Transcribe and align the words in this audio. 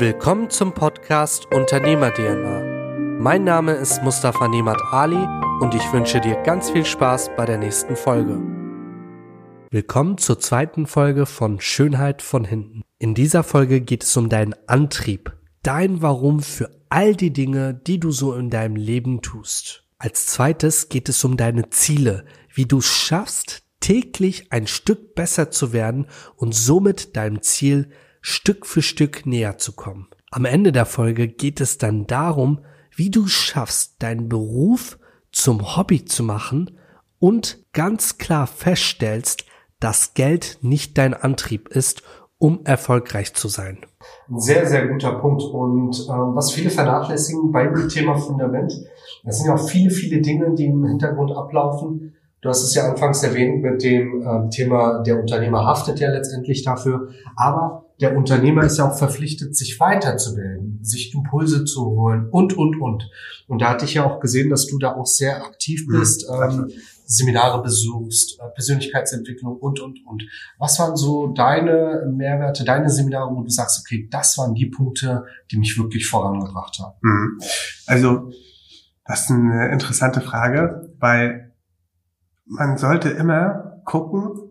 Willkommen 0.00 0.48
zum 0.48 0.72
Podcast 0.72 1.52
Unternehmer 1.52 2.10
DNA. 2.10 3.18
Mein 3.20 3.44
Name 3.44 3.72
ist 3.72 4.02
Mustafa 4.02 4.48
Nemat 4.48 4.80
Ali 4.92 5.22
und 5.60 5.74
ich 5.74 5.92
wünsche 5.92 6.22
dir 6.22 6.36
ganz 6.36 6.70
viel 6.70 6.86
Spaß 6.86 7.32
bei 7.36 7.44
der 7.44 7.58
nächsten 7.58 7.96
Folge. 7.96 8.40
Willkommen 9.70 10.16
zur 10.16 10.40
zweiten 10.40 10.86
Folge 10.86 11.26
von 11.26 11.60
Schönheit 11.60 12.22
von 12.22 12.46
hinten. 12.46 12.80
In 12.98 13.12
dieser 13.12 13.42
Folge 13.42 13.82
geht 13.82 14.02
es 14.04 14.16
um 14.16 14.30
deinen 14.30 14.54
Antrieb, 14.66 15.36
dein 15.62 16.00
Warum 16.00 16.40
für 16.40 16.70
all 16.88 17.14
die 17.14 17.34
Dinge, 17.34 17.74
die 17.74 18.00
du 18.00 18.10
so 18.10 18.32
in 18.32 18.48
deinem 18.48 18.76
Leben 18.76 19.20
tust. 19.20 19.84
Als 19.98 20.24
zweites 20.24 20.88
geht 20.88 21.10
es 21.10 21.22
um 21.24 21.36
deine 21.36 21.68
Ziele, 21.68 22.24
wie 22.54 22.64
du 22.64 22.78
es 22.78 22.86
schaffst, 22.86 23.64
täglich 23.80 24.50
ein 24.50 24.66
Stück 24.66 25.14
besser 25.14 25.50
zu 25.50 25.74
werden 25.74 26.06
und 26.36 26.54
somit 26.54 27.16
deinem 27.18 27.42
Ziel 27.42 27.90
Stück 28.20 28.66
für 28.66 28.82
Stück 28.82 29.26
näher 29.26 29.58
zu 29.58 29.72
kommen. 29.72 30.08
Am 30.30 30.44
Ende 30.44 30.72
der 30.72 30.86
Folge 30.86 31.28
geht 31.28 31.60
es 31.60 31.78
dann 31.78 32.06
darum, 32.06 32.60
wie 32.94 33.10
du 33.10 33.26
schaffst, 33.26 34.02
deinen 34.02 34.28
Beruf 34.28 34.98
zum 35.32 35.76
Hobby 35.76 36.04
zu 36.04 36.22
machen 36.22 36.78
und 37.18 37.64
ganz 37.72 38.18
klar 38.18 38.46
feststellst, 38.46 39.44
dass 39.78 40.14
Geld 40.14 40.58
nicht 40.62 40.98
dein 40.98 41.14
Antrieb 41.14 41.68
ist, 41.68 42.02
um 42.38 42.64
erfolgreich 42.64 43.34
zu 43.34 43.48
sein. 43.48 43.78
Ein 44.28 44.40
sehr, 44.40 44.66
sehr 44.66 44.88
guter 44.88 45.12
Punkt. 45.18 45.42
Und 45.42 45.94
äh, 45.94 46.08
was 46.08 46.52
viele 46.52 46.70
vernachlässigen 46.70 47.52
bei 47.52 47.66
dem 47.66 47.88
Thema 47.88 48.16
Fundament, 48.16 48.72
das 49.24 49.38
sind 49.38 49.46
ja 49.46 49.54
auch 49.54 49.68
viele, 49.68 49.90
viele 49.90 50.20
Dinge, 50.20 50.54
die 50.54 50.66
im 50.66 50.84
Hintergrund 50.84 51.32
ablaufen, 51.32 52.14
Du 52.42 52.48
hast 52.48 52.62
es 52.62 52.74
ja 52.74 52.88
anfangs 52.90 53.22
erwähnt 53.22 53.62
mit 53.62 53.82
dem 53.82 54.22
äh, 54.22 54.48
Thema, 54.48 55.02
der 55.02 55.20
Unternehmer 55.20 55.66
haftet 55.66 56.00
ja 56.00 56.10
letztendlich 56.10 56.64
dafür, 56.64 57.10
aber 57.36 57.84
der 58.00 58.16
Unternehmer 58.16 58.64
ist 58.64 58.78
ja 58.78 58.90
auch 58.90 58.96
verpflichtet, 58.96 59.54
sich 59.54 59.78
weiterzubilden, 59.78 60.78
sich 60.82 61.14
Impulse 61.14 61.64
zu 61.64 61.84
holen 61.84 62.28
und, 62.30 62.56
und, 62.56 62.80
und. 62.80 63.10
Und 63.46 63.60
da 63.60 63.70
hatte 63.70 63.84
ich 63.84 63.94
ja 63.94 64.04
auch 64.04 64.20
gesehen, 64.20 64.48
dass 64.48 64.66
du 64.66 64.78
da 64.78 64.94
auch 64.94 65.06
sehr 65.06 65.44
aktiv 65.44 65.86
mhm. 65.86 65.98
bist, 65.98 66.28
mhm. 66.28 66.42
ähm, 66.42 66.72
Seminare 67.04 67.62
besuchst, 67.62 68.38
äh, 68.40 68.48
Persönlichkeitsentwicklung 68.54 69.56
und, 69.56 69.80
und, 69.80 69.98
und. 70.06 70.22
Was 70.58 70.78
waren 70.78 70.96
so 70.96 71.28
deine 71.28 72.10
Mehrwerte, 72.10 72.64
deine 72.64 72.88
Seminare, 72.88 73.34
wo 73.34 73.42
du 73.42 73.50
sagst, 73.50 73.80
okay, 73.84 74.08
das 74.10 74.38
waren 74.38 74.54
die 74.54 74.66
Punkte, 74.66 75.24
die 75.50 75.58
mich 75.58 75.76
wirklich 75.76 76.06
vorangebracht 76.06 76.78
haben? 76.78 76.94
Mhm. 77.02 77.40
Also, 77.86 78.30
das 79.04 79.22
ist 79.22 79.30
eine 79.30 79.72
interessante 79.72 80.20
Frage, 80.20 80.94
weil 81.00 81.52
man 82.46 82.78
sollte 82.78 83.10
immer 83.10 83.82
gucken, 83.84 84.49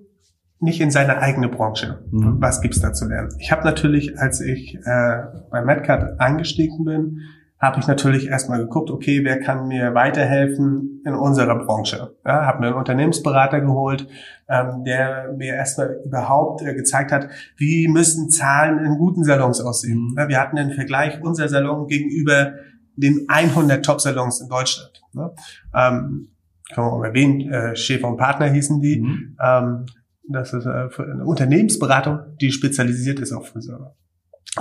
nicht 0.59 0.81
in 0.81 0.91
seine 0.91 1.19
eigene 1.19 1.47
Branche. 1.47 2.03
Mhm. 2.11 2.38
Was 2.39 2.61
gibt's 2.61 2.81
da 2.81 2.93
zu 2.93 3.07
lernen? 3.07 3.29
Ich 3.39 3.52
habe 3.52 3.63
natürlich, 3.63 4.19
als 4.19 4.41
ich 4.41 4.75
äh, 4.75 5.23
bei 5.49 5.63
Medcat 5.63 6.19
eingestiegen 6.19 6.83
bin, 6.83 7.21
habe 7.59 7.79
ich 7.81 7.88
natürlich 7.88 8.27
erstmal 8.27 8.59
geguckt, 8.59 8.89
okay, 8.89 9.25
wer 9.25 9.39
kann 9.41 9.67
mir 9.67 9.93
weiterhelfen 9.93 11.02
in 11.05 11.13
unserer 11.13 11.57
Branche? 11.57 12.15
Ja, 12.25 12.45
habe 12.45 12.61
mir 12.61 12.67
einen 12.67 12.77
Unternehmensberater 12.77 13.59
geholt, 13.59 14.07
ähm, 14.47 14.85
der 14.85 15.33
mir 15.37 15.55
erstmal 15.55 15.99
überhaupt 16.05 16.61
äh, 16.61 16.73
gezeigt 16.73 17.11
hat, 17.11 17.27
wie 17.57 17.89
müssen 17.89 18.30
Zahlen 18.30 18.80
in 18.85 18.97
guten 18.97 19.25
Salons 19.25 19.59
aussehen. 19.59 20.11
Mhm. 20.11 20.15
Ja, 20.17 20.30
wir 20.30 20.39
hatten 20.39 20.55
den 20.55 20.71
Vergleich 20.71 21.21
unser 21.21 21.49
Salon 21.49 21.87
gegenüber 21.87 22.53
den 22.95 23.25
100 23.27 23.85
Top-Salons 23.85 24.39
in 24.41 24.47
Deutschland. 24.47 25.02
Ne? 25.13 25.31
Ähm, 25.73 26.30
kann 26.73 26.85
man 26.85 26.93
auch 26.93 27.03
erwähnen, 27.03 27.52
äh, 27.52 27.75
Schäfer 27.75 28.07
und 28.07 28.17
Partner 28.17 28.47
hießen 28.47 28.80
die. 28.80 29.02
Mhm. 29.02 29.37
Ähm, 29.43 29.85
das 30.30 30.53
ist 30.53 30.66
äh, 30.66 30.69
eine 30.69 31.25
Unternehmensberatung, 31.25 32.19
die 32.39 32.52
spezialisiert 32.52 33.19
ist 33.19 33.33
auf 33.33 33.49
Friseure. 33.49 33.95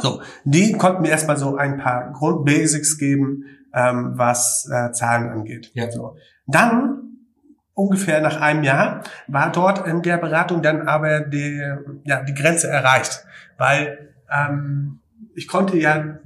So, 0.00 0.22
die 0.44 0.72
konnten 0.72 1.02
mir 1.02 1.10
erstmal 1.10 1.36
so 1.36 1.56
ein 1.56 1.78
paar 1.78 2.12
Grundbasics 2.12 2.98
geben, 2.98 3.44
ähm, 3.74 4.12
was 4.14 4.68
äh, 4.70 4.92
Zahlen 4.92 5.28
angeht. 5.30 5.70
Ja. 5.74 5.90
So. 5.90 6.16
Dann 6.46 6.98
ungefähr 7.74 8.20
nach 8.20 8.40
einem 8.40 8.64
Jahr 8.64 9.02
war 9.28 9.52
dort 9.52 9.86
in 9.86 10.02
der 10.02 10.18
Beratung 10.18 10.62
dann 10.62 10.88
aber 10.88 11.20
die, 11.20 11.62
ja, 12.04 12.22
die 12.22 12.34
Grenze 12.34 12.68
erreicht, 12.68 13.24
weil 13.56 14.14
ähm, 14.30 15.00
ich 15.34 15.46
konnte 15.46 15.76
ja 15.76 16.18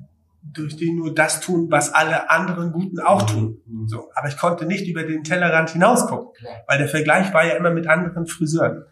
durch 0.42 0.76
die 0.76 0.92
nur 0.92 1.14
das 1.14 1.40
tun, 1.40 1.70
was 1.70 1.94
alle 1.94 2.30
anderen 2.30 2.72
Guten 2.72 3.00
auch 3.00 3.22
tun. 3.22 3.58
Mhm. 3.66 3.88
So, 3.88 4.10
aber 4.14 4.28
ich 4.28 4.36
konnte 4.36 4.66
nicht 4.66 4.88
über 4.88 5.04
den 5.04 5.24
Tellerrand 5.24 5.70
hinausgucken, 5.70 6.32
weil 6.66 6.78
der 6.78 6.88
Vergleich 6.88 7.32
war 7.32 7.44
ja 7.44 7.54
immer 7.54 7.70
mit 7.70 7.86
anderen 7.86 8.26
Friseuren. 8.26 8.84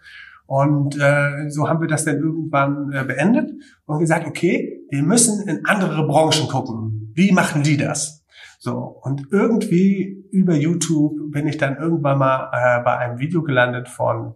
Und 0.50 0.98
äh, 0.98 1.48
so 1.48 1.68
haben 1.68 1.80
wir 1.80 1.86
das 1.86 2.04
dann 2.04 2.16
irgendwann 2.16 2.90
äh, 2.92 3.04
beendet 3.04 3.52
und 3.86 4.00
gesagt, 4.00 4.26
okay, 4.26 4.82
wir 4.90 5.04
müssen 5.04 5.48
in 5.48 5.64
andere 5.64 6.04
Branchen 6.08 6.48
gucken. 6.48 7.12
Wie 7.14 7.30
machen 7.30 7.62
die 7.62 7.76
das? 7.76 8.24
So, 8.58 8.72
und 8.74 9.28
irgendwie 9.30 10.26
über 10.32 10.56
YouTube 10.56 11.30
bin 11.30 11.46
ich 11.46 11.56
dann 11.56 11.76
irgendwann 11.76 12.18
mal 12.18 12.50
äh, 12.52 12.82
bei 12.82 12.98
einem 12.98 13.20
Video 13.20 13.44
gelandet 13.44 13.88
von 13.88 14.34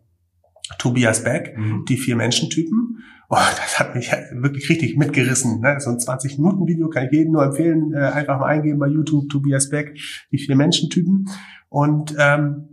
Tobias 0.79 1.25
Beck, 1.25 1.59
mhm. 1.59 1.85
die 1.89 1.97
vier 1.97 2.15
Menschentypen. 2.15 2.99
Oh, 3.29 3.35
das 3.35 3.81
hat 3.81 3.97
mich 3.97 4.13
wirklich 4.35 4.69
richtig 4.69 4.97
mitgerissen. 4.97 5.63
Ne? 5.63 5.81
So 5.81 5.91
ein 5.91 5.97
20-Minuten-Video 5.97 6.91
kann 6.91 7.07
ich 7.07 7.11
jedem 7.11 7.33
nur 7.33 7.43
empfehlen. 7.43 7.93
Äh, 7.93 7.99
einfach 7.99 8.39
mal 8.39 8.47
eingeben 8.47 8.79
bei 8.79 8.87
YouTube, 8.87 9.29
Tobias 9.31 9.69
Beck, 9.69 9.99
die 10.31 10.39
vier 10.39 10.55
Menschentypen. 10.55 11.29
Und 11.71 12.15
ähm, 12.21 12.69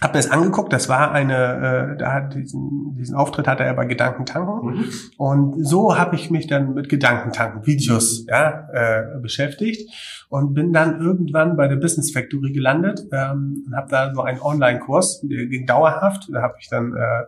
habe 0.00 0.14
mir 0.16 0.22
das 0.22 0.30
angeguckt, 0.30 0.72
das 0.72 0.88
war 0.88 1.12
eine, 1.12 1.94
äh, 1.94 1.98
da 1.98 2.12
hat 2.12 2.34
diesen, 2.34 2.94
diesen 2.94 3.14
Auftritt 3.14 3.46
hatte 3.46 3.64
er 3.64 3.74
bei 3.74 3.84
Gedankentanken 3.84 4.74
mhm. 4.74 4.84
und 5.18 5.64
so 5.64 5.98
habe 5.98 6.16
ich 6.16 6.30
mich 6.30 6.46
dann 6.46 6.74
mit 6.74 6.88
Gedankentanken 6.88 7.66
Videos 7.66 8.24
ja, 8.26 8.68
äh, 8.72 9.18
beschäftigt 9.20 9.90
und 10.30 10.54
bin 10.54 10.72
dann 10.72 11.00
irgendwann 11.00 11.56
bei 11.56 11.68
der 11.68 11.76
Business 11.76 12.12
Factory 12.12 12.52
gelandet 12.52 13.02
ähm, 13.12 13.64
und 13.66 13.76
habe 13.76 13.88
da 13.90 14.14
so 14.14 14.22
einen 14.22 14.40
Online-Kurs, 14.40 15.20
der 15.22 15.46
ging 15.46 15.66
dauerhaft, 15.66 16.30
da 16.32 16.40
habe 16.40 16.54
ich 16.60 16.68
dann, 16.68 16.94
äh, 16.94 17.24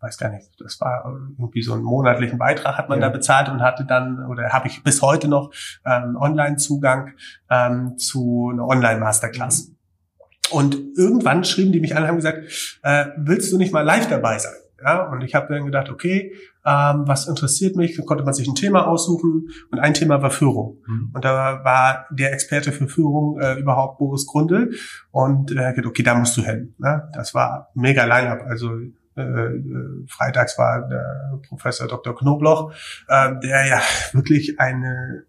weiß 0.00 0.18
gar 0.18 0.30
nicht, 0.30 0.48
das 0.60 0.80
war 0.80 1.04
irgendwie 1.38 1.62
so 1.62 1.72
einen 1.72 1.82
monatlichen 1.82 2.38
Beitrag 2.38 2.78
hat 2.78 2.88
man 2.88 3.00
ja. 3.00 3.08
da 3.08 3.12
bezahlt 3.12 3.48
und 3.48 3.62
hatte 3.62 3.84
dann 3.84 4.24
oder 4.26 4.50
habe 4.50 4.68
ich 4.68 4.84
bis 4.84 5.02
heute 5.02 5.26
noch 5.26 5.50
ähm, 5.84 6.16
Online-Zugang 6.16 7.14
ähm, 7.50 7.98
zu 7.98 8.50
einer 8.52 8.66
Online-Masterclass. 8.66 9.68
Mhm. 9.68 9.81
Und 10.52 10.78
irgendwann 10.96 11.44
schrieben 11.44 11.72
die 11.72 11.80
mich 11.80 11.96
an 11.96 12.02
und 12.02 12.08
haben 12.08 12.16
gesagt, 12.16 12.78
äh, 12.82 13.06
willst 13.16 13.52
du 13.52 13.58
nicht 13.58 13.72
mal 13.72 13.82
live 13.82 14.08
dabei 14.08 14.38
sein? 14.38 14.52
Ja, 14.84 15.04
und 15.10 15.22
ich 15.22 15.34
habe 15.34 15.52
dann 15.52 15.64
gedacht, 15.64 15.90
okay, 15.90 16.32
ähm, 16.66 17.04
was 17.06 17.28
interessiert 17.28 17.76
mich? 17.76 17.96
Dann 17.96 18.04
konnte 18.04 18.24
man 18.24 18.34
sich 18.34 18.48
ein 18.48 18.56
Thema 18.56 18.88
aussuchen 18.88 19.48
und 19.70 19.78
ein 19.78 19.94
Thema 19.94 20.22
war 20.22 20.30
Führung. 20.30 20.78
Mhm. 20.86 21.10
Und 21.14 21.24
da 21.24 21.64
war 21.64 22.06
der 22.10 22.32
Experte 22.32 22.72
für 22.72 22.88
Führung 22.88 23.40
äh, 23.40 23.54
überhaupt 23.60 23.98
Boris 23.98 24.26
Grundl 24.26 24.74
und 25.10 25.52
äh, 25.52 25.72
gedacht, 25.72 25.86
okay, 25.86 26.02
da 26.02 26.16
musst 26.16 26.36
du 26.36 26.42
hin. 26.42 26.74
Ne? 26.78 27.08
Das 27.12 27.32
war 27.32 27.70
mega 27.74 28.04
Line-up. 28.04 28.42
Also 28.42 28.70
äh, 29.16 29.22
äh, 29.22 30.06
freitags 30.08 30.58
war 30.58 30.88
der 30.88 31.38
Professor 31.48 31.86
Dr. 31.86 32.16
Knobloch, 32.16 32.72
äh, 33.08 33.34
der 33.42 33.66
ja 33.66 33.80
wirklich 34.12 34.58
eine 34.58 35.24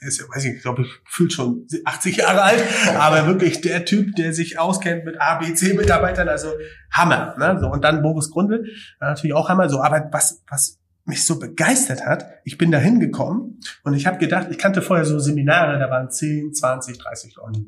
er 0.00 0.08
ist 0.08 0.20
ja, 0.20 0.26
weiß 0.28 0.44
ich, 0.44 0.62
glaube 0.62 0.82
ich, 0.82 0.88
fühlt 1.06 1.32
schon 1.32 1.66
80 1.84 2.16
Jahre 2.16 2.42
alt, 2.42 2.62
aber 2.98 3.26
wirklich 3.26 3.60
der 3.60 3.84
Typ, 3.84 4.14
der 4.16 4.32
sich 4.32 4.58
auskennt 4.58 5.04
mit 5.04 5.20
A, 5.20 5.36
B, 5.36 5.54
C 5.54 5.74
Mitarbeitern, 5.74 6.28
also 6.28 6.48
Hammer, 6.90 7.34
ne? 7.38 7.58
So, 7.60 7.68
und 7.68 7.82
dann 7.84 8.02
Boris 8.02 8.30
Grundl, 8.30 8.66
natürlich 9.00 9.34
auch 9.34 9.48
Hammer, 9.48 9.68
so, 9.68 9.80
aber 9.80 10.08
was, 10.12 10.42
was 10.48 10.80
mich 11.04 11.26
so 11.26 11.38
begeistert 11.38 12.06
hat, 12.06 12.26
ich 12.44 12.56
bin 12.56 12.70
da 12.70 12.78
hingekommen 12.78 13.60
und 13.82 13.94
ich 13.94 14.06
habe 14.06 14.18
gedacht, 14.18 14.48
ich 14.50 14.58
kannte 14.58 14.82
vorher 14.82 15.04
so 15.04 15.18
Seminare, 15.18 15.78
da 15.78 15.90
waren 15.90 16.10
10, 16.10 16.54
20, 16.54 16.98
30 16.98 17.34
Leute. 17.36 17.60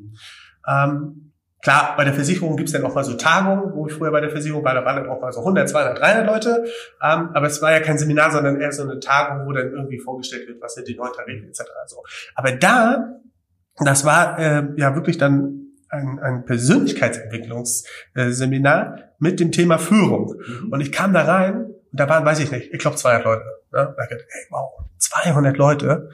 Ähm, 0.67 1.31
Klar, 1.63 1.95
bei 1.97 2.03
der 2.03 2.13
Versicherung 2.13 2.55
gibt's 2.55 2.71
dann 2.71 2.85
auch 2.85 2.93
mal 2.93 3.03
so 3.03 3.15
Tagungen, 3.15 3.73
wo 3.73 3.87
ich 3.87 3.93
früher 3.93 4.11
bei 4.11 4.21
der 4.21 4.29
Versicherung 4.29 4.63
war, 4.63 4.75
da 4.75 4.85
waren 4.85 4.97
dann 4.97 5.09
auch 5.09 5.19
mal 5.19 5.31
so 5.31 5.39
100, 5.39 5.67
200, 5.67 5.99
300 5.99 6.27
Leute. 6.27 6.65
Ähm, 7.01 7.31
aber 7.33 7.47
es 7.47 7.59
war 7.61 7.71
ja 7.71 7.79
kein 7.79 7.97
Seminar, 7.97 8.29
sondern 8.31 8.61
eher 8.61 8.71
so 8.71 8.83
eine 8.83 8.99
Tagung, 8.99 9.47
wo 9.47 9.53
dann 9.53 9.71
irgendwie 9.71 9.99
vorgestellt 9.99 10.47
wird, 10.47 10.61
was 10.61 10.75
sind 10.75 10.87
die 10.87 10.95
neuen 10.95 11.13
Tarife 11.13 11.47
etc. 11.47 11.63
So. 11.87 12.03
Aber 12.35 12.51
da, 12.51 13.19
das 13.79 14.05
war 14.05 14.37
äh, 14.39 14.67
ja 14.77 14.93
wirklich 14.95 15.17
dann 15.17 15.57
ein, 15.89 16.19
ein 16.19 16.45
Persönlichkeitsentwicklungsseminar 16.45 18.99
mit 19.19 19.39
dem 19.39 19.51
Thema 19.51 19.79
Führung. 19.79 20.35
Mhm. 20.35 20.71
Und 20.71 20.81
ich 20.81 20.91
kam 20.91 21.13
da 21.13 21.23
rein 21.23 21.65
und 21.65 21.73
da 21.91 22.07
waren, 22.07 22.23
weiß 22.25 22.37
ich 22.39 22.51
nicht, 22.51 22.71
ich 22.71 22.79
glaube 22.79 22.97
200 22.97 23.25
Leute. 23.25 23.41
Ne? 23.71 23.73
Da 23.73 23.85
dachte, 23.85 24.15
ey, 24.15 24.45
wow, 24.51 24.85
200 24.97 25.57
Leute, 25.57 26.11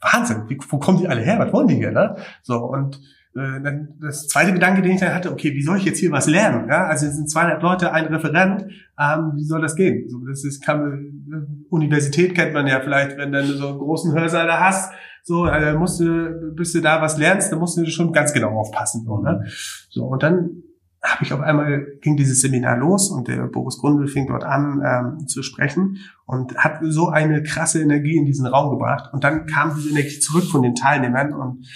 Wahnsinn, 0.00 0.48
wie, 0.48 0.58
wo 0.68 0.78
kommen 0.78 0.98
die 0.98 1.08
alle 1.08 1.22
her? 1.22 1.38
Was 1.38 1.52
wollen 1.52 1.68
die 1.68 1.76
hier? 1.76 1.92
Ne? 1.92 2.16
So 2.42 2.58
und 2.58 3.00
äh, 3.34 3.60
dann 3.62 3.94
das 4.00 4.28
zweite 4.28 4.52
Gedanke, 4.52 4.82
den 4.82 4.92
ich 4.92 5.00
dann 5.00 5.14
hatte, 5.14 5.32
okay, 5.32 5.54
wie 5.54 5.62
soll 5.62 5.78
ich 5.78 5.84
jetzt 5.84 5.98
hier 5.98 6.12
was 6.12 6.26
lernen? 6.26 6.68
Ja, 6.68 6.86
also 6.86 7.06
es 7.06 7.16
sind 7.16 7.30
200 7.30 7.62
Leute, 7.62 7.92
ein 7.92 8.06
Referent, 8.06 8.66
ähm, 8.98 9.32
wie 9.36 9.44
soll 9.44 9.62
das 9.62 9.74
gehen? 9.74 10.08
So, 10.08 10.18
das 10.26 10.44
ist, 10.44 10.64
kann, 10.64 11.64
Universität 11.70 12.34
kennt 12.34 12.52
man 12.52 12.66
ja 12.66 12.80
vielleicht, 12.80 13.16
wenn 13.16 13.32
du 13.32 13.44
so 13.44 13.68
einen 13.68 13.78
großen 13.78 14.12
Hörsaal 14.12 14.46
da 14.46 14.60
hast, 14.60 14.92
so, 15.24 15.44
also 15.44 15.78
musst 15.78 16.00
du, 16.00 16.52
bis 16.54 16.72
du 16.72 16.80
da 16.80 17.00
was 17.00 17.16
lernst, 17.16 17.52
dann 17.52 17.60
musst 17.60 17.78
du 17.78 17.86
schon 17.86 18.12
ganz 18.12 18.32
genau 18.32 18.58
aufpassen. 18.58 19.04
So, 19.06 19.18
ne? 19.18 19.46
so 19.88 20.04
und 20.04 20.22
dann 20.22 20.62
habe 21.02 21.24
ich 21.24 21.32
auf 21.32 21.40
einmal 21.40 21.84
ging 22.00 22.16
dieses 22.16 22.40
Seminar 22.40 22.76
los 22.76 23.10
und 23.10 23.26
der 23.26 23.46
Boris 23.48 23.78
Grundl 23.78 24.06
fing 24.06 24.26
dort 24.28 24.44
an 24.44 24.82
ähm, 24.84 25.26
zu 25.26 25.42
sprechen 25.42 25.98
und 26.26 26.56
hat 26.56 26.78
so 26.82 27.08
eine 27.08 27.42
krasse 27.42 27.82
Energie 27.82 28.16
in 28.16 28.24
diesen 28.24 28.46
Raum 28.46 28.70
gebracht 28.70 29.12
und 29.12 29.24
dann 29.24 29.46
kam 29.46 29.74
diese 29.74 29.90
Energie 29.90 30.20
zurück 30.20 30.44
von 30.44 30.62
den 30.62 30.74
Teilnehmern 30.74 31.32
und 31.32 31.66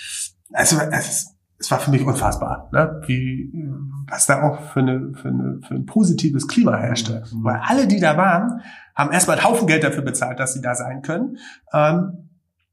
also 0.53 0.79
es, 0.93 1.36
es 1.59 1.71
war 1.71 1.81
für 1.81 1.91
mich 1.91 2.05
unfassbar, 2.05 2.69
ne? 2.73 3.01
wie 3.07 3.51
was 4.09 4.27
da 4.27 4.43
auch 4.43 4.61
für, 4.73 4.81
eine, 4.81 5.13
für, 5.15 5.29
eine, 5.29 5.61
für 5.67 5.75
ein 5.75 5.87
positives 5.87 6.47
Klima 6.47 6.77
herrschte, 6.77 7.25
mhm. 7.33 7.45
weil 7.45 7.61
alle, 7.65 7.87
die 7.87 7.99
da 7.99 8.17
waren, 8.17 8.61
haben 8.95 9.13
erstmal 9.13 9.39
einen 9.39 9.47
Haufen 9.47 9.67
Geld 9.67 9.83
dafür 9.83 10.03
bezahlt, 10.03 10.39
dass 10.39 10.55
sie 10.55 10.61
da 10.61 10.75
sein 10.75 11.03
können. 11.03 11.39
Ähm, 11.73 12.27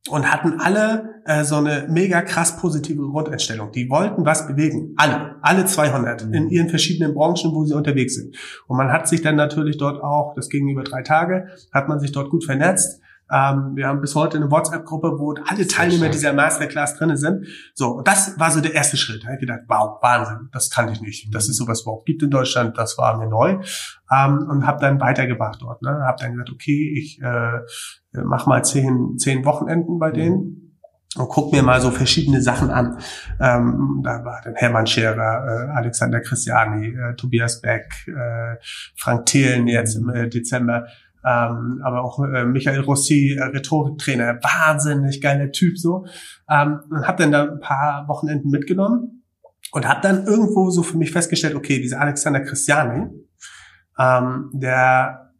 und 0.09 0.29
hatten 0.29 0.59
alle 0.59 1.21
äh, 1.25 1.45
so 1.45 1.55
eine 1.55 1.87
mega 1.89 2.21
krass 2.21 2.57
positive 2.57 3.01
Grundeinstellung. 3.01 3.71
Die 3.71 3.89
wollten 3.89 4.25
was 4.25 4.47
bewegen. 4.47 4.93
Alle, 4.97 5.35
alle 5.41 5.65
200 5.65 6.25
mhm. 6.25 6.33
in 6.33 6.49
ihren 6.49 6.69
verschiedenen 6.69 7.13
Branchen, 7.13 7.53
wo 7.53 7.63
sie 7.63 7.73
unterwegs 7.73 8.15
sind. 8.15 8.35
Und 8.67 8.75
man 8.75 8.91
hat 8.91 9.07
sich 9.07 9.21
dann 9.21 9.37
natürlich 9.37 9.77
dort 9.77 10.03
auch, 10.03 10.33
das 10.35 10.49
ging 10.49 10.67
über 10.67 10.83
drei 10.83 11.03
Tage, 11.03 11.47
hat 11.71 11.87
man 11.87 12.01
sich 12.01 12.11
dort 12.11 12.29
gut 12.29 12.43
vernetzt. 12.43 13.01
Ähm, 13.33 13.71
wir 13.75 13.87
haben 13.87 13.99
bis 13.99 14.13
heute 14.13 14.37
eine 14.37 14.51
WhatsApp-Gruppe, 14.51 15.13
wo 15.17 15.33
alle 15.47 15.67
Teilnehmer 15.67 16.09
dieser 16.09 16.33
Masterclass 16.33 16.97
drinnen 16.97 17.17
sind. 17.17 17.47
So, 17.73 17.89
und 17.97 18.07
das 18.07 18.39
war 18.39 18.51
so 18.51 18.61
der 18.61 18.75
erste 18.75 18.95
Schritt. 18.95 19.23
Da 19.23 19.27
habe 19.27 19.35
ich 19.35 19.41
gedacht, 19.41 19.61
wow, 19.67 19.97
Wahnsinn, 20.01 20.49
das 20.51 20.69
kannte 20.69 20.93
ich 20.93 21.01
nicht. 21.01 21.33
Dass 21.33 21.49
es 21.49 21.57
sowas 21.57 21.81
überhaupt 21.81 22.05
gibt 22.05 22.21
in 22.21 22.29
Deutschland, 22.29 22.77
das 22.77 22.97
war 22.99 23.17
mir 23.17 23.27
neu. 23.27 23.59
Ähm, 24.11 24.47
und 24.49 24.67
habe 24.67 24.79
dann 24.79 24.99
weitergebracht 24.99 25.59
dort. 25.61 25.81
Ne? 25.81 25.89
Habe 25.89 26.17
dann 26.19 26.33
gesagt, 26.33 26.51
okay, 26.51 26.93
ich 26.95 27.19
äh, 27.23 27.59
mach 28.11 28.45
mal 28.45 28.63
zehn, 28.63 29.17
zehn 29.17 29.43
Wochenenden 29.45 29.97
bei 29.97 30.11
denen 30.11 30.63
und 31.15 31.29
guck 31.29 31.51
mir 31.51 31.63
mal 31.63 31.81
so 31.81 31.91
verschiedene 31.91 32.41
Sachen 32.41 32.69
an. 32.69 32.97
Ähm, 33.39 34.01
da 34.03 34.23
war 34.25 34.41
dann 34.43 34.55
Hermann 34.55 34.87
Scherer, 34.87 35.69
äh, 35.69 35.77
Alexander 35.77 36.21
Christiani, 36.21 36.87
äh, 36.87 37.15
Tobias 37.15 37.61
Beck, 37.61 37.93
äh, 38.07 38.57
Frank 38.95 39.25
Thelen 39.25 39.67
jetzt 39.67 39.95
im 39.95 40.09
äh, 40.09 40.27
Dezember 40.29 40.87
ähm, 41.25 41.81
aber 41.83 42.03
auch 42.03 42.19
äh, 42.19 42.45
Michael 42.45 42.81
Rossi, 42.81 43.37
äh, 43.39 43.43
Rhetoriktrainer, 43.43 44.39
wahnsinnig 44.41 45.21
geiler 45.21 45.51
Typ 45.51 45.77
so. 45.77 46.05
Ähm, 46.49 46.79
habe 47.05 47.23
dann 47.23 47.31
da 47.31 47.43
ein 47.43 47.59
paar 47.59 48.07
Wochenenden 48.07 48.49
mitgenommen 48.49 49.23
und 49.71 49.87
habe 49.87 50.01
dann 50.01 50.25
irgendwo 50.25 50.69
so 50.69 50.83
für 50.83 50.97
mich 50.97 51.11
festgestellt, 51.11 51.55
okay, 51.55 51.79
dieser 51.79 52.01
Alexander 52.01 52.41
Christiani, 52.41 53.09
ähm, 53.97 54.49
der, 54.53 55.33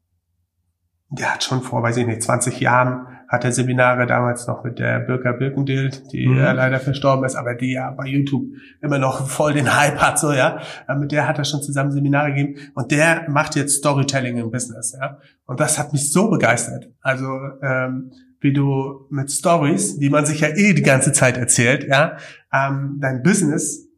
der 1.09 1.33
hat 1.33 1.44
schon 1.44 1.62
vor, 1.62 1.83
weiß 1.83 1.97
ich 1.97 2.07
nicht, 2.07 2.24
20 2.24 2.59
Jahren 2.59 3.07
hatte 3.33 3.51
Seminare 3.51 4.06
damals 4.06 4.45
noch 4.45 4.63
mit 4.63 4.77
der 4.77 5.00
Birka 5.00 5.31
Birkendild, 5.31 6.13
die 6.13 6.27
mhm. 6.27 6.38
äh, 6.38 6.53
leider 6.53 6.80
verstorben 6.80 7.25
ist, 7.25 7.35
aber 7.35 7.56
die 7.56 7.71
ja 7.71 7.89
bei 7.89 8.06
YouTube 8.06 8.45
immer 8.80 9.00
noch 9.00 9.27
voll 9.27 9.53
den 9.53 9.75
Hype 9.75 9.97
hat, 9.97 10.19
so, 10.19 10.31
ja. 10.31 10.62
Äh, 10.88 10.95
mit 10.95 11.12
der 11.12 11.27
hat 11.27 11.39
er 11.39 11.44
schon 11.44 11.63
zusammen 11.63 11.91
Seminare 11.91 12.31
gegeben 12.31 12.71
und 12.75 12.91
der 12.91 13.27
macht 13.30 13.56
jetzt 13.56 13.77
Storytelling 13.77 14.38
im 14.38 14.51
Business, 14.51 14.95
ja. 15.00 15.18
Und 15.47 15.59
das 15.59 15.80
hat 15.80 15.94
mich 15.94 16.12
so 16.12 16.30
begeistert. 16.30 16.91
Also, 17.01 17.25
ähm, 17.63 18.12
wie 18.39 18.53
du 18.53 19.07
mit 19.09 19.31
Stories, 19.31 19.97
die 19.97 20.12
man 20.12 20.27
sich 20.27 20.41
ja 20.41 20.50
eh 20.50 20.74
die 20.74 20.83
ganze 20.83 21.12
Zeit 21.12 21.36
erzählt, 21.38 21.88
ja, 21.89 22.18
ähm, 22.53 23.00
dein 23.01 23.24
Business 23.24 23.89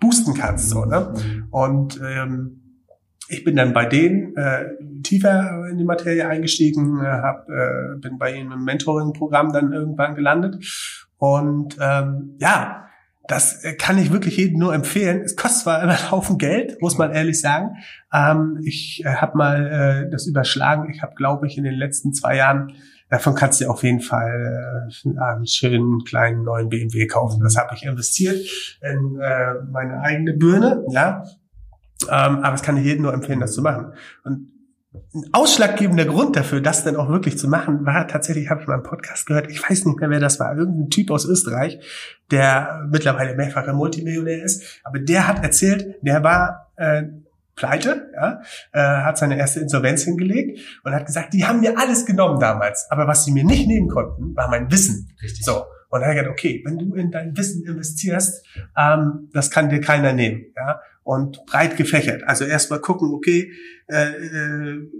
boosten 0.00 0.34
kannst, 0.34 0.70
so, 0.70 0.84
ne? 0.84 1.14
Mhm. 1.14 1.46
Und, 1.50 2.00
ähm, 2.04 2.63
ich 3.28 3.44
bin 3.44 3.56
dann 3.56 3.72
bei 3.72 3.86
denen 3.86 4.36
äh, 4.36 4.66
tiefer 5.02 5.66
in 5.70 5.78
die 5.78 5.84
Materie 5.84 6.28
eingestiegen, 6.28 7.00
äh, 7.00 7.06
hab, 7.06 7.48
äh, 7.48 7.96
bin 7.98 8.18
bei 8.18 8.34
ihnen 8.34 8.52
im 8.52 8.64
Mentoring-Programm 8.64 9.52
dann 9.52 9.72
irgendwann 9.72 10.14
gelandet. 10.14 10.64
Und 11.18 11.76
ähm, 11.80 12.36
ja, 12.38 12.84
das 13.26 13.64
äh, 13.64 13.74
kann 13.74 13.98
ich 13.98 14.12
wirklich 14.12 14.36
jedem 14.36 14.58
nur 14.58 14.74
empfehlen. 14.74 15.22
Es 15.22 15.36
kostet 15.36 15.62
zwar 15.62 15.82
immer 15.82 15.92
einen 15.92 16.10
Haufen 16.10 16.38
Geld, 16.38 16.80
muss 16.82 16.98
man 16.98 17.12
ehrlich 17.12 17.40
sagen. 17.40 17.76
Ähm, 18.12 18.60
ich 18.64 19.02
äh, 19.04 19.14
habe 19.14 19.38
mal 19.38 19.66
äh, 20.06 20.10
das 20.10 20.26
überschlagen. 20.26 20.90
Ich 20.90 21.02
habe, 21.02 21.14
glaube 21.14 21.46
ich, 21.46 21.56
in 21.56 21.64
den 21.64 21.74
letzten 21.74 22.12
zwei 22.12 22.36
Jahren, 22.36 22.72
davon 23.08 23.34
kannst 23.34 23.60
du 23.60 23.68
auf 23.68 23.82
jeden 23.82 24.00
Fall 24.00 24.90
äh, 24.90 25.18
einen 25.18 25.46
schönen 25.46 26.04
kleinen 26.04 26.42
neuen 26.42 26.68
BMW 26.68 27.06
kaufen. 27.06 27.42
Das 27.42 27.56
habe 27.56 27.74
ich 27.74 27.84
investiert 27.84 28.46
in 28.82 29.18
äh, 29.20 29.54
meine 29.70 30.00
eigene 30.00 30.34
Birne, 30.34 30.84
ja, 30.90 31.24
ähm, 32.10 32.38
aber 32.38 32.54
es 32.54 32.62
kann 32.62 32.76
ich 32.76 32.84
jedem 32.84 33.02
nur 33.02 33.14
empfehlen, 33.14 33.40
das 33.40 33.52
zu 33.52 33.62
machen. 33.62 33.92
Und 34.24 34.54
ein 35.12 35.24
ausschlaggebender 35.32 36.04
Grund 36.04 36.36
dafür, 36.36 36.60
das 36.60 36.84
dann 36.84 36.96
auch 36.96 37.08
wirklich 37.08 37.36
zu 37.38 37.48
machen, 37.48 37.84
war 37.84 38.06
tatsächlich, 38.06 38.48
habe 38.48 38.62
ich 38.62 38.68
mal 38.68 38.74
einen 38.74 38.82
Podcast 38.84 39.26
gehört, 39.26 39.50
ich 39.50 39.62
weiß 39.62 39.86
nicht 39.86 39.98
mehr, 39.98 40.10
wer 40.10 40.20
das 40.20 40.38
war, 40.38 40.56
irgendein 40.56 40.90
Typ 40.90 41.10
aus 41.10 41.24
Österreich, 41.24 41.80
der 42.30 42.86
mittlerweile 42.90 43.34
mehrfacher 43.34 43.72
Multimillionär 43.72 44.44
ist, 44.44 44.80
aber 44.84 45.00
der 45.00 45.26
hat 45.26 45.42
erzählt, 45.42 45.96
der 46.02 46.22
war 46.22 46.70
äh, 46.76 47.04
pleite, 47.56 48.10
ja, 48.14 48.40
äh, 48.72 48.80
hat 48.80 49.18
seine 49.18 49.38
erste 49.38 49.60
Insolvenz 49.60 50.02
hingelegt 50.02 50.60
und 50.84 50.92
hat 50.92 51.06
gesagt, 51.06 51.34
die 51.34 51.44
haben 51.44 51.60
mir 51.60 51.78
alles 51.78 52.06
genommen 52.06 52.40
damals, 52.40 52.86
aber 52.90 53.06
was 53.06 53.24
sie 53.24 53.32
mir 53.32 53.44
nicht 53.44 53.66
nehmen 53.66 53.88
konnten, 53.88 54.34
war 54.36 54.48
mein 54.48 54.70
Wissen. 54.70 55.12
Richtig. 55.22 55.44
So. 55.44 55.64
Und 55.90 56.00
dann 56.00 56.10
hat 56.10 56.16
er 56.16 56.22
gesagt, 56.22 56.40
okay, 56.40 56.62
wenn 56.66 56.78
du 56.78 56.94
in 56.94 57.12
dein 57.12 57.36
Wissen 57.36 57.64
investierst, 57.64 58.44
ähm, 58.76 59.28
das 59.32 59.50
kann 59.50 59.70
dir 59.70 59.80
keiner 59.80 60.12
nehmen. 60.12 60.46
Ja? 60.56 60.80
Und 61.04 61.44
breit 61.46 61.76
gefächert. 61.76 62.22
Also 62.26 62.44
erstmal 62.44 62.80
gucken, 62.80 63.12
okay, 63.14 63.52
äh, 63.86 64.08
äh, 64.08 64.90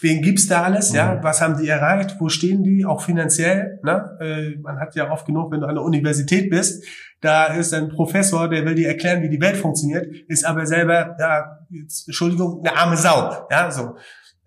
wen 0.00 0.22
gibt's 0.22 0.46
da 0.48 0.62
alles, 0.62 0.92
ja, 0.92 1.14
mhm. 1.14 1.22
was 1.22 1.40
haben 1.40 1.58
die 1.58 1.68
erreicht, 1.68 2.16
wo 2.18 2.28
stehen 2.28 2.62
die, 2.62 2.84
auch 2.84 3.02
finanziell, 3.02 3.78
ne? 3.82 4.16
Äh, 4.20 4.58
man 4.60 4.78
hat 4.80 4.94
ja 4.94 5.10
oft 5.10 5.26
genug, 5.26 5.52
wenn 5.52 5.60
du 5.60 5.66
an 5.66 5.74
der 5.74 5.84
Universität 5.84 6.50
bist, 6.50 6.84
da 7.20 7.46
ist 7.46 7.72
ein 7.72 7.88
Professor, 7.88 8.48
der 8.48 8.64
will 8.64 8.74
dir 8.74 8.88
erklären, 8.88 9.22
wie 9.22 9.30
die 9.30 9.40
Welt 9.40 9.56
funktioniert, 9.56 10.06
ist 10.28 10.44
aber 10.44 10.66
selber, 10.66 11.16
ja, 11.18 11.58
jetzt, 11.70 12.08
Entschuldigung, 12.08 12.64
eine 12.64 12.76
arme 12.76 12.96
Sau, 12.96 13.46
ja, 13.50 13.70
so. 13.70 13.96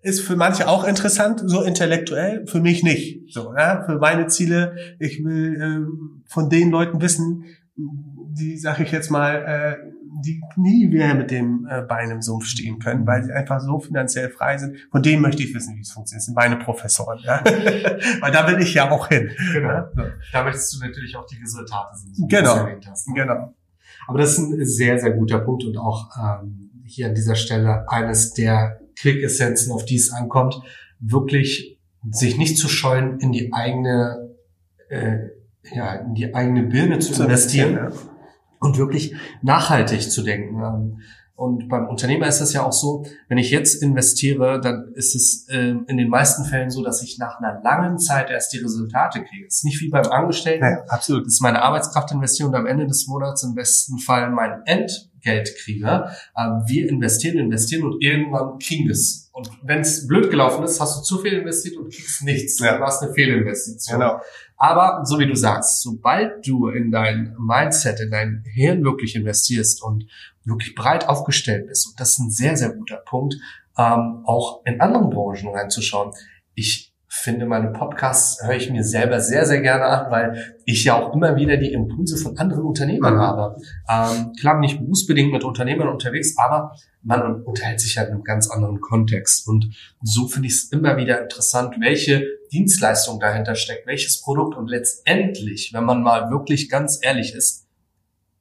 Ist 0.02 0.22
für 0.22 0.34
manche 0.34 0.66
auch 0.66 0.84
interessant, 0.84 1.42
so 1.44 1.60
intellektuell, 1.60 2.46
für 2.46 2.60
mich 2.60 2.82
nicht. 2.82 3.34
So, 3.34 3.52
ja, 3.54 3.82
für 3.84 3.98
meine 3.98 4.28
Ziele, 4.28 4.74
ich 4.98 5.22
will 5.22 5.60
äh, 5.60 6.24
von 6.26 6.48
den 6.48 6.70
Leuten 6.70 7.02
wissen, 7.02 7.44
die, 7.76 8.56
sag 8.58 8.80
ich 8.80 8.92
jetzt 8.92 9.10
mal, 9.10 9.34
äh, 9.36 9.90
die 10.24 10.42
nie 10.56 10.86
mehr 10.88 11.14
mit 11.14 11.30
dem 11.30 11.66
äh, 11.70 11.82
Bein 11.82 12.10
im 12.10 12.20
Sumpf 12.20 12.46
stehen 12.46 12.78
können, 12.78 13.06
weil 13.06 13.22
sie 13.24 13.32
einfach 13.32 13.60
so 13.60 13.78
finanziell 13.78 14.30
frei 14.30 14.58
sind. 14.58 14.76
Von 14.90 15.02
denen 15.02 15.22
möchte 15.22 15.42
ich 15.42 15.54
wissen, 15.54 15.76
wie 15.76 15.80
es 15.80 15.92
funktioniert. 15.92 16.20
Das 16.20 16.26
sind 16.26 16.34
meine 16.34 16.56
Professoren, 16.56 17.18
ja. 17.22 17.42
weil 18.20 18.32
da 18.32 18.46
will 18.48 18.60
ich 18.60 18.74
ja 18.74 18.90
auch 18.90 19.08
hin. 19.08 19.30
Genau. 19.52 19.68
Ja? 19.68 19.90
Da 20.32 20.44
möchtest 20.44 20.74
du 20.74 20.84
natürlich 20.84 21.16
auch 21.16 21.26
die 21.26 21.36
Resultate 21.36 21.96
sehen, 21.96 22.14
so 22.14 22.26
genau. 22.26 22.66
Hast, 22.86 23.08
ne? 23.08 23.14
Genau. 23.14 23.54
Aber 24.06 24.18
das 24.18 24.32
ist 24.32 24.38
ein 24.38 24.64
sehr, 24.64 24.98
sehr 24.98 25.12
guter 25.12 25.38
Punkt 25.38 25.64
und 25.64 25.76
auch 25.76 26.10
ähm, 26.18 26.70
hier 26.84 27.06
an 27.06 27.14
dieser 27.14 27.36
Stelle 27.36 27.88
eines 27.88 28.32
der 28.34 28.80
Quick-Essenzen, 29.00 29.72
auf 29.72 29.84
die 29.84 29.96
es 29.96 30.12
ankommt, 30.12 30.60
wirklich 30.98 31.80
sich 32.10 32.36
nicht 32.36 32.58
zu 32.58 32.68
scheuen, 32.68 33.20
in 33.20 33.32
die 33.32 33.52
eigene, 33.52 34.34
äh, 34.88 35.18
ja, 35.72 35.94
in 35.94 36.14
die 36.14 36.34
eigene 36.34 36.64
Birne 36.64 36.98
zu 36.98 37.22
investieren. 37.22 37.74
Ja 37.74 37.90
und 38.60 38.78
wirklich 38.78 39.16
nachhaltig 39.42 40.10
zu 40.10 40.22
denken. 40.22 40.62
Ähm, 40.62 41.00
und 41.34 41.70
beim 41.70 41.88
Unternehmer 41.88 42.26
ist 42.26 42.42
es 42.42 42.52
ja 42.52 42.62
auch 42.62 42.72
so, 42.72 43.06
wenn 43.28 43.38
ich 43.38 43.50
jetzt 43.50 43.82
investiere, 43.82 44.60
dann 44.60 44.92
ist 44.94 45.14
es 45.14 45.48
äh, 45.48 45.70
in 45.70 45.96
den 45.96 46.10
meisten 46.10 46.44
Fällen 46.44 46.68
so, 46.68 46.84
dass 46.84 47.02
ich 47.02 47.16
nach 47.16 47.38
einer 47.38 47.62
langen 47.64 47.98
Zeit 47.98 48.28
erst 48.28 48.52
die 48.52 48.58
Resultate 48.58 49.24
kriege. 49.24 49.46
Es 49.46 49.56
ist 49.56 49.64
nicht 49.64 49.80
wie 49.80 49.88
beim 49.88 50.04
Angestellten. 50.04 50.62
Ja, 50.62 50.84
absolut. 50.88 51.24
Das 51.24 51.32
ist 51.32 51.40
meine 51.40 51.62
Arbeitskraft 51.62 52.12
investieren 52.12 52.50
und 52.50 52.56
am 52.56 52.66
Ende 52.66 52.86
des 52.86 53.06
Monats 53.06 53.42
im 53.42 53.54
besten 53.54 53.98
Fall 53.98 54.30
mein 54.30 54.60
Endgeld 54.66 55.56
kriege. 55.56 56.10
Ähm, 56.36 56.62
wir 56.66 56.86
investieren, 56.90 57.38
investieren 57.38 57.84
und 57.84 58.02
irgendwann 58.02 58.58
kriegen 58.58 58.84
wir 58.84 58.92
es. 58.92 59.30
Und 59.32 59.50
wenn 59.62 59.80
es 59.80 60.06
blöd 60.06 60.30
gelaufen 60.30 60.62
ist, 60.62 60.78
hast 60.78 60.98
du 60.98 61.02
zu 61.02 61.22
viel 61.22 61.32
investiert 61.32 61.78
und 61.78 61.90
kriegst 61.90 62.22
nichts. 62.22 62.58
Ja. 62.58 62.76
Du 62.76 62.84
hast 62.84 63.02
eine 63.02 63.14
Fehlinvestition. 63.14 63.98
Genau. 63.98 64.20
Aber 64.62 65.06
so 65.06 65.18
wie 65.18 65.26
du 65.26 65.34
sagst, 65.34 65.80
sobald 65.80 66.46
du 66.46 66.68
in 66.68 66.90
dein 66.90 67.34
Mindset, 67.38 67.98
in 67.98 68.10
dein 68.10 68.44
Hirn 68.44 68.84
wirklich 68.84 69.16
investierst 69.16 69.82
und 69.82 70.06
wirklich 70.44 70.74
breit 70.74 71.08
aufgestellt 71.08 71.66
bist, 71.66 71.88
und 71.88 71.98
das 71.98 72.10
ist 72.10 72.18
ein 72.18 72.30
sehr, 72.30 72.58
sehr 72.58 72.74
guter 72.74 72.98
Punkt, 72.98 73.36
ähm, 73.78 74.22
auch 74.26 74.60
in 74.66 74.78
anderen 74.82 75.08
Branchen 75.08 75.48
reinzuschauen. 75.48 76.12
Ich 76.54 76.89
finde, 77.20 77.46
meine 77.46 77.72
Podcasts 77.72 78.42
höre 78.42 78.56
ich 78.56 78.70
mir 78.70 78.82
selber 78.82 79.20
sehr, 79.20 79.46
sehr 79.46 79.60
gerne 79.60 79.84
an, 79.84 80.10
weil 80.10 80.56
ich 80.64 80.84
ja 80.84 80.96
auch 80.96 81.14
immer 81.14 81.36
wieder 81.36 81.56
die 81.56 81.72
Impulse 81.72 82.16
von 82.16 82.36
anderen 82.38 82.64
Unternehmern 82.64 83.14
mhm. 83.14 83.20
habe. 83.20 83.56
Ähm, 83.88 84.32
klar 84.38 84.54
bin 84.54 84.64
ich 84.64 84.78
berufsbedingt 84.78 85.32
mit 85.32 85.44
Unternehmern 85.44 85.88
unterwegs, 85.88 86.34
aber 86.38 86.74
man 87.02 87.42
unterhält 87.42 87.80
sich 87.80 87.94
ja 87.94 88.02
in 88.02 88.12
einem 88.12 88.24
ganz 88.24 88.50
anderen 88.50 88.80
Kontext. 88.80 89.46
Und 89.48 89.74
so 90.02 90.28
finde 90.28 90.48
ich 90.48 90.54
es 90.54 90.64
immer 90.72 90.96
wieder 90.96 91.22
interessant, 91.22 91.76
welche 91.80 92.26
Dienstleistung 92.52 93.20
dahinter 93.20 93.54
steckt, 93.54 93.86
welches 93.86 94.20
Produkt 94.20 94.56
und 94.56 94.68
letztendlich, 94.68 95.72
wenn 95.72 95.84
man 95.84 96.02
mal 96.02 96.30
wirklich 96.30 96.68
ganz 96.68 96.98
ehrlich 97.02 97.34
ist, 97.34 97.66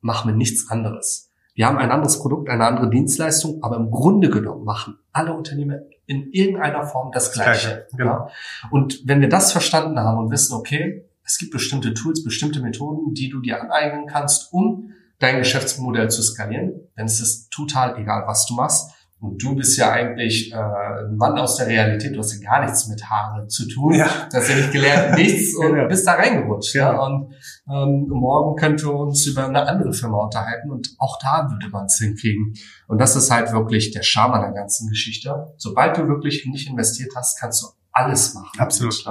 machen 0.01 0.31
wir 0.31 0.35
nichts 0.35 0.69
anderes. 0.69 1.29
Wir 1.53 1.67
haben 1.67 1.77
ein 1.77 1.91
anderes 1.91 2.19
Produkt, 2.19 2.49
eine 2.49 2.65
andere 2.65 2.89
Dienstleistung, 2.89 3.61
aber 3.63 3.75
im 3.75 3.91
Grunde 3.91 4.29
genommen 4.29 4.63
machen 4.63 4.97
alle 5.11 5.33
Unternehmen 5.33 5.81
in 6.09 6.31
irgendeiner 6.31 6.83
Form 6.83 7.11
das 7.11 7.31
Gleiche. 7.33 7.85
Genau. 7.95 8.31
Und 8.71 9.01
wenn 9.05 9.21
wir 9.21 9.29
das 9.29 9.51
verstanden 9.51 9.99
haben 9.99 10.17
und 10.17 10.31
wissen, 10.31 10.55
okay, 10.55 11.05
es 11.23 11.37
gibt 11.37 11.51
bestimmte 11.51 11.93
Tools, 11.93 12.23
bestimmte 12.23 12.61
Methoden, 12.61 13.13
die 13.13 13.29
du 13.29 13.39
dir 13.41 13.61
aneignen 13.61 14.07
kannst, 14.07 14.51
um 14.51 14.91
dein 15.19 15.37
Geschäftsmodell 15.37 16.09
zu 16.09 16.23
skalieren, 16.23 16.89
denn 16.97 17.05
es 17.05 17.21
ist 17.21 17.51
total 17.51 17.99
egal, 17.99 18.23
was 18.25 18.47
du 18.47 18.55
machst. 18.55 18.91
Und 19.21 19.43
du 19.43 19.53
bist 19.53 19.77
ja 19.77 19.91
eigentlich 19.91 20.53
äh, 20.53 20.55
ein 20.55 21.17
Mann 21.17 21.37
aus 21.37 21.57
der 21.57 21.67
Realität, 21.67 22.15
du 22.15 22.19
hast 22.19 22.39
ja 22.39 22.49
gar 22.49 22.63
nichts 22.63 22.87
mit 22.87 23.03
Haare 23.09 23.47
zu 23.47 23.67
tun. 23.67 23.93
Ja. 23.93 24.07
Du 24.31 24.37
hast 24.37 24.49
ja 24.49 24.55
nicht 24.55 24.71
gelernt, 24.71 25.17
nichts 25.17 25.55
und 25.55 25.75
ja. 25.75 25.87
bist 25.87 26.07
da 26.07 26.13
reingerutscht. 26.13 26.73
Ja. 26.75 26.93
ja. 26.93 27.05
Und 27.05 27.33
ähm, 27.69 28.07
morgen 28.07 28.55
könnten 28.55 28.87
wir 28.87 28.93
uns 28.93 29.25
über 29.25 29.45
eine 29.45 29.67
andere 29.67 29.91
Firma 29.91 30.23
unterhalten 30.23 30.71
und 30.71 30.95
auch 30.99 31.19
da 31.21 31.49
würde 31.51 31.69
man 31.69 31.85
es 31.85 31.97
hinkriegen. 31.97 32.53
Und 32.87 33.01
das 33.01 33.17
ist 33.17 33.29
halt 33.29 33.51
wirklich 33.51 33.91
der 33.91 34.03
Charme 34.03 34.35
an 34.35 34.41
der 34.41 34.53
ganzen 34.53 34.87
Geschichte. 34.87 35.53
Sobald 35.57 35.97
du 35.97 36.07
wirklich 36.07 36.45
in 36.45 36.53
dich 36.53 36.69
investiert 36.69 37.11
hast, 37.15 37.37
kannst 37.39 37.61
du 37.61 37.67
alles 37.91 38.33
machen. 38.33 38.57
Absolut. 38.57 39.05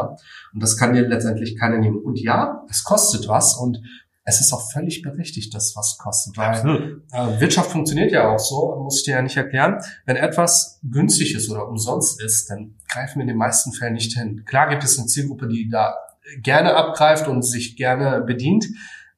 Und 0.55 0.63
das 0.63 0.79
kann 0.79 0.95
dir 0.95 1.07
letztendlich 1.07 1.59
keiner 1.59 1.79
nehmen. 1.79 1.99
Und 1.99 2.19
ja, 2.19 2.65
es 2.71 2.83
kostet 2.83 3.29
was 3.29 3.57
und 3.57 3.83
es 4.29 4.43
ist 4.43 4.53
auch 4.53 4.71
völlig 4.71 5.01
berechtigt, 5.01 5.55
dass 5.55 5.75
was 5.75 5.97
kostet, 5.97 6.37
weil 6.37 7.01
äh, 7.13 7.41
Wirtschaft 7.41 7.71
funktioniert 7.71 8.13
ja 8.13 8.29
auch 8.29 8.39
so, 8.39 8.77
muss 8.83 8.99
ich 8.99 9.05
dir 9.05 9.15
ja 9.15 9.23
nicht 9.23 9.39
erklären. 9.39 9.79
Wenn 10.05 10.17
etwas 10.17 10.81
günstig 10.83 11.35
ist 11.35 11.49
oder 11.51 11.67
umsonst 11.67 12.23
ist, 12.23 12.51
dann 12.51 12.75
greifen 12.89 13.17
wir 13.17 13.23
in 13.23 13.29
den 13.29 13.39
meisten 13.39 13.73
Fällen 13.73 13.95
nicht 13.95 14.13
hin. 14.19 14.45
Klar 14.45 14.69
gibt 14.69 14.85
es 14.85 14.99
eine 14.99 15.07
Zielgruppe, 15.07 15.49
die 15.49 15.71
da 15.71 15.97
gerne 16.43 16.75
abgreift 16.75 17.27
und 17.27 17.43
sich 17.43 17.77
gerne 17.77 18.21
bedient, 18.21 18.67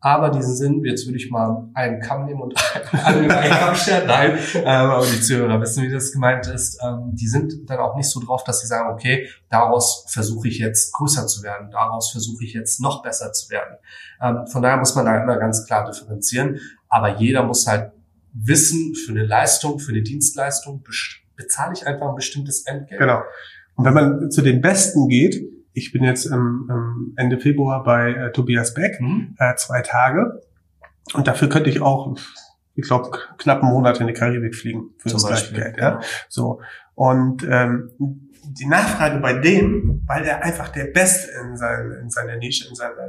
aber 0.02 0.30
diesen 0.30 0.56
Sinn, 0.56 0.82
jetzt 0.84 1.06
würde 1.06 1.18
ich 1.18 1.30
mal 1.30 1.68
einen 1.74 2.00
Kamm 2.00 2.24
nehmen 2.24 2.40
und 2.40 2.52
über 2.52 3.04
einen 3.04 3.28
Kamm 3.28 3.74
scheren. 3.74 4.06
Nein, 4.06 4.38
ähm, 4.54 4.66
aber 4.66 5.04
die 5.04 5.20
Zuhörer 5.20 5.60
wissen, 5.60 5.82
wie 5.82 5.90
das 5.90 6.10
gemeint 6.10 6.46
ist. 6.46 6.80
Ähm, 6.82 7.10
die 7.12 7.28
sind 7.28 7.68
dann 7.68 7.78
auch 7.78 7.96
nicht 7.96 8.08
so 8.08 8.18
drauf, 8.20 8.42
dass 8.44 8.60
sie 8.60 8.66
sagen, 8.66 8.90
okay, 8.94 9.28
daraus 9.50 10.06
versuche 10.08 10.48
ich 10.48 10.58
jetzt 10.58 10.94
größer 10.94 11.26
zu 11.26 11.42
werden, 11.42 11.70
daraus 11.70 12.10
versuche 12.12 12.44
ich 12.44 12.54
jetzt 12.54 12.80
noch 12.80 13.02
besser 13.02 13.32
zu 13.32 13.50
werden. 13.50 13.76
Ähm, 14.22 14.46
von 14.46 14.62
daher 14.62 14.78
muss 14.78 14.94
man 14.94 15.04
da 15.04 15.22
immer 15.22 15.36
ganz 15.36 15.66
klar 15.66 15.84
differenzieren. 15.84 16.58
Aber 16.88 17.18
jeder 17.18 17.42
muss 17.42 17.66
halt 17.66 17.92
wissen, 18.32 18.94
für 18.94 19.12
eine 19.12 19.26
Leistung, 19.26 19.80
für 19.80 19.92
eine 19.92 20.02
Dienstleistung 20.02 20.82
bezahle 21.36 21.74
ich 21.74 21.86
einfach 21.86 22.08
ein 22.08 22.14
bestimmtes 22.14 22.64
Entgelt. 22.64 23.00
Genau. 23.00 23.20
Und 23.74 23.84
wenn 23.84 23.94
man 23.94 24.30
zu 24.30 24.40
den 24.40 24.62
Besten 24.62 25.08
geht, 25.08 25.42
ich 25.72 25.92
bin 25.92 26.02
jetzt 26.02 26.26
im, 26.26 26.68
im 26.68 27.12
Ende 27.16 27.38
Februar 27.38 27.84
bei 27.84 28.12
äh, 28.12 28.32
Tobias 28.32 28.74
Beck, 28.74 29.00
mhm. 29.00 29.36
äh, 29.38 29.54
zwei 29.56 29.82
Tage. 29.82 30.42
Und 31.14 31.26
dafür 31.26 31.48
könnte 31.48 31.70
ich 31.70 31.80
auch, 31.80 32.16
ich 32.74 32.84
glaube, 32.84 33.10
knapp 33.38 33.62
einen 33.62 33.72
Monat 33.72 34.00
in 34.00 34.06
die 34.06 34.12
Karibik 34.12 34.54
fliegen 34.54 34.94
für 34.98 35.08
Zum 35.08 35.20
das 35.20 35.26
gleiche 35.26 35.54
Geld. 35.54 35.76
Ja? 35.78 36.00
So. 36.28 36.60
Und 36.94 37.46
ähm, 37.48 37.90
die 38.42 38.66
Nachfrage 38.66 39.20
bei 39.20 39.34
dem, 39.34 40.02
weil 40.06 40.24
er 40.24 40.42
einfach 40.42 40.68
der 40.68 40.86
Beste 40.86 41.30
in, 41.40 41.56
sein, 41.56 41.92
in 42.02 42.10
seiner 42.10 42.36
Nische, 42.36 42.68
in 42.68 42.74
seiner 42.74 43.06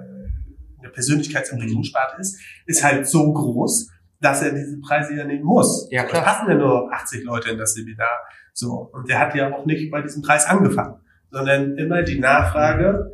in 0.82 0.84
der 0.84 0.90
Persönlichkeitsentwicklungssparte 0.90 2.20
ist, 2.20 2.40
ist 2.66 2.84
halt 2.84 3.08
so 3.08 3.32
groß, 3.32 3.92
dass 4.20 4.42
er 4.42 4.52
diese 4.52 4.80
Preise 4.80 5.16
ja 5.16 5.26
nehmen 5.26 5.44
muss. 5.44 5.88
Ja, 5.92 6.04
klar. 6.04 6.24
Es 6.24 6.28
passen 6.28 6.50
ja 6.50 6.56
nur 6.56 6.92
80 6.92 7.24
Leute 7.24 7.52
in 7.52 7.58
das 7.60 7.76
Seminar. 7.76 8.10
So. 8.54 8.90
Und 8.92 9.08
der 9.08 9.20
hat 9.20 9.36
ja 9.36 9.54
auch 9.54 9.66
nicht 9.68 9.92
bei 9.92 10.02
diesem 10.02 10.24
Preis 10.24 10.46
angefangen 10.48 11.00
sondern 11.32 11.78
immer 11.78 12.04
die 12.04 12.20
Nachfrage 12.20 13.12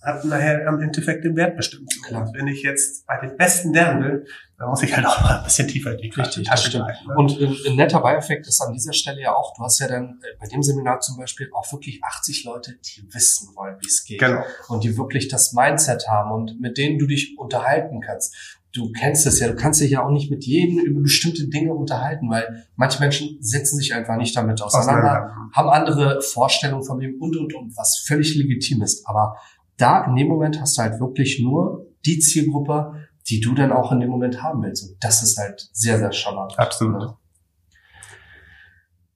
hat 0.00 0.24
nachher 0.24 0.66
am 0.66 0.80
Endeffekt 0.80 1.24
den 1.24 1.36
Wert 1.36 1.56
bestimmt. 1.56 1.92
Und 2.10 2.34
wenn 2.34 2.46
ich 2.46 2.62
jetzt 2.62 3.06
bei 3.06 3.18
den 3.18 3.36
Besten 3.36 3.74
lernen 3.74 4.02
will, 4.02 4.26
dann 4.56 4.68
muss 4.70 4.82
ich 4.82 4.94
halt 4.94 5.06
auch 5.06 5.20
mal 5.22 5.38
ein 5.38 5.44
bisschen 5.44 5.68
tiefer 5.68 5.92
in 5.92 5.98
die 5.98 6.08
Richtig, 6.08 6.46
Tasche 6.46 6.82
halten. 6.82 7.06
Ne? 7.06 7.14
Und 7.16 7.40
ein, 7.40 7.56
ein 7.66 7.76
netter 7.76 8.00
Beieffekt 8.00 8.46
ist 8.46 8.60
an 8.60 8.72
dieser 8.72 8.92
Stelle 8.92 9.20
ja 9.20 9.34
auch, 9.34 9.54
du 9.56 9.62
hast 9.62 9.78
ja 9.80 9.88
dann 9.88 10.20
äh, 10.22 10.36
bei 10.40 10.46
dem 10.46 10.62
Seminar 10.62 11.00
zum 11.00 11.16
Beispiel 11.16 11.50
auch 11.52 11.70
wirklich 11.72 12.02
80 12.02 12.44
Leute, 12.44 12.74
die 12.74 13.12
wissen 13.12 13.54
wollen, 13.54 13.76
wie 13.80 13.86
es 13.86 14.04
geht. 14.04 14.20
Genau. 14.20 14.42
Und 14.68 14.84
die 14.84 14.96
wirklich 14.96 15.28
das 15.28 15.52
Mindset 15.52 16.08
haben 16.08 16.32
und 16.32 16.60
mit 16.60 16.78
denen 16.78 16.98
du 16.98 17.06
dich 17.06 17.36
unterhalten 17.38 18.00
kannst 18.00 18.57
du 18.78 18.92
kennst 18.92 19.26
es 19.26 19.40
ja, 19.40 19.48
du 19.48 19.56
kannst 19.56 19.80
dich 19.80 19.90
ja 19.90 20.04
auch 20.04 20.10
nicht 20.10 20.30
mit 20.30 20.44
jedem 20.44 20.78
über 20.78 21.00
bestimmte 21.00 21.48
Dinge 21.48 21.74
unterhalten, 21.74 22.30
weil 22.30 22.66
manche 22.76 23.00
Menschen 23.00 23.38
setzen 23.40 23.78
sich 23.78 23.94
einfach 23.94 24.16
nicht 24.16 24.36
damit 24.36 24.62
auseinander, 24.62 25.32
haben 25.52 25.68
andere 25.68 26.20
Vorstellungen 26.22 26.84
von 26.84 26.98
dem 26.98 27.20
und 27.20 27.36
und 27.36 27.54
und, 27.54 27.76
was 27.76 28.04
völlig 28.06 28.34
legitim 28.36 28.82
ist. 28.82 29.06
Aber 29.06 29.36
da 29.76 30.04
in 30.04 30.16
dem 30.16 30.28
Moment 30.28 30.60
hast 30.60 30.78
du 30.78 30.82
halt 30.82 31.00
wirklich 31.00 31.40
nur 31.40 31.86
die 32.06 32.18
Zielgruppe, 32.18 32.92
die 33.28 33.40
du 33.40 33.54
dann 33.54 33.72
auch 33.72 33.92
in 33.92 34.00
dem 34.00 34.10
Moment 34.10 34.42
haben 34.42 34.62
willst. 34.62 34.88
Und 34.88 34.96
das 35.00 35.22
ist 35.22 35.38
halt 35.38 35.68
sehr, 35.72 35.98
sehr 35.98 36.12
charmant. 36.12 36.58
Absolut. 36.58 36.98
Ne? 36.98 37.14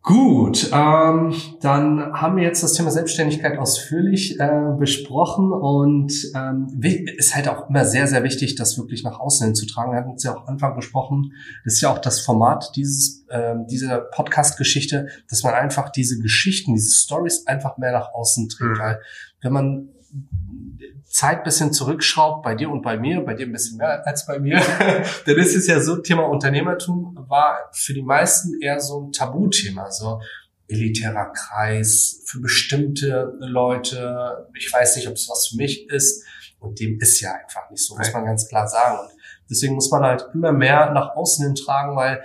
Gut, 0.04 0.68
ähm, 0.72 1.32
dann 1.60 2.12
haben 2.12 2.36
wir 2.36 2.42
jetzt 2.42 2.60
das 2.60 2.72
Thema 2.72 2.90
Selbstständigkeit 2.90 3.56
ausführlich 3.56 4.40
äh, 4.40 4.74
besprochen 4.76 5.52
und 5.52 6.12
ähm, 6.34 6.66
ist 7.16 7.36
halt 7.36 7.46
auch 7.46 7.68
immer 7.68 7.84
sehr, 7.84 8.08
sehr 8.08 8.24
wichtig, 8.24 8.56
das 8.56 8.76
wirklich 8.76 9.04
nach 9.04 9.20
außen 9.20 9.46
hin 9.46 9.54
zu 9.54 9.64
tragen. 9.64 9.92
Wir 9.92 9.98
hatten 10.00 10.14
es 10.16 10.24
ja 10.24 10.36
auch 10.36 10.48
Anfang 10.48 10.74
besprochen. 10.74 11.34
Das 11.64 11.74
ist 11.74 11.82
ja 11.82 11.92
auch 11.92 12.00
das 12.00 12.20
Format 12.20 12.72
dieses 12.74 13.24
äh, 13.28 13.54
dieser 13.70 13.98
Podcast-Geschichte, 13.98 15.06
dass 15.30 15.44
man 15.44 15.54
einfach 15.54 15.90
diese 15.90 16.18
Geschichten, 16.18 16.74
diese 16.74 16.90
Stories 16.90 17.46
einfach 17.46 17.78
mehr 17.78 17.92
nach 17.92 18.12
außen 18.12 18.48
trägt. 18.48 18.78
Mhm. 18.78 18.80
Weil 18.80 19.00
wenn 19.40 19.52
man 19.52 19.88
Zeit 21.04 21.44
bisschen 21.44 21.72
zurückschraubt, 21.72 22.42
bei 22.42 22.54
dir 22.54 22.70
und 22.70 22.82
bei 22.82 22.96
mir, 22.96 23.20
bei 23.20 23.34
dir 23.34 23.46
ein 23.46 23.52
bisschen 23.52 23.76
mehr 23.76 24.06
als 24.06 24.26
bei 24.26 24.38
mir, 24.38 24.56
dann 25.26 25.36
ist 25.36 25.54
es 25.54 25.66
ja 25.66 25.78
so, 25.78 25.96
Thema 25.96 26.22
Unternehmertum 26.22 27.26
war 27.28 27.70
für 27.72 27.92
die 27.92 28.02
meisten 28.02 28.60
eher 28.60 28.80
so 28.80 29.02
ein 29.02 29.12
Tabuthema, 29.12 29.90
so 29.90 30.20
elitärer 30.68 31.32
Kreis 31.32 32.22
für 32.24 32.40
bestimmte 32.40 33.34
Leute. 33.38 34.48
Ich 34.56 34.72
weiß 34.72 34.96
nicht, 34.96 35.08
ob 35.08 35.14
es 35.14 35.28
was 35.28 35.48
für 35.48 35.56
mich 35.56 35.88
ist. 35.90 36.24
Und 36.58 36.80
dem 36.80 36.98
ist 37.00 37.20
ja 37.20 37.32
einfach 37.32 37.68
nicht 37.70 37.84
so, 37.84 37.96
muss 37.96 38.12
man 38.12 38.24
ganz 38.24 38.48
klar 38.48 38.68
sagen. 38.68 39.00
Und 39.00 39.10
deswegen 39.50 39.74
muss 39.74 39.90
man 39.90 40.02
halt 40.02 40.28
immer 40.32 40.52
mehr 40.52 40.92
nach 40.92 41.14
außen 41.16 41.44
hin 41.44 41.54
tragen, 41.54 41.96
weil 41.96 42.22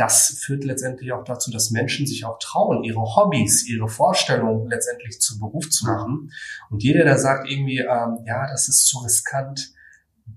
das 0.00 0.38
führt 0.40 0.64
letztendlich 0.64 1.12
auch 1.12 1.24
dazu, 1.24 1.50
dass 1.50 1.70
Menschen 1.70 2.06
sich 2.06 2.24
auch 2.24 2.38
trauen, 2.38 2.84
ihre 2.84 3.00
Hobbys, 3.00 3.68
ihre 3.68 3.86
Vorstellungen 3.86 4.66
letztendlich 4.70 5.20
zu 5.20 5.38
Beruf 5.38 5.68
zu 5.68 5.84
machen. 5.84 6.32
Und 6.70 6.82
jeder, 6.82 7.04
der 7.04 7.18
sagt 7.18 7.50
irgendwie, 7.50 7.80
ähm, 7.80 8.24
ja, 8.26 8.46
das 8.50 8.68
ist 8.68 8.86
zu 8.86 8.98
riskant, 9.00 9.74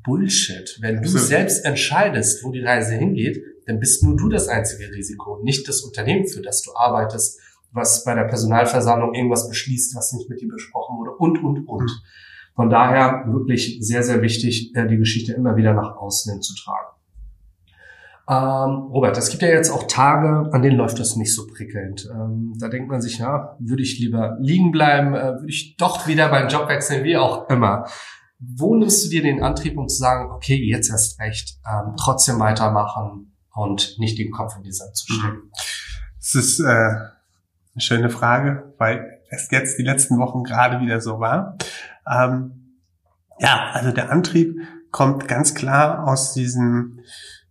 Bullshit. 0.04 0.78
Wenn 0.82 1.02
du 1.02 1.08
selbst 1.08 1.64
entscheidest, 1.64 2.44
wo 2.44 2.52
die 2.52 2.62
Reise 2.64 2.96
hingeht, 2.96 3.42
dann 3.66 3.80
bist 3.80 4.04
nur 4.04 4.18
du 4.18 4.28
das 4.28 4.50
einzige 4.50 4.92
Risiko, 4.92 5.40
nicht 5.44 5.66
das 5.70 5.80
Unternehmen, 5.80 6.28
für 6.28 6.42
das 6.42 6.62
du 6.62 6.72
arbeitest, 6.76 7.40
was 7.72 8.04
bei 8.04 8.14
der 8.16 8.26
Personalversammlung 8.26 9.14
irgendwas 9.14 9.48
beschließt, 9.48 9.96
was 9.96 10.12
nicht 10.12 10.30
mit 10.30 10.42
dir 10.42 10.50
besprochen 10.50 10.98
wurde 10.98 11.12
und, 11.12 11.42
und, 11.42 11.68
und. 11.70 11.90
Von 12.56 12.70
daher 12.70 13.24
wirklich 13.32 13.78
sehr, 13.80 14.04
sehr 14.04 14.22
wichtig, 14.22 14.76
äh, 14.76 14.88
die 14.88 14.98
Geschichte 14.98 15.32
immer 15.34 15.56
wieder 15.56 15.74
nach 15.74 15.96
außen 15.96 16.34
hin 16.34 16.42
zu 16.42 16.54
tragen. 16.56 16.94
Ähm, 18.30 18.88
Robert, 18.90 19.18
es 19.18 19.30
gibt 19.30 19.42
ja 19.42 19.50
jetzt 19.50 19.70
auch 19.70 19.84
Tage, 19.88 20.50
an 20.54 20.62
denen 20.62 20.78
läuft 20.78 20.98
das 20.98 21.18
nicht 21.18 21.36
so 21.36 21.46
prickelnd. 21.46 22.10
Ähm, 22.10 22.54
da 22.58 22.70
denkt 22.70 22.90
man 22.90 23.02
sich, 23.02 23.18
ja, 23.18 23.58
würde 23.60 23.84
ich 23.84 24.00
lieber 24.00 24.38
liegen 24.40 24.72
bleiben, 24.72 25.14
äh, 25.14 25.34
würde 25.34 25.50
ich 25.50 25.76
doch 25.76 26.08
wieder 26.08 26.30
beim 26.30 26.48
Job 26.48 26.70
wechseln, 26.70 27.04
wie 27.04 27.18
auch 27.18 27.50
immer. 27.50 27.86
Wo 28.40 28.76
nimmst 28.76 29.06
du 29.06 29.10
dir 29.10 29.24
den 29.24 29.44
Antrieb, 29.44 29.78
um 29.78 29.90
zu 29.90 29.98
sagen, 29.98 30.32
okay, 30.32 30.56
jetzt 30.56 30.90
erst 30.90 31.20
recht, 31.20 31.60
ähm, 31.70 31.96
trotzdem 31.98 32.40
weitermachen 32.40 33.36
und 33.54 33.96
nicht 34.00 34.18
den 34.18 34.32
Kopf 34.32 34.56
in 34.56 34.64
die 34.64 34.72
Sand 34.72 34.96
zu 34.96 35.12
stecken? 35.12 35.52
Das 36.18 36.36
ist 36.36 36.60
äh, 36.62 36.64
eine 36.64 37.12
schöne 37.80 38.10
Frage, 38.10 38.74
weil 38.78 39.20
es 39.30 39.50
jetzt 39.52 39.78
die 39.78 39.84
letzten 39.84 40.18
Wochen 40.18 40.44
gerade 40.44 40.80
wieder 40.80 41.02
so 41.02 41.20
war. 41.20 41.58
Ähm, 42.10 42.80
ja, 43.40 43.72
also 43.74 43.92
der 43.92 44.12
Antrieb 44.12 44.58
kommt 44.92 45.28
ganz 45.28 45.56
klar 45.56 46.08
aus 46.08 46.34
diesem 46.34 47.00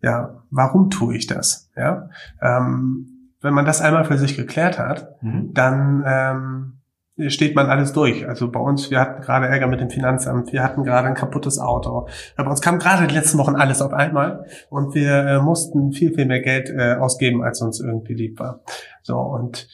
ja, 0.02 0.42
warum 0.50 0.90
tue 0.90 1.16
ich 1.16 1.26
das? 1.26 1.70
Ja, 1.76 2.08
ähm, 2.40 3.30
wenn 3.40 3.54
man 3.54 3.64
das 3.64 3.80
einmal 3.80 4.04
für 4.04 4.18
sich 4.18 4.36
geklärt 4.36 4.78
hat, 4.78 5.22
mhm. 5.22 5.52
dann 5.52 6.04
ähm, 6.06 7.30
steht 7.30 7.54
man 7.54 7.66
alles 7.66 7.92
durch. 7.92 8.26
Also 8.26 8.50
bei 8.50 8.60
uns, 8.60 8.90
wir 8.90 9.00
hatten 9.00 9.22
gerade 9.22 9.46
Ärger 9.46 9.66
mit 9.66 9.80
dem 9.80 9.90
Finanzamt, 9.90 10.52
wir 10.52 10.62
hatten 10.62 10.84
gerade 10.84 11.08
ein 11.08 11.14
kaputtes 11.14 11.58
Auto. 11.58 12.08
Bei 12.36 12.44
uns 12.44 12.60
kam 12.60 12.78
gerade 12.78 13.06
die 13.06 13.14
letzten 13.14 13.38
Wochen 13.38 13.56
alles 13.56 13.82
auf 13.82 13.92
einmal 13.92 14.46
und 14.70 14.94
wir 14.94 15.12
äh, 15.12 15.40
mussten 15.40 15.92
viel, 15.92 16.14
viel 16.14 16.26
mehr 16.26 16.40
Geld 16.40 16.70
äh, 16.70 16.94
ausgeben, 16.94 17.42
als 17.42 17.60
uns 17.60 17.80
irgendwie 17.80 18.14
lieb 18.14 18.38
war. 18.38 18.60
So 19.02 19.18
und 19.18 19.68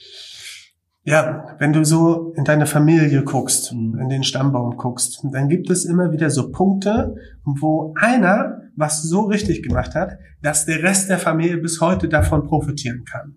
ja, 1.08 1.56
wenn 1.58 1.72
du 1.72 1.84
so 1.84 2.34
in 2.36 2.44
deine 2.44 2.66
Familie 2.66 3.24
guckst, 3.24 3.72
mhm. 3.72 3.98
in 3.98 4.10
den 4.10 4.24
Stammbaum 4.24 4.76
guckst, 4.76 5.24
dann 5.32 5.48
gibt 5.48 5.70
es 5.70 5.86
immer 5.86 6.12
wieder 6.12 6.28
so 6.28 6.50
Punkte, 6.50 7.16
wo 7.44 7.94
einer 7.98 8.60
was 8.76 9.02
so 9.02 9.22
richtig 9.22 9.62
gemacht 9.62 9.94
hat, 9.94 10.18
dass 10.42 10.66
der 10.66 10.82
Rest 10.82 11.08
der 11.08 11.18
Familie 11.18 11.56
bis 11.56 11.80
heute 11.80 12.10
davon 12.10 12.44
profitieren 12.44 13.04
kann. 13.06 13.36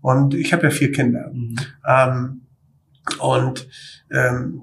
Und 0.00 0.34
ich 0.34 0.52
habe 0.52 0.64
ja 0.64 0.70
vier 0.70 0.90
Kinder. 0.90 1.30
Mhm. 1.32 1.56
Ähm, 1.86 2.40
und 3.20 3.68
ähm, 4.10 4.62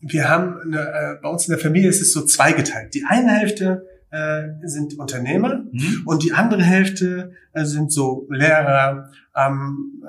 wir 0.00 0.30
haben 0.30 0.60
eine, 0.62 0.80
äh, 0.80 1.16
bei 1.22 1.28
uns 1.28 1.46
in 1.46 1.52
der 1.52 1.60
Familie 1.60 1.90
ist 1.90 2.00
es 2.00 2.14
so 2.14 2.24
zweigeteilt. 2.24 2.94
Die 2.94 3.04
eine 3.06 3.32
Hälfte 3.32 3.86
äh, 4.10 4.44
sind 4.62 4.98
Unternehmer 4.98 5.62
mhm. 5.70 6.04
und 6.06 6.22
die 6.22 6.32
andere 6.32 6.62
Hälfte 6.62 7.32
äh, 7.52 7.66
sind 7.66 7.92
so 7.92 8.26
Lehrer, 8.30 9.10
ähm, 9.36 10.02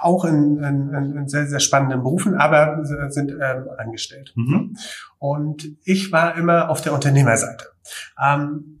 auch 0.00 0.24
in, 0.24 0.62
in, 0.62 1.16
in 1.16 1.28
sehr, 1.28 1.46
sehr 1.46 1.60
spannenden 1.60 2.02
Berufen, 2.02 2.34
aber 2.34 2.84
sind 3.10 3.30
ähm, 3.30 3.68
angestellt. 3.78 4.32
Mhm. 4.36 4.76
Und 5.18 5.66
ich 5.84 6.12
war 6.12 6.36
immer 6.36 6.70
auf 6.70 6.80
der 6.80 6.92
Unternehmerseite. 6.92 7.66
Ähm, 8.22 8.80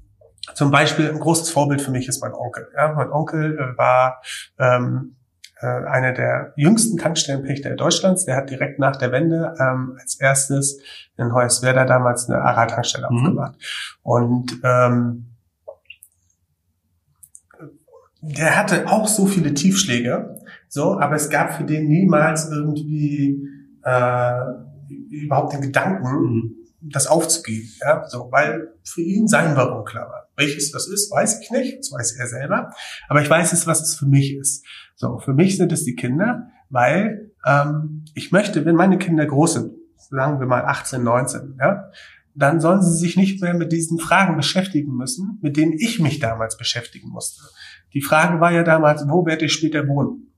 zum 0.54 0.70
Beispiel 0.70 1.10
ein 1.10 1.18
großes 1.18 1.50
Vorbild 1.50 1.82
für 1.82 1.90
mich 1.90 2.08
ist 2.08 2.20
mein 2.20 2.32
Onkel. 2.32 2.68
Ja, 2.74 2.92
mein 2.92 3.10
Onkel 3.10 3.58
äh, 3.58 3.76
war 3.78 4.22
ähm, 4.58 5.16
äh, 5.60 5.66
einer 5.66 6.12
der 6.12 6.52
jüngsten 6.56 6.98
Tankstellenpächter 6.98 7.74
Deutschlands. 7.74 8.24
Der 8.24 8.36
hat 8.36 8.50
direkt 8.50 8.78
nach 8.78 8.96
der 8.96 9.10
Wende 9.12 9.54
ähm, 9.58 9.96
als 10.00 10.20
erstes 10.20 10.80
in 11.16 11.32
Hoyerswerda 11.32 11.84
damals 11.84 12.28
eine 12.28 12.42
Aral-Tankstelle 12.42 13.08
mhm. 13.10 13.16
aufgemacht. 13.16 13.54
Und 14.02 14.60
ähm, 14.62 15.36
der 18.20 18.56
hatte 18.56 18.88
auch 18.88 19.06
so 19.06 19.26
viele 19.26 19.54
Tiefschläge, 19.54 20.35
so, 20.68 20.98
aber 20.98 21.16
es 21.16 21.30
gab 21.30 21.54
für 21.54 21.64
den 21.64 21.88
niemals 21.88 22.50
irgendwie 22.50 23.40
äh, 23.82 24.40
überhaupt 25.10 25.52
den 25.52 25.62
Gedanken, 25.62 26.04
mhm. 26.04 26.56
das 26.80 27.06
aufzugeben, 27.06 27.68
ja, 27.80 28.04
so, 28.08 28.28
weil 28.30 28.74
für 28.84 29.02
ihn 29.02 29.28
sein 29.28 29.56
Warum 29.56 29.84
klar 29.84 30.08
war. 30.08 30.28
Welches 30.36 30.72
das 30.72 30.86
ist, 30.88 31.10
weiß 31.10 31.40
ich 31.40 31.50
nicht, 31.50 31.78
das 31.78 31.92
weiß 31.92 32.16
er 32.18 32.26
selber, 32.26 32.70
aber 33.08 33.22
ich 33.22 33.30
weiß 33.30 33.52
es, 33.52 33.66
was 33.66 33.80
es 33.80 33.94
für 33.94 34.06
mich 34.06 34.34
ist. 34.36 34.64
So, 34.94 35.18
für 35.18 35.32
mich 35.32 35.56
sind 35.56 35.72
es 35.72 35.84
die 35.84 35.94
Kinder, 35.94 36.48
weil 36.68 37.32
ähm, 37.46 38.04
ich 38.14 38.32
möchte, 38.32 38.64
wenn 38.64 38.76
meine 38.76 38.98
Kinder 38.98 39.24
groß 39.24 39.54
sind, 39.54 39.72
sagen 40.10 40.40
wir 40.40 40.46
mal 40.46 40.64
18, 40.64 41.02
19, 41.02 41.56
ja, 41.58 41.90
dann 42.34 42.60
sollen 42.60 42.82
sie 42.82 42.96
sich 42.96 43.16
nicht 43.16 43.40
mehr 43.40 43.54
mit 43.54 43.72
diesen 43.72 43.98
Fragen 43.98 44.36
beschäftigen 44.36 44.94
müssen, 44.94 45.38
mit 45.40 45.56
denen 45.56 45.72
ich 45.72 46.00
mich 46.00 46.18
damals 46.18 46.58
beschäftigen 46.58 47.08
musste. 47.08 47.42
Die 47.94 48.02
Frage 48.02 48.40
war 48.40 48.52
ja 48.52 48.62
damals, 48.62 49.06
wo 49.08 49.24
werde 49.24 49.46
ich 49.46 49.54
später 49.54 49.88
wohnen? 49.88 50.35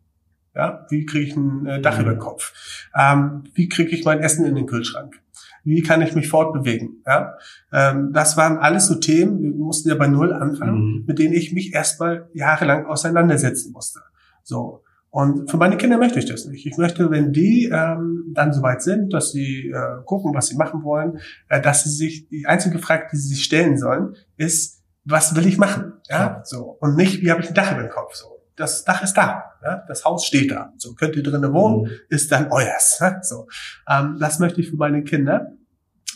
Ja, 0.59 0.85
wie 0.91 1.07
kriege 1.07 1.25
ich 1.25 1.37
ein 1.37 1.67
äh, 1.67 1.81
Dach 1.81 1.97
mhm. 1.97 2.03
über 2.03 2.11
den 2.15 2.19
Kopf? 2.19 2.53
Ähm, 2.99 3.45
wie 3.55 3.69
kriege 3.69 3.91
ich 3.91 4.05
mein 4.05 4.19
Essen 4.19 4.45
in 4.45 4.57
den 4.57 4.67
Kühlschrank? 4.67 5.15
Wie 5.62 5.83
kann 5.83 6.03
ich 6.03 6.17
mich 6.17 6.29
fortbewegen? 6.29 7.03
Ja, 7.07 7.35
ähm, 7.73 8.12
das 8.12 8.37
waren 8.37 8.59
alles 8.59 8.88
so 8.88 8.97
Themen. 8.97 9.41
Wir 9.41 9.53
mussten 9.53 9.88
ja 9.88 9.95
bei 9.95 10.09
Null 10.09 10.33
anfangen, 10.33 10.75
mhm. 10.75 11.05
mit 11.07 11.21
denen 11.21 11.33
ich 11.33 11.53
mich 11.53 11.75
erstmal 11.75 12.29
jahrelang 12.35 12.87
auseinandersetzen 12.87 13.73
musste. 13.73 14.00
So. 14.43 14.83
Und 15.11 15.49
für 15.49 15.59
meine 15.59 15.77
Kinder 15.77 15.97
möchte 15.97 16.19
ich 16.19 16.27
das 16.27 16.45
nicht. 16.47 16.67
Ich 16.67 16.77
möchte, 16.77 17.11
wenn 17.11 17.33
die 17.33 17.71
ähm, 17.73 18.33
dann 18.35 18.53
soweit 18.53 18.83
sind, 18.83 19.12
dass 19.12 19.31
sie 19.31 19.71
äh, 19.71 20.03
gucken, 20.05 20.35
was 20.35 20.49
sie 20.49 20.57
machen 20.57 20.83
wollen, 20.83 21.19
äh, 21.49 21.61
dass 21.61 21.85
sie 21.85 21.91
sich, 21.91 22.29
die 22.29 22.47
einzige 22.47 22.79
Frage, 22.79 23.07
die 23.12 23.17
sie 23.17 23.29
sich 23.29 23.45
stellen 23.45 23.79
sollen, 23.79 24.17
ist, 24.37 24.83
was 25.05 25.35
will 25.37 25.47
ich 25.47 25.57
machen? 25.57 25.95
Ja, 26.09 26.19
ja. 26.19 26.41
so. 26.45 26.77
Und 26.81 26.97
nicht, 26.97 27.23
wie 27.23 27.31
habe 27.31 27.41
ich 27.41 27.49
ein 27.49 27.55
Dach 27.55 27.73
über 27.73 27.83
dem 27.83 27.91
Kopf? 27.91 28.15
So. 28.15 28.38
Das 28.59 28.85
Dach 28.85 29.03
ist 29.03 29.15
da. 29.15 29.53
Ja? 29.62 29.85
Das 29.88 30.05
Haus 30.05 30.27
steht 30.27 30.50
da. 30.50 30.73
So 30.77 30.95
könnt 30.95 31.17
ihr 31.17 31.23
drinnen 31.23 31.53
wohnen, 31.53 31.83
mhm. 31.83 31.91
ist 32.09 32.31
dann 32.33 32.50
euers. 32.50 32.99
Ja? 33.00 33.23
So. 33.23 33.49
Ähm, 33.88 34.17
das 34.19 34.38
möchte 34.38 34.61
ich 34.61 34.71
für 34.71 34.77
meine 34.77 35.03
Kinder. 35.03 35.53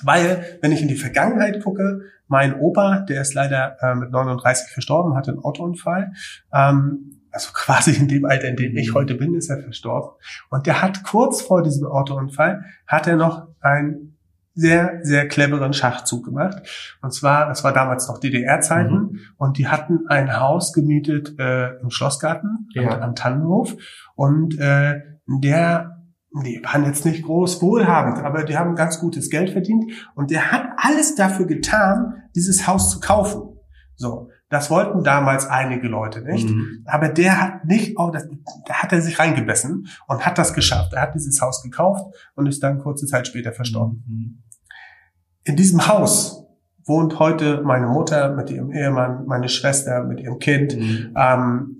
Weil, 0.05 0.59
wenn 0.61 0.73
ich 0.73 0.83
in 0.83 0.89
die 0.89 0.97
Vergangenheit 0.97 1.63
gucke, 1.63 2.03
mein 2.27 2.59
Opa, 2.59 3.01
der 3.01 3.21
ist 3.21 3.35
leider 3.35 3.77
äh, 3.81 3.95
mit 3.95 4.11
39 4.11 4.71
verstorben, 4.71 5.15
hatte 5.15 5.31
einen 5.31 5.41
Autounfall. 5.41 6.13
Ähm, 6.53 7.21
also 7.31 7.51
quasi 7.55 7.93
in 7.93 8.09
dem 8.09 8.25
Alter, 8.25 8.49
in 8.49 8.57
dem 8.57 8.77
ich 8.77 8.91
mhm. 8.91 8.95
heute 8.95 9.15
bin, 9.15 9.35
ist 9.35 9.49
er 9.49 9.63
verstorben. 9.63 10.11
Und 10.51 10.67
der 10.67 10.83
hat 10.83 11.05
kurz 11.05 11.43
vor 11.43 11.63
diesem 11.63 11.87
Autounfall, 11.87 12.65
hat 12.87 13.07
er 13.07 13.17
noch 13.17 13.49
einen 13.61 14.12
sehr, 14.55 15.01
sehr 15.03 15.29
cleveren 15.29 15.73
Schachzug 15.73 16.25
gemacht. 16.25 16.63
Und 17.01 17.13
zwar, 17.13 17.51
es 17.51 17.65
war 17.65 17.73
damals 17.73 18.09
noch 18.09 18.19
DDR-Zeiten 18.19 18.95
mhm. 18.95 19.21
und 19.37 19.59
die 19.59 19.69
hatten 19.69 20.07
ein 20.09 20.39
Haus 20.39 20.73
gemietet 20.73 21.39
äh, 21.39 21.79
im 21.81 21.91
Schlossgarten 21.91 22.69
ja. 22.75 23.01
am 23.01 23.15
Tannenhof. 23.15 23.77
Und 24.15 24.59
äh, 24.59 25.01
der 25.27 25.99
die 26.45 26.63
waren 26.65 26.87
jetzt 26.87 27.05
nicht 27.05 27.25
groß 27.25 27.61
wohlhabend, 27.61 28.25
aber 28.25 28.45
die 28.45 28.57
haben 28.57 28.75
ganz 28.75 28.99
gutes 28.99 29.29
Geld 29.29 29.51
verdient 29.51 29.93
und 30.15 30.31
der 30.31 30.51
hat 30.51 30.65
alles 30.79 31.15
dafür 31.15 31.47
getan, 31.47 32.23
dieses 32.35 32.67
Haus 32.67 32.91
zu 32.91 33.01
kaufen. 33.01 33.59
So, 33.97 34.31
das 34.49 34.71
wollten 34.71 35.05
damals 35.05 35.47
einige 35.47 35.89
Leute 35.89 36.23
nicht. 36.23 36.49
Mhm. 36.49 36.85
Aber 36.87 37.09
der 37.09 37.41
hat 37.41 37.65
nicht, 37.65 37.99
oh, 37.99 38.11
das, 38.11 38.27
da 38.67 38.75
hat 38.75 38.93
er 38.93 39.01
sich 39.01 39.19
reingebessen 39.19 39.87
und 40.09 40.27
hat 40.27 40.39
das 40.39 40.55
geschafft. 40.55 40.93
Er 40.95 41.03
hat 41.03 41.15
dieses 41.15 41.41
Haus 41.41 41.63
gekauft 41.63 42.05
und 42.35 42.47
ist 42.47 42.63
dann 42.63 42.79
kurze 42.79 43.07
Zeit 43.07 43.27
später 43.27 43.53
verstorben. 43.53 44.05
Mhm. 44.07 44.42
In 45.45 45.57
diesem 45.57 45.89
Haus 45.89 46.45
wohnt 46.85 47.19
heute 47.19 47.63
meine 47.63 47.87
Mutter 47.87 48.35
mit 48.35 48.51
ihrem 48.51 48.73
Ehemann, 48.73 49.27
meine 49.27 49.49
Schwester 49.49 50.05
mit 50.05 50.21
ihrem 50.21 50.39
Kind. 50.39 50.77
Mhm. 50.77 51.15
Ähm, 51.17 51.77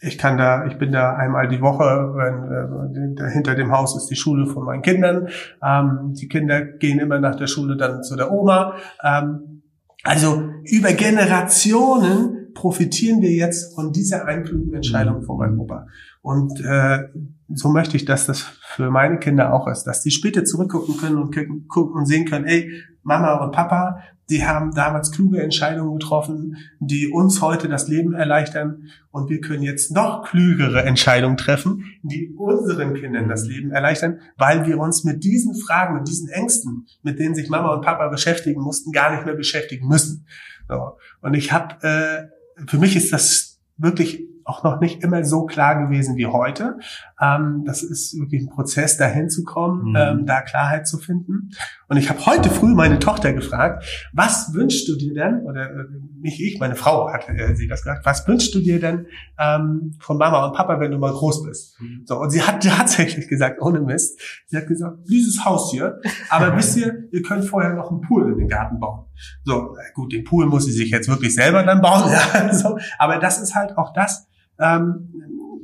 ich 0.00 0.16
kann 0.16 0.38
da, 0.38 0.66
ich 0.66 0.78
bin 0.78 0.92
da 0.92 1.16
einmal 1.16 1.48
die 1.48 1.60
Woche, 1.60 1.84
wenn, 2.14 3.16
äh, 3.16 3.30
hinter 3.30 3.54
dem 3.54 3.72
Haus 3.72 3.96
ist 3.96 4.06
die 4.06 4.16
Schule 4.16 4.46
von 4.46 4.64
meinen 4.64 4.82
Kindern. 4.82 5.28
Ähm, 5.62 6.14
die 6.14 6.28
Kinder 6.28 6.62
gehen 6.62 7.00
immer 7.00 7.18
nach 7.18 7.34
der 7.34 7.46
Schule 7.48 7.76
dann 7.76 8.02
zu 8.02 8.14
der 8.14 8.30
Oma. 8.30 8.74
Ähm, 9.02 9.62
also 10.04 10.50
über 10.64 10.92
Generationen 10.92 12.52
profitieren 12.54 13.22
wir 13.22 13.30
jetzt 13.30 13.74
von 13.74 13.92
dieser 13.92 14.26
einen 14.26 14.44
klugen 14.44 14.74
Entscheidung 14.74 15.22
von 15.22 15.38
meinem 15.38 15.58
Opa. 15.60 15.86
Und 16.22 16.60
äh, 16.64 17.08
so 17.48 17.68
möchte 17.68 17.96
ich, 17.96 18.04
dass 18.04 18.26
das 18.26 18.40
für 18.40 18.90
meine 18.90 19.18
Kinder 19.18 19.52
auch 19.52 19.66
ist, 19.68 19.84
dass 19.84 20.02
die 20.02 20.10
später 20.10 20.44
zurückgucken 20.44 20.96
können 20.96 21.16
und 21.16 21.34
gucken 21.68 21.96
und 21.96 22.06
sehen 22.06 22.26
können, 22.26 22.44
ey, 22.44 22.70
Mama 23.08 23.36
und 23.36 23.52
Papa, 23.52 24.02
die 24.28 24.46
haben 24.46 24.74
damals 24.74 25.10
kluge 25.10 25.42
Entscheidungen 25.42 25.98
getroffen, 25.98 26.56
die 26.78 27.08
uns 27.08 27.40
heute 27.40 27.66
das 27.66 27.88
Leben 27.88 28.12
erleichtern 28.12 28.90
und 29.10 29.30
wir 29.30 29.40
können 29.40 29.62
jetzt 29.62 29.90
noch 29.90 30.28
klügere 30.28 30.82
Entscheidungen 30.84 31.38
treffen, 31.38 31.84
die 32.02 32.34
unseren 32.36 32.92
Kindern 32.92 33.26
das 33.26 33.46
Leben 33.46 33.70
erleichtern, 33.70 34.20
weil 34.36 34.66
wir 34.66 34.78
uns 34.78 35.04
mit 35.04 35.24
diesen 35.24 35.54
Fragen, 35.54 35.94
mit 35.96 36.06
diesen 36.06 36.28
Ängsten, 36.28 36.86
mit 37.02 37.18
denen 37.18 37.34
sich 37.34 37.48
Mama 37.48 37.72
und 37.72 37.80
Papa 37.82 38.08
beschäftigen 38.08 38.60
mussten, 38.60 38.92
gar 38.92 39.10
nicht 39.12 39.24
mehr 39.24 39.34
beschäftigen 39.34 39.88
müssen. 39.88 40.26
So. 40.68 40.98
Und 41.22 41.32
ich 41.32 41.50
habe, 41.50 41.82
äh, 41.82 42.66
für 42.66 42.76
mich 42.76 42.94
ist 42.94 43.10
das 43.10 43.58
wirklich 43.78 44.28
auch 44.44 44.62
noch 44.64 44.80
nicht 44.80 45.02
immer 45.02 45.24
so 45.24 45.46
klar 45.46 45.82
gewesen 45.82 46.16
wie 46.16 46.26
heute. 46.26 46.78
Ähm, 47.20 47.64
das 47.66 47.82
ist 47.82 48.18
wirklich 48.18 48.42
ein 48.42 48.48
Prozess, 48.48 48.96
dahin 48.96 49.28
zu 49.28 49.44
kommen, 49.44 49.90
mhm. 49.90 49.96
ähm, 49.96 50.26
da 50.26 50.42
Klarheit 50.42 50.86
zu 50.86 50.98
finden. 50.98 51.50
Und 51.88 51.96
ich 51.96 52.08
habe 52.10 52.24
heute 52.26 52.50
früh 52.50 52.74
meine 52.74 52.98
Tochter 52.98 53.32
gefragt, 53.32 53.84
was 54.12 54.54
wünschst 54.54 54.88
du 54.88 54.96
dir 54.96 55.14
denn, 55.14 55.42
oder 55.42 55.70
äh, 55.70 55.84
nicht 56.20 56.40
ich, 56.40 56.60
meine 56.60 56.76
Frau 56.76 57.12
hat 57.12 57.28
äh, 57.28 57.56
sie 57.56 57.66
das 57.66 57.82
gesagt, 57.82 58.06
was 58.06 58.26
wünschst 58.28 58.54
du 58.54 58.60
dir 58.60 58.78
denn 58.78 59.06
ähm, 59.38 59.96
von 59.98 60.18
Mama 60.18 60.46
und 60.46 60.54
Papa, 60.54 60.78
wenn 60.80 60.92
du 60.92 60.98
mal 60.98 61.12
groß 61.12 61.44
bist? 61.44 61.80
Mhm. 61.80 62.02
So, 62.04 62.18
und 62.20 62.30
sie 62.30 62.42
hat 62.42 62.62
tatsächlich 62.62 63.28
gesagt, 63.28 63.60
ohne 63.60 63.80
Mist, 63.80 64.20
sie 64.46 64.56
hat 64.56 64.66
gesagt, 64.66 64.98
dieses 65.08 65.44
Haus 65.44 65.70
hier, 65.72 66.00
aber 66.30 66.56
wisst 66.56 66.76
ihr, 66.76 67.08
ihr 67.10 67.22
könnt 67.22 67.44
vorher 67.44 67.74
noch 67.74 67.90
einen 67.90 68.00
Pool 68.02 68.30
in 68.32 68.38
den 68.38 68.48
Garten 68.48 68.78
bauen. 68.78 69.06
So, 69.44 69.74
gut, 69.94 70.12
den 70.12 70.24
Pool 70.24 70.46
muss 70.46 70.66
sie 70.66 70.72
sich 70.72 70.90
jetzt 70.90 71.08
wirklich 71.08 71.34
selber 71.34 71.64
dann 71.64 71.80
bauen, 71.80 72.10
ja, 72.34 72.54
so, 72.54 72.78
aber 72.98 73.18
das 73.18 73.40
ist 73.40 73.54
halt 73.54 73.76
auch 73.76 73.92
das, 73.92 74.28
ähm, 74.60 75.12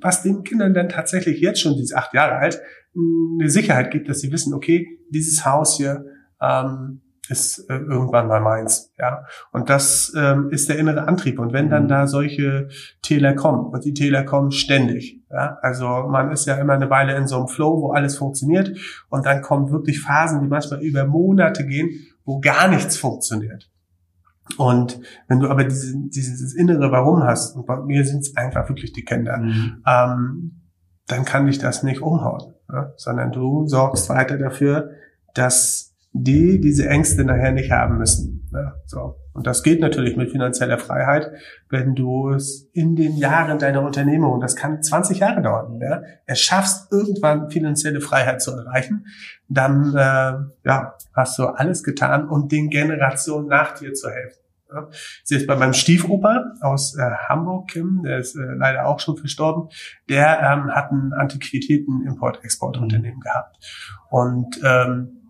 was 0.04 0.22
den 0.22 0.44
Kindern 0.44 0.74
dann 0.74 0.90
tatsächlich 0.90 1.40
jetzt 1.40 1.60
schon, 1.60 1.76
die 1.76 1.94
acht 1.94 2.12
Jahre 2.12 2.36
alt, 2.36 2.60
eine 2.94 3.48
Sicherheit 3.48 3.90
gibt, 3.90 4.08
dass 4.08 4.20
sie 4.20 4.30
wissen, 4.30 4.52
okay, 4.52 5.00
dieses 5.10 5.46
Haus 5.46 5.78
hier 5.78 6.04
ähm, 6.40 7.00
ist 7.30 7.70
äh, 7.70 7.76
irgendwann 7.76 8.28
mal 8.28 8.42
meins, 8.42 8.92
ja. 8.98 9.24
Und 9.50 9.70
das 9.70 10.12
ähm, 10.14 10.50
ist 10.50 10.68
der 10.68 10.78
innere 10.78 11.08
Antrieb. 11.08 11.38
Und 11.38 11.54
wenn 11.54 11.70
dann 11.70 11.84
mhm. 11.84 11.88
da 11.88 12.06
solche 12.06 12.68
Täler 13.00 13.32
kommen, 13.32 13.66
und 13.66 13.82
die 13.84 13.94
Täler 13.94 14.24
kommen 14.24 14.50
ständig, 14.50 15.22
ja, 15.30 15.56
also 15.62 15.86
man 16.10 16.30
ist 16.32 16.44
ja 16.46 16.56
immer 16.56 16.74
eine 16.74 16.90
Weile 16.90 17.16
in 17.16 17.26
so 17.26 17.38
einem 17.38 17.48
Flow, 17.48 17.80
wo 17.80 17.92
alles 17.92 18.18
funktioniert, 18.18 18.76
und 19.08 19.24
dann 19.24 19.40
kommen 19.40 19.70
wirklich 19.70 20.02
Phasen, 20.02 20.42
die 20.42 20.48
manchmal 20.48 20.82
über 20.82 21.06
Monate 21.06 21.66
gehen, 21.66 22.06
wo 22.26 22.40
gar 22.40 22.68
nichts 22.68 22.98
funktioniert. 22.98 23.70
Und 24.58 25.00
wenn 25.28 25.40
du 25.40 25.48
aber 25.48 25.64
diese, 25.64 25.94
dieses 25.96 26.54
innere 26.54 26.90
Warum 26.92 27.22
hast, 27.22 27.56
und 27.56 27.66
bei 27.66 27.76
mir 27.76 28.04
sind 28.04 28.20
es 28.20 28.36
einfach 28.36 28.68
wirklich 28.68 28.92
die 28.92 29.04
Kinder, 29.04 29.38
mhm. 29.38 29.82
ähm, 29.86 30.60
dann 31.06 31.24
kann 31.24 31.46
dich 31.46 31.58
das 31.58 31.82
nicht 31.82 32.00
umhauen, 32.00 32.54
ne? 32.68 32.92
sondern 32.96 33.32
du 33.32 33.66
sorgst 33.66 34.08
weiter 34.08 34.38
dafür, 34.38 34.90
dass 35.34 35.93
die 36.14 36.58
diese 36.60 36.88
Ängste 36.88 37.24
nachher 37.24 37.52
nicht 37.52 37.70
haben 37.72 37.98
müssen. 37.98 38.48
Ne? 38.52 38.72
So. 38.86 39.16
Und 39.32 39.48
das 39.48 39.64
geht 39.64 39.80
natürlich 39.80 40.16
mit 40.16 40.30
finanzieller 40.30 40.78
Freiheit, 40.78 41.32
wenn 41.68 41.96
du 41.96 42.30
es 42.30 42.70
in 42.72 42.94
den 42.94 43.16
Jahren 43.16 43.58
deiner 43.58 43.82
Unternehmung, 43.82 44.40
das 44.40 44.54
kann 44.54 44.80
20 44.80 45.18
Jahre 45.18 45.42
dauern, 45.42 45.80
ja, 45.82 46.02
es 46.24 46.40
schaffst, 46.40 46.92
irgendwann 46.92 47.50
finanzielle 47.50 48.00
Freiheit 48.00 48.40
zu 48.40 48.52
erreichen, 48.52 49.06
dann 49.48 49.92
äh, 49.96 50.34
ja, 50.68 50.94
hast 51.12 51.36
du 51.36 51.46
alles 51.46 51.82
getan, 51.82 52.28
um 52.28 52.46
den 52.48 52.70
Generationen 52.70 53.48
nach 53.48 53.76
dir 53.76 53.92
zu 53.92 54.08
helfen. 54.08 54.38
Ja. 54.72 54.88
Es 55.28 55.46
bei 55.48 55.56
meinem 55.56 55.72
Stiefoper 55.72 56.52
aus 56.60 56.96
äh, 56.96 57.10
Hamburg, 57.28 57.70
Kim, 57.70 58.04
der 58.04 58.18
ist 58.18 58.36
äh, 58.36 58.54
leider 58.56 58.86
auch 58.86 59.00
schon 59.00 59.16
verstorben, 59.16 59.68
der 60.08 60.38
ähm, 60.42 60.70
hat 60.70 60.92
ein 60.92 61.12
Antiquitäten-Import-Export-Unternehmen 61.12 63.18
gehabt. 63.18 63.56
Und 64.10 64.60
ähm, 64.64 65.23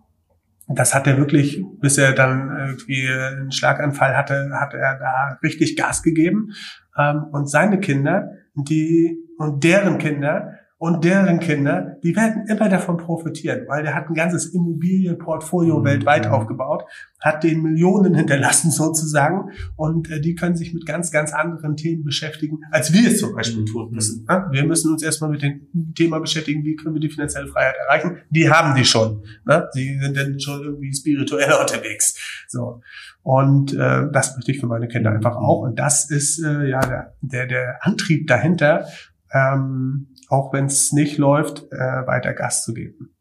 das 0.67 0.95
hat 0.95 1.07
er 1.07 1.17
wirklich, 1.17 1.63
bis 1.79 1.97
er 1.97 2.13
dann 2.13 2.49
irgendwie 2.57 3.07
einen 3.07 3.51
Schlaganfall 3.51 4.15
hatte, 4.15 4.49
hat 4.53 4.73
er 4.73 4.97
da 4.97 5.37
richtig 5.43 5.75
Gas 5.75 6.01
gegeben. 6.01 6.53
Ähm, 6.97 7.25
und 7.31 7.49
seine 7.49 7.79
Kinder, 7.79 8.31
die 8.55 9.17
und 9.37 9.63
deren 9.63 9.97
Kinder 9.97 10.53
und 10.85 11.03
deren 11.03 11.39
Kinder, 11.39 11.97
die 12.03 12.15
werden 12.15 12.45
immer 12.47 12.69
davon 12.69 12.97
profitieren, 12.97 13.61
weil 13.67 13.81
der 13.81 13.95
hat 13.95 14.07
ein 14.07 14.13
ganzes 14.13 14.53
Immobilienportfolio 14.53 15.79
mhm. 15.79 15.83
weltweit 15.83 16.27
aufgebaut, 16.27 16.83
hat 17.19 17.43
den 17.43 17.63
Millionen 17.63 18.13
hinterlassen 18.13 18.69
sozusagen 18.69 19.49
und 19.75 20.11
äh, 20.11 20.21
die 20.21 20.35
können 20.35 20.55
sich 20.55 20.75
mit 20.75 20.85
ganz, 20.85 21.09
ganz 21.09 21.33
anderen 21.33 21.75
Themen 21.75 22.03
beschäftigen, 22.03 22.59
als 22.69 22.93
wir 22.93 23.09
es 23.09 23.19
zum 23.19 23.33
Beispiel 23.33 23.61
mhm. 23.61 23.65
tun 23.65 23.91
müssen. 23.93 24.27
Ne? 24.29 24.45
Wir 24.51 24.63
müssen 24.63 24.91
uns 24.91 25.01
erstmal 25.01 25.31
mit 25.31 25.41
dem 25.41 25.67
Thema 25.95 26.19
beschäftigen, 26.19 26.63
wie 26.63 26.75
können 26.75 26.93
wir 26.93 27.01
die 27.01 27.09
finanzielle 27.09 27.47
Freiheit 27.47 27.77
erreichen. 27.87 28.17
Die 28.29 28.47
haben 28.51 28.75
die 28.75 28.85
schon. 28.85 29.23
Ne? 29.47 29.67
Sie 29.71 29.97
sind 29.99 30.15
dann 30.15 30.39
schon 30.39 30.61
irgendwie 30.61 30.93
spirituell 30.93 31.51
unterwegs. 31.59 32.45
So. 32.47 32.81
Und 33.23 33.73
äh, 33.73 34.03
das 34.11 34.35
möchte 34.35 34.51
ich 34.51 34.59
für 34.59 34.67
meine 34.67 34.87
Kinder 34.87 35.09
einfach 35.09 35.35
auch. 35.35 35.63
Und 35.63 35.79
das 35.79 36.11
ist 36.11 36.43
äh, 36.43 36.69
ja 36.69 36.79
der, 36.81 37.15
der, 37.21 37.47
der 37.47 37.79
Antrieb 37.81 38.27
dahinter, 38.27 38.85
ähm, 39.33 40.09
auch 40.29 40.53
wenn 40.53 40.65
es 40.65 40.91
nicht 40.91 41.17
läuft, 41.17 41.63
äh, 41.71 42.07
weiter 42.07 42.33
Gas 42.33 42.63
zu 42.63 42.73
geben. 42.73 43.15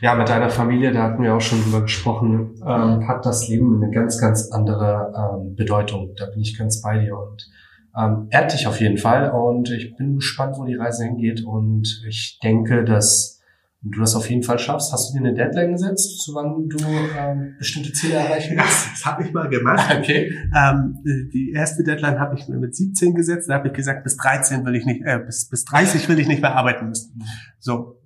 Ja, 0.00 0.14
mit 0.14 0.28
deiner 0.28 0.48
Familie, 0.48 0.92
da 0.92 1.02
hatten 1.02 1.22
wir 1.22 1.34
auch 1.34 1.40
schon 1.40 1.62
drüber 1.62 1.82
gesprochen, 1.82 2.54
ähm, 2.66 3.06
hat 3.06 3.26
das 3.26 3.48
Leben 3.48 3.82
eine 3.82 3.92
ganz, 3.92 4.18
ganz 4.18 4.50
andere 4.50 5.12
ähm, 5.14 5.54
Bedeutung. 5.54 6.14
Da 6.16 6.26
bin 6.26 6.40
ich 6.40 6.56
ganz 6.56 6.80
bei 6.80 6.98
dir 6.98 7.18
und 7.18 7.46
ähm, 7.96 8.28
ehrt 8.30 8.52
dich 8.52 8.66
auf 8.66 8.80
jeden 8.80 8.96
Fall. 8.96 9.30
Und 9.30 9.70
ich 9.70 9.94
bin 9.96 10.16
gespannt, 10.16 10.56
wo 10.58 10.64
die 10.64 10.76
Reise 10.76 11.04
hingeht. 11.04 11.44
Und 11.44 12.02
ich 12.08 12.38
denke, 12.42 12.84
dass 12.84 13.39
und 13.82 13.92
du 13.96 14.00
das 14.00 14.14
auf 14.14 14.28
jeden 14.28 14.42
Fall 14.42 14.58
schaffst, 14.58 14.92
hast 14.92 15.08
du 15.08 15.18
dir 15.18 15.26
eine 15.26 15.34
Deadline 15.34 15.72
gesetzt, 15.72 16.20
zu 16.20 16.34
wann 16.34 16.68
du 16.68 16.76
ähm, 17.18 17.54
bestimmte 17.58 17.92
Ziele 17.92 18.14
erreichen 18.14 18.56
willst? 18.56 18.84
Ja, 18.84 18.90
das 18.92 19.06
habe 19.06 19.24
ich 19.24 19.32
mal 19.32 19.48
gemacht. 19.48 19.80
Okay. 20.00 20.32
Ähm, 20.56 20.98
die 21.32 21.52
erste 21.54 21.82
Deadline 21.82 22.18
habe 22.18 22.36
ich 22.36 22.48
mir 22.48 22.58
mit 22.58 22.74
17 22.74 23.14
gesetzt. 23.14 23.48
Da 23.48 23.54
habe 23.54 23.68
ich 23.68 23.74
gesagt, 23.74 24.04
bis 24.04 24.16
13 24.16 24.64
will 24.64 24.74
ich 24.74 24.84
nicht, 24.84 25.02
äh, 25.04 25.18
bis, 25.18 25.48
bis 25.48 25.64
30 25.64 26.08
will 26.08 26.18
ich 26.18 26.28
nicht 26.28 26.42
mehr 26.42 26.54
arbeiten 26.54 26.88
müssen. 26.88 27.22
So. 27.58 27.96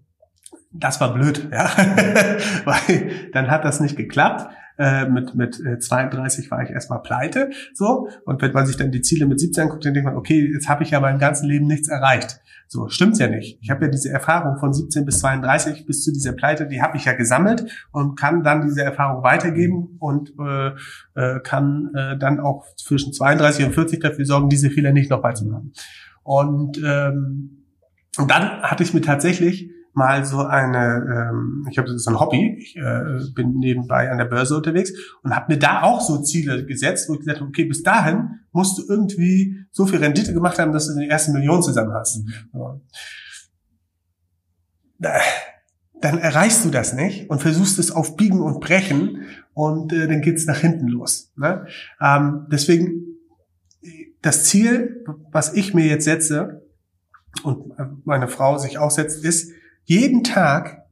Das 0.72 1.00
war 1.00 1.14
blöd, 1.14 1.48
ja. 1.52 1.70
Weil 2.64 3.30
dann 3.32 3.48
hat 3.48 3.64
das 3.64 3.80
nicht 3.80 3.96
geklappt. 3.96 4.50
Äh, 4.76 5.06
mit 5.08 5.36
mit 5.36 5.54
32 5.54 6.46
äh, 6.46 6.50
war 6.50 6.62
ich 6.62 6.70
erstmal 6.70 7.00
pleite, 7.00 7.50
so 7.74 8.08
und 8.24 8.42
wenn 8.42 8.52
man 8.52 8.66
sich 8.66 8.76
dann 8.76 8.90
die 8.90 9.02
Ziele 9.02 9.26
mit 9.26 9.38
17 9.38 9.64
anguckt, 9.64 9.84
dann 9.84 9.94
denkt 9.94 10.06
man, 10.06 10.16
okay, 10.16 10.50
jetzt 10.52 10.68
habe 10.68 10.82
ich 10.82 10.90
ja 10.90 10.98
mein 10.98 11.18
ganzen 11.18 11.48
Leben 11.48 11.68
nichts 11.68 11.86
erreicht. 11.86 12.40
So 12.66 12.88
stimmt's 12.88 13.20
ja 13.20 13.28
nicht. 13.28 13.58
Ich 13.62 13.70
habe 13.70 13.84
ja 13.84 13.90
diese 13.90 14.10
Erfahrung 14.10 14.58
von 14.58 14.72
17 14.72 15.04
bis 15.04 15.20
32 15.20 15.86
bis 15.86 16.02
zu 16.02 16.12
dieser 16.12 16.32
Pleite, 16.32 16.66
die 16.66 16.82
habe 16.82 16.96
ich 16.96 17.04
ja 17.04 17.12
gesammelt 17.12 17.64
und 17.92 18.16
kann 18.18 18.42
dann 18.42 18.62
diese 18.62 18.82
Erfahrung 18.82 19.22
weitergeben 19.22 19.96
und 20.00 20.32
äh, 20.40 20.72
äh, 21.14 21.40
kann 21.40 21.92
äh, 21.94 22.18
dann 22.18 22.40
auch 22.40 22.64
zwischen 22.76 23.12
32 23.12 23.66
und 23.66 23.74
40 23.74 24.00
dafür 24.00 24.24
sorgen, 24.24 24.48
diese 24.48 24.70
Fehler 24.70 24.92
nicht 24.92 25.10
noch 25.10 25.22
beizumachen. 25.22 25.72
Und 26.24 26.82
ähm, 26.84 27.60
und 28.16 28.30
dann 28.30 28.62
hatte 28.62 28.82
ich 28.82 28.94
mir 28.94 29.00
tatsächlich 29.00 29.70
mal 29.94 30.24
so 30.24 30.40
eine, 30.40 31.30
ähm, 31.30 31.66
ich 31.70 31.78
habe 31.78 31.90
ist 31.90 32.08
ein 32.08 32.18
Hobby, 32.18 32.56
ich 32.58 32.76
äh, 32.76 33.32
bin 33.34 33.58
nebenbei 33.58 34.10
an 34.10 34.18
der 34.18 34.24
Börse 34.24 34.56
unterwegs 34.56 34.92
und 35.22 35.34
habe 35.34 35.52
mir 35.52 35.58
da 35.58 35.82
auch 35.82 36.00
so 36.00 36.20
Ziele 36.22 36.66
gesetzt, 36.66 37.08
wo 37.08 37.14
ich 37.14 37.20
gesagt 37.20 37.40
habe, 37.40 37.48
okay, 37.48 37.64
bis 37.64 37.82
dahin 37.82 38.40
musst 38.52 38.78
du 38.78 38.82
irgendwie 38.88 39.64
so 39.70 39.86
viel 39.86 39.98
Rendite 39.98 40.34
gemacht 40.34 40.58
haben, 40.58 40.72
dass 40.72 40.88
du 40.88 40.98
die 40.98 41.06
erste 41.06 41.32
Million 41.32 41.62
zusammen 41.62 41.92
hast. 41.92 42.18
Mhm. 42.18 42.32
So. 42.52 42.80
dann 46.00 46.18
erreichst 46.18 46.64
du 46.64 46.70
das 46.70 46.92
nicht 46.92 47.30
und 47.30 47.40
versuchst 47.40 47.78
es 47.78 47.90
auf 47.90 48.16
Biegen 48.16 48.40
und 48.40 48.60
Brechen 48.60 49.22
und 49.52 49.92
äh, 49.92 50.08
dann 50.08 50.22
geht's 50.22 50.46
nach 50.46 50.58
hinten 50.58 50.88
los. 50.88 51.32
Ne? 51.36 51.66
Ähm, 52.00 52.46
deswegen 52.50 53.14
das 54.22 54.44
Ziel, 54.44 55.04
was 55.30 55.52
ich 55.54 55.74
mir 55.74 55.86
jetzt 55.86 56.04
setze 56.04 56.62
und 57.42 57.72
meine 58.04 58.28
Frau 58.28 58.58
sich 58.58 58.78
auch 58.78 58.90
setzt, 58.90 59.24
ist, 59.24 59.52
jeden 59.84 60.24
Tag 60.24 60.84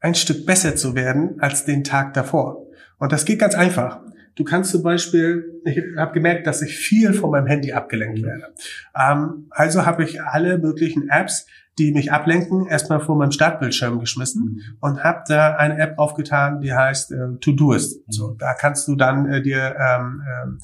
ein 0.00 0.14
Stück 0.14 0.46
besser 0.46 0.76
zu 0.76 0.94
werden 0.94 1.36
als 1.40 1.64
den 1.64 1.84
Tag 1.84 2.14
davor. 2.14 2.66
Und 2.98 3.12
das 3.12 3.24
geht 3.24 3.38
ganz 3.38 3.54
einfach. 3.54 4.00
Du 4.34 4.44
kannst 4.44 4.70
zum 4.70 4.82
Beispiel, 4.82 5.60
ich 5.64 5.78
habe 5.98 6.12
gemerkt, 6.12 6.46
dass 6.46 6.62
ich 6.62 6.76
viel 6.76 7.12
von 7.12 7.30
meinem 7.30 7.46
Handy 7.46 7.72
abgelenkt 7.72 8.22
werde. 8.22 8.54
Ähm, 8.98 9.48
also 9.50 9.84
habe 9.84 10.04
ich 10.04 10.22
alle 10.22 10.58
möglichen 10.58 11.08
Apps, 11.08 11.46
die 11.78 11.92
mich 11.92 12.12
ablenken, 12.12 12.66
erstmal 12.66 13.00
vor 13.00 13.16
meinem 13.16 13.32
Startbildschirm 13.32 14.00
geschmissen 14.00 14.42
mhm. 14.42 14.76
und 14.80 15.04
habe 15.04 15.24
da 15.28 15.56
eine 15.56 15.78
App 15.78 15.98
aufgetan, 15.98 16.60
die 16.60 16.72
heißt 16.72 17.12
äh, 17.12 17.36
To-Doist. 17.40 18.06
Mhm. 18.06 18.12
So, 18.12 18.36
da 18.38 18.54
kannst 18.54 18.86
du 18.88 18.96
dann 18.96 19.30
äh, 19.30 19.42
dir 19.42 19.76
ähm, 19.78 20.22
ähm, 20.42 20.58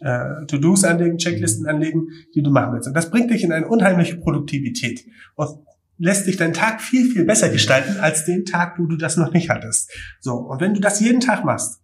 äh, 0.00 0.46
To-Dos 0.46 0.84
anlegen, 0.84 1.18
Checklisten 1.18 1.64
mhm. 1.64 1.70
anlegen, 1.70 2.08
die 2.34 2.42
du 2.42 2.50
machen 2.50 2.74
willst. 2.74 2.88
Und 2.88 2.94
das 2.94 3.10
bringt 3.10 3.30
dich 3.30 3.44
in 3.44 3.52
eine 3.52 3.68
unheimliche 3.68 4.16
Produktivität. 4.16 5.04
Und 5.36 5.58
lässt 6.02 6.24
sich 6.24 6.36
dein 6.36 6.52
Tag 6.52 6.82
viel, 6.82 7.08
viel 7.10 7.24
besser 7.24 7.48
gestalten 7.48 8.00
als 8.00 8.24
den 8.24 8.44
Tag, 8.44 8.76
wo 8.78 8.86
du 8.86 8.96
das 8.96 9.16
noch 9.16 9.32
nicht 9.32 9.50
hattest. 9.50 9.90
So. 10.20 10.34
Und 10.34 10.60
wenn 10.60 10.74
du 10.74 10.80
das 10.80 10.98
jeden 10.98 11.20
Tag 11.20 11.44
machst, 11.44 11.80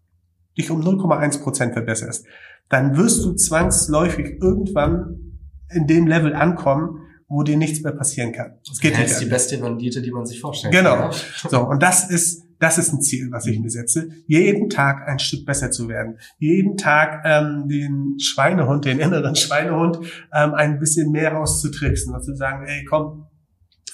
dich 0.59 0.73
um 0.73 0.83
0,1 0.83 1.41
Prozent 1.41 1.73
verbesserst, 1.73 2.27
dann 2.69 2.97
wirst 2.97 3.25
du 3.25 3.35
zwangsläufig 3.35 4.39
irgendwann 4.43 5.39
in 5.71 5.87
dem 5.87 6.09
Level 6.09 6.35
ankommen, 6.35 6.99
wo 7.29 7.45
dir 7.45 7.57
nichts 7.57 7.83
mehr 7.83 7.93
passieren 7.93 8.33
kann. 8.33 8.59
Das 8.69 8.81
geht 8.81 8.93
nicht. 8.93 9.05
Das 9.05 9.13
ist 9.13 9.21
die 9.21 9.31
beste 9.31 9.63
Rendite, 9.63 10.03
die 10.03 10.11
man 10.11 10.27
sich 10.27 10.41
vorstellen 10.41 10.73
genau. 10.73 10.97
kann. 10.97 11.11
Genau. 11.11 11.23
So. 11.51 11.69
Und 11.69 11.81
das 11.81 12.11
ist, 12.11 12.43
das 12.59 12.77
ist 12.79 12.93
ein 12.93 13.01
Ziel, 13.01 13.29
was 13.31 13.47
ich 13.47 13.61
mir 13.61 13.71
setze, 13.71 14.09
jeden 14.27 14.69
Tag 14.69 15.07
ein 15.07 15.21
Stück 15.21 15.47
besser 15.47 15.71
zu 15.71 15.89
werden. 15.89 16.19
Jeden 16.39 16.77
Tag 16.77 17.23
ähm, 17.25 17.69
den 17.69 18.17
Schweinehund, 18.19 18.85
den 18.85 18.99
inneren 18.99 19.37
Schweinehund, 19.37 20.01
ähm, 20.35 20.55
ein 20.55 20.81
bisschen 20.81 21.13
mehr 21.13 21.39
auszutricksen 21.39 22.13
und 22.13 22.25
zu 22.25 22.35
sagen, 22.35 22.67
ey, 22.67 22.85
komm, 22.85 23.28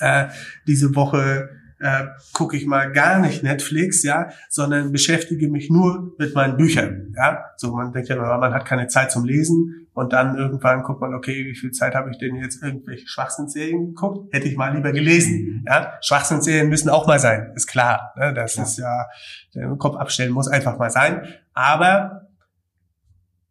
äh, 0.05 0.29
diese 0.67 0.95
Woche 0.95 1.49
äh, 1.81 2.07
gucke 2.33 2.57
ich 2.57 2.67
mal 2.67 2.93
gar 2.93 3.19
nicht 3.19 3.43
Netflix, 3.43 4.03
ja, 4.03 4.31
sondern 4.49 4.93
beschäftige 4.93 5.49
mich 5.49 5.71
nur 5.71 6.15
mit 6.19 6.35
meinen 6.35 6.57
Büchern, 6.57 7.13
ja. 7.17 7.45
So 7.57 7.75
man 7.75 7.93
denkt 7.93 8.09
ja, 8.09 8.17
man 8.17 8.55
hat 8.55 8.65
keine 8.65 8.87
Zeit 8.87 9.11
zum 9.11 9.25
Lesen 9.25 9.89
und 9.93 10.13
dann 10.13 10.37
irgendwann 10.37 10.83
guckt 10.83 11.01
man, 11.01 11.15
okay, 11.15 11.45
wie 11.47 11.55
viel 11.55 11.73
Zeit 11.73 11.95
habe 11.95 12.11
ich 12.11 12.19
denn 12.19 12.37
jetzt 12.37 12.63
irgendwelche 12.63 13.07
Schwachsinnsserien 13.07 13.89
geguckt? 13.89 14.33
Hätte 14.33 14.49
ich 14.49 14.57
mal 14.57 14.75
lieber 14.75 14.93
gelesen, 14.93 15.63
mhm. 15.63 15.65
ja. 15.67 15.95
Schwachsinnsserien 16.01 16.69
müssen 16.69 16.89
auch 16.89 17.07
mal 17.07 17.19
sein, 17.19 17.53
ist 17.55 17.67
klar, 17.67 18.13
ne? 18.17 18.33
das 18.33 18.55
klar. 18.55 18.67
ist 18.67 18.79
ja 18.79 19.07
der 19.55 19.69
Kopf 19.77 19.97
abstellen 19.97 20.33
muss 20.33 20.49
einfach 20.49 20.79
mal 20.79 20.91
sein, 20.91 21.23
aber 21.53 22.29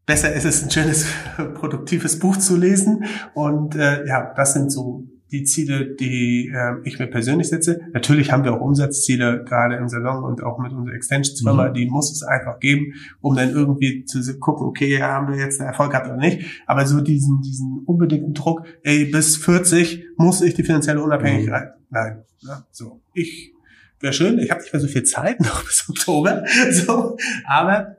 besser 0.06 0.34
ist 0.34 0.46
es, 0.46 0.64
ein 0.64 0.72
schönes, 0.72 1.08
produktives 1.56 2.20
Buch 2.20 2.38
zu 2.38 2.58
lesen. 2.58 3.06
Und 3.34 3.76
äh, 3.76 4.06
ja, 4.06 4.34
das 4.36 4.54
sind 4.54 4.72
so 4.72 5.06
die 5.34 5.44
Ziele, 5.44 5.96
die 5.96 6.52
äh, 6.54 6.76
ich 6.84 7.00
mir 7.00 7.08
persönlich 7.08 7.50
setze. 7.50 7.82
Natürlich 7.92 8.32
haben 8.32 8.44
wir 8.44 8.54
auch 8.54 8.62
Umsatzziele, 8.62 9.44
gerade 9.44 9.76
im 9.76 9.90
Salon 9.90 10.24
und 10.24 10.44
auch 10.44 10.60
mit 10.60 10.72
unserer 10.72 10.96
Extensionsfirma, 10.96 11.70
mhm. 11.70 11.74
die 11.74 11.88
muss 11.88 12.12
es 12.12 12.22
einfach 12.22 12.60
geben, 12.60 12.94
um 13.20 13.36
dann 13.36 13.50
irgendwie 13.50 14.06
zu 14.06 14.22
gucken, 14.40 14.68
okay, 14.68 15.02
haben 15.02 15.34
wir 15.34 15.44
jetzt 15.44 15.60
einen 15.60 15.70
Erfolg 15.70 15.92
gehabt 15.92 16.08
oder 16.08 16.18
nicht. 16.18 16.64
Aber 16.68 16.86
so 16.86 17.02
diesen, 17.02 17.42
diesen 17.42 17.82
unbedingten 17.86 18.36
Druck, 18.36 18.64
ey, 18.84 19.06
bis 19.06 19.36
40 19.38 20.06
muss 20.18 20.42
ich 20.42 20.54
die 20.54 20.64
finanzielle 20.64 21.02
Unabhängigkeit. 21.02 21.76
Mhm. 21.78 21.86
Nein, 21.90 22.24
ne? 22.44 22.64
so. 22.72 23.02
Ich 23.14 23.54
wäre 24.00 24.14
schön, 24.14 24.38
ich 24.38 24.52
habe 24.52 24.62
nicht 24.62 24.72
mehr 24.72 24.82
so 24.82 24.88
viel 24.88 25.04
Zeit 25.04 25.40
noch 25.42 25.66
bis 25.66 25.86
Oktober, 25.90 26.44
so, 26.70 27.18
aber 27.46 27.98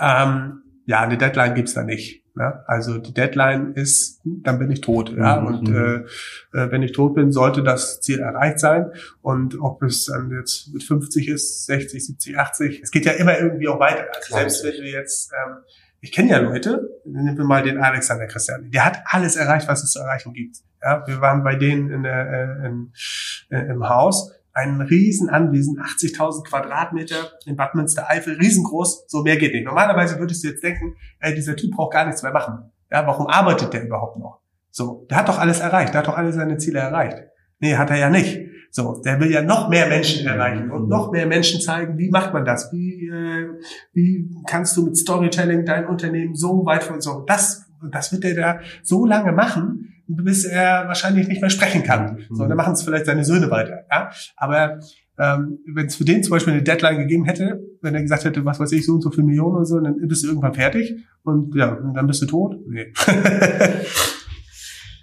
ähm, 0.00 0.62
ja, 0.86 1.00
eine 1.02 1.18
Deadline 1.18 1.54
gibt's 1.54 1.74
da 1.74 1.84
nicht. 1.84 2.24
Ja, 2.38 2.62
also 2.66 2.98
die 2.98 3.12
Deadline 3.12 3.72
ist, 3.72 4.20
dann 4.24 4.58
bin 4.60 4.70
ich 4.70 4.80
tot. 4.80 5.12
Ja, 5.16 5.40
mhm. 5.40 5.46
und 5.46 5.68
äh, 5.68 5.96
äh, 6.52 6.70
wenn 6.70 6.82
ich 6.82 6.92
tot 6.92 7.14
bin, 7.14 7.32
sollte 7.32 7.64
das 7.64 8.00
Ziel 8.00 8.20
erreicht 8.20 8.60
sein. 8.60 8.92
Und 9.22 9.60
ob 9.60 9.82
es 9.82 10.06
dann 10.06 10.30
jetzt 10.30 10.72
mit 10.72 10.84
50 10.84 11.28
ist, 11.28 11.66
60, 11.66 12.06
70, 12.06 12.38
80, 12.38 12.80
es 12.82 12.90
geht 12.92 13.06
ja 13.06 13.12
immer 13.12 13.38
irgendwie 13.38 13.68
auch 13.68 13.80
weiter. 13.80 14.06
Also 14.14 14.36
selbst 14.36 14.64
wenn 14.64 14.76
du 14.76 14.88
jetzt, 14.88 15.32
ähm, 15.32 15.56
ich 16.00 16.12
kenne 16.12 16.30
ja 16.30 16.38
Leute, 16.38 16.88
nehmen 17.04 17.36
wir 17.36 17.44
mal 17.44 17.62
den 17.62 17.78
Alexander 17.78 18.26
Christian, 18.26 18.70
der 18.70 18.84
hat 18.84 19.00
alles 19.06 19.34
erreicht, 19.34 19.66
was 19.66 19.82
es 19.82 19.90
zu 19.90 19.98
erreichen 19.98 20.32
gibt. 20.32 20.58
Ja, 20.80 21.04
wir 21.08 21.20
waren 21.20 21.42
bei 21.42 21.56
denen 21.56 21.90
in 21.90 22.04
der, 22.04 22.30
äh, 22.30 22.66
in, 22.66 22.92
äh, 23.50 23.70
im 23.70 23.88
Haus 23.88 24.32
ein 24.58 24.80
Riesenanwesen, 24.80 25.78
80.000 25.78 26.44
Quadratmeter 26.44 27.32
in 27.46 27.56
Bad 27.56 27.74
Münstereifel, 27.74 28.34
riesengroß, 28.34 29.04
so 29.06 29.22
mehr 29.22 29.36
geht 29.36 29.52
nicht. 29.52 29.66
Normalerweise 29.66 30.18
würdest 30.18 30.42
du 30.42 30.48
jetzt 30.48 30.62
denken, 30.62 30.96
ey, 31.20 31.34
dieser 31.34 31.56
Typ 31.56 31.72
braucht 31.72 31.92
gar 31.92 32.06
nichts 32.06 32.22
mehr 32.22 32.32
machen. 32.32 32.70
Ja, 32.90 33.06
warum 33.06 33.26
arbeitet 33.26 33.72
der 33.72 33.84
überhaupt 33.84 34.18
noch? 34.18 34.40
So, 34.70 35.06
der 35.10 35.18
hat 35.18 35.28
doch 35.28 35.38
alles 35.38 35.60
erreicht, 35.60 35.94
der 35.94 36.00
hat 36.00 36.08
doch 36.08 36.16
alle 36.16 36.32
seine 36.32 36.56
Ziele 36.56 36.80
erreicht. 36.80 37.18
Nee, 37.60 37.76
hat 37.76 37.90
er 37.90 37.96
ja 37.96 38.10
nicht. 38.10 38.40
So, 38.70 39.00
der 39.02 39.18
will 39.18 39.30
ja 39.30 39.42
noch 39.42 39.68
mehr 39.68 39.88
Menschen 39.88 40.26
erreichen 40.26 40.70
und 40.70 40.88
noch 40.88 41.10
mehr 41.10 41.26
Menschen 41.26 41.60
zeigen, 41.60 41.96
wie 41.96 42.10
macht 42.10 42.34
man 42.34 42.44
das? 42.44 42.70
Wie, 42.72 43.08
äh, 43.08 43.48
wie 43.92 44.30
kannst 44.46 44.76
du 44.76 44.84
mit 44.84 44.96
Storytelling 44.96 45.64
dein 45.64 45.86
Unternehmen 45.86 46.34
so 46.34 46.66
weit 46.66 46.84
von 46.84 47.00
so? 47.00 47.24
Das, 47.26 47.66
das 47.90 48.12
wird 48.12 48.24
er 48.24 48.34
da 48.34 48.60
so 48.82 49.06
lange 49.06 49.32
machen, 49.32 49.94
bis 50.08 50.44
er 50.44 50.88
wahrscheinlich 50.88 51.28
nicht 51.28 51.40
mehr 51.40 51.50
sprechen 51.50 51.82
kann. 51.82 52.18
So, 52.30 52.46
dann 52.46 52.56
machen 52.56 52.72
es 52.72 52.82
vielleicht 52.82 53.06
seine 53.06 53.24
Söhne 53.24 53.50
weiter. 53.50 53.84
Ja? 53.90 54.10
Aber 54.36 54.80
ähm, 55.18 55.58
wenn 55.72 55.86
es 55.86 55.96
für 55.96 56.04
den 56.04 56.22
zum 56.22 56.30
Beispiel 56.30 56.54
eine 56.54 56.62
Deadline 56.62 56.98
gegeben 56.98 57.24
hätte, 57.24 57.60
wenn 57.82 57.94
er 57.94 58.02
gesagt 58.02 58.24
hätte, 58.24 58.44
was 58.44 58.58
weiß 58.58 58.72
ich, 58.72 58.86
so 58.86 58.94
und 58.94 59.02
so 59.02 59.10
viel 59.10 59.24
Millionen 59.24 59.56
oder 59.56 59.64
so, 59.64 59.78
dann 59.78 59.96
bist 60.08 60.24
du 60.24 60.28
irgendwann 60.28 60.54
fertig 60.54 60.96
und 61.24 61.54
ja, 61.54 61.74
und 61.74 61.94
dann 61.94 62.06
bist 62.06 62.22
du 62.22 62.26
tot. 62.26 62.56
Nee. 62.66 62.92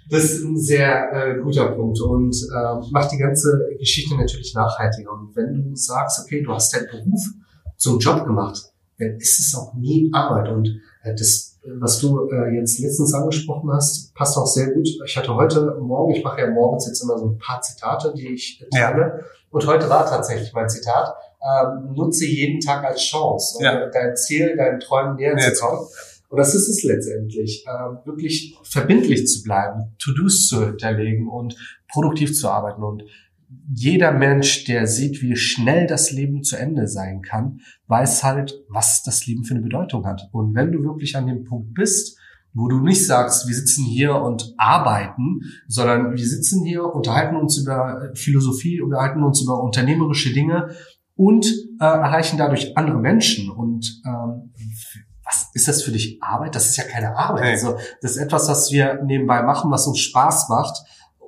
Das 0.08 0.24
ist 0.24 0.44
ein 0.44 0.56
sehr 0.56 1.12
äh, 1.12 1.42
guter 1.42 1.72
Punkt 1.72 2.00
und 2.00 2.32
äh, 2.36 2.90
macht 2.92 3.10
die 3.10 3.18
ganze 3.18 3.68
Geschichte 3.78 4.16
natürlich 4.16 4.54
nachhaltiger. 4.54 5.12
Und 5.12 5.34
wenn 5.34 5.64
du 5.64 5.74
sagst, 5.74 6.20
okay, 6.20 6.42
du 6.42 6.52
hast 6.52 6.72
deinen 6.74 6.86
Beruf 6.86 7.20
zum 7.76 7.98
Job 7.98 8.24
gemacht, 8.24 8.72
dann 8.98 9.16
ist 9.16 9.40
es 9.40 9.54
auch 9.56 9.74
nie 9.74 10.08
Arbeit. 10.12 10.52
Und 10.52 10.68
äh, 11.02 11.12
das, 11.12 11.55
was 11.80 11.98
du 11.98 12.28
äh, 12.30 12.54
jetzt 12.54 12.78
letztens 12.78 13.14
angesprochen 13.14 13.70
hast, 13.72 14.14
passt 14.14 14.36
auch 14.36 14.46
sehr 14.46 14.72
gut. 14.72 14.88
Ich 15.04 15.16
hatte 15.16 15.34
heute 15.34 15.76
Morgen, 15.80 16.14
ich 16.14 16.22
mache 16.22 16.40
ja 16.40 16.50
morgens 16.50 16.86
jetzt 16.86 17.02
immer 17.02 17.18
so 17.18 17.26
ein 17.26 17.38
paar 17.38 17.60
Zitate, 17.60 18.12
die 18.16 18.34
ich 18.34 18.64
teile. 18.70 19.00
Ja. 19.00 19.24
Und 19.50 19.66
heute 19.66 19.88
war 19.88 20.06
tatsächlich 20.06 20.52
mein 20.52 20.68
Zitat. 20.68 21.14
Ähm, 21.42 21.92
nutze 21.94 22.26
jeden 22.26 22.60
Tag 22.60 22.84
als 22.84 23.02
Chance, 23.02 23.58
um 23.58 23.64
ja. 23.64 23.86
dein 23.86 24.16
Ziel, 24.16 24.56
deinen 24.56 24.80
Träumen 24.80 25.16
näher 25.16 25.36
ja. 25.38 25.52
zu 25.52 25.64
kommen. 25.64 25.86
Und 26.28 26.38
das 26.38 26.54
ist 26.54 26.68
es 26.68 26.82
letztendlich, 26.82 27.64
äh, 27.66 28.06
wirklich 28.06 28.58
verbindlich 28.64 29.26
zu 29.28 29.42
bleiben, 29.42 29.94
To-Dos 29.98 30.48
zu 30.48 30.66
hinterlegen 30.66 31.28
und 31.28 31.56
produktiv 31.88 32.38
zu 32.38 32.48
arbeiten. 32.48 32.82
Und 32.82 33.04
jeder 33.72 34.12
Mensch, 34.12 34.64
der 34.64 34.86
sieht, 34.86 35.22
wie 35.22 35.36
schnell 35.36 35.86
das 35.86 36.10
Leben 36.10 36.42
zu 36.42 36.56
Ende 36.56 36.88
sein 36.88 37.22
kann, 37.22 37.60
weiß 37.86 38.24
halt, 38.24 38.54
was 38.68 39.02
das 39.02 39.26
Leben 39.26 39.44
für 39.44 39.54
eine 39.54 39.62
Bedeutung 39.62 40.06
hat. 40.06 40.28
Und 40.32 40.54
wenn 40.54 40.72
du 40.72 40.82
wirklich 40.82 41.16
an 41.16 41.26
dem 41.26 41.44
Punkt 41.44 41.74
bist, 41.74 42.18
wo 42.52 42.68
du 42.68 42.80
nicht 42.80 43.06
sagst, 43.06 43.46
wir 43.46 43.54
sitzen 43.54 43.84
hier 43.84 44.16
und 44.16 44.54
arbeiten, 44.56 45.42
sondern 45.68 46.16
wir 46.16 46.26
sitzen 46.26 46.64
hier, 46.64 46.84
unterhalten 46.84 47.36
uns 47.36 47.58
über 47.58 48.10
Philosophie, 48.14 48.80
unterhalten 48.80 49.22
uns 49.22 49.42
über 49.42 49.62
unternehmerische 49.62 50.32
Dinge 50.32 50.70
und 51.16 51.46
äh, 51.80 51.84
erreichen 51.84 52.38
dadurch 52.38 52.76
andere 52.76 52.98
Menschen. 52.98 53.50
Und 53.50 54.00
ähm, 54.06 54.52
was 55.22 55.50
ist 55.52 55.68
das 55.68 55.82
für 55.82 55.90
dich 55.90 56.22
Arbeit? 56.22 56.54
Das 56.54 56.66
ist 56.66 56.76
ja 56.76 56.84
keine 56.84 57.16
Arbeit. 57.16 57.42
Nee. 57.42 57.50
Also 57.50 57.76
das 58.00 58.12
ist 58.12 58.18
etwas, 58.18 58.48
was 58.48 58.72
wir 58.72 59.02
nebenbei 59.04 59.42
machen, 59.42 59.70
was 59.70 59.86
uns 59.86 59.98
Spaß 59.98 60.48
macht. 60.48 60.78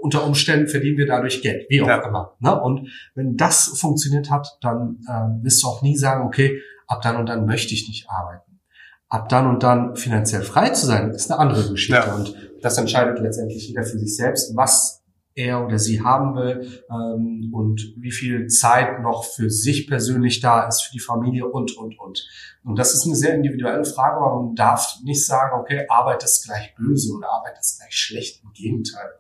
Unter 0.01 0.25
Umständen 0.25 0.69
verdienen 0.69 0.97
wir 0.97 1.07
dadurch 1.07 1.43
Geld, 1.43 1.67
wie 1.69 1.83
auch 1.83 1.89
ja. 1.89 2.07
immer. 2.07 2.37
Ne? 2.41 2.61
Und 2.61 2.89
wenn 3.15 3.37
das 3.37 3.79
funktioniert 3.79 4.31
hat, 4.31 4.59
dann 4.61 4.99
äh, 5.09 5.45
wirst 5.45 5.63
du 5.63 5.69
auch 5.69 5.83
nie 5.83 5.97
sagen, 5.97 6.27
okay, 6.27 6.61
ab 6.87 7.03
dann 7.03 7.17
und 7.17 7.29
dann 7.29 7.47
möchte 7.47 7.75
ich 7.75 7.89
nicht 7.89 8.09
arbeiten. 8.09 8.61
Ab 9.09 9.29
dann 9.29 9.47
und 9.47 9.63
dann 9.63 9.97
finanziell 9.97 10.43
frei 10.43 10.71
zu 10.71 10.87
sein, 10.87 11.11
ist 11.11 11.31
eine 11.31 11.41
andere 11.41 11.71
Geschichte. 11.71 12.07
Ja. 12.07 12.15
Und 12.15 12.35
das 12.63 12.77
entscheidet 12.79 13.19
letztendlich 13.21 13.69
jeder 13.69 13.83
für 13.83 13.99
sich 13.99 14.15
selbst, 14.15 14.55
was 14.57 15.03
er 15.39 15.65
oder 15.65 15.79
sie 15.79 16.03
haben 16.03 16.35
will 16.35 16.83
ähm, 16.91 17.51
und 17.55 17.95
wie 17.97 18.11
viel 18.11 18.49
Zeit 18.49 19.01
noch 19.01 19.25
für 19.25 19.49
sich 19.49 19.87
persönlich 19.87 20.41
da 20.41 20.67
ist, 20.67 20.83
für 20.83 20.93
die 20.93 21.01
Familie 21.01 21.47
und, 21.47 21.77
und, 21.77 21.99
und. 21.99 22.29
Und 22.65 22.79
das 22.79 22.93
ist 22.93 23.07
eine 23.07 23.15
sehr 23.15 23.35
individuelle 23.35 23.85
Frage, 23.85 24.17
aber 24.17 24.43
man 24.43 24.55
darf 24.55 24.99
nicht 25.05 25.25
sagen, 25.25 25.59
okay, 25.61 25.87
Arbeit 25.89 26.25
ist 26.25 26.45
gleich 26.45 26.75
böse 26.75 27.15
oder 27.15 27.29
Arbeit 27.31 27.57
ist 27.59 27.79
gleich 27.79 27.95
schlecht. 27.95 28.43
Im 28.43 28.53
Gegenteil. 28.53 29.11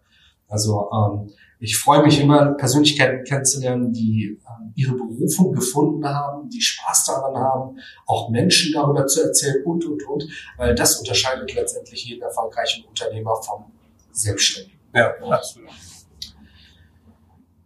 Also 0.49 0.91
ähm, 0.93 1.31
ich 1.61 1.77
freue 1.77 2.03
mich 2.03 2.21
immer, 2.21 2.55
Persönlichkeiten 2.55 3.25
kennenzulernen, 3.25 3.93
die 3.93 4.39
ähm, 4.49 4.73
ihre 4.75 4.95
Berufung 4.95 5.53
gefunden 5.53 6.07
haben, 6.07 6.49
die 6.49 6.61
Spaß 6.61 7.07
daran 7.07 7.37
haben, 7.37 7.79
auch 8.07 8.31
Menschen 8.31 8.73
darüber 8.73 9.07
zu 9.07 9.23
erzählen 9.23 9.63
und, 9.65 9.85
und, 9.85 10.03
und, 10.09 10.25
weil 10.57 10.75
das 10.75 10.97
unterscheidet 10.97 11.55
letztendlich 11.55 12.05
jeden 12.05 12.23
erfolgreichen 12.23 12.85
Unternehmer 12.85 13.37
vom 13.43 13.65
Selbstständigen. 14.13 14.79
Ja, 14.95 15.13
absolut. 15.31 15.69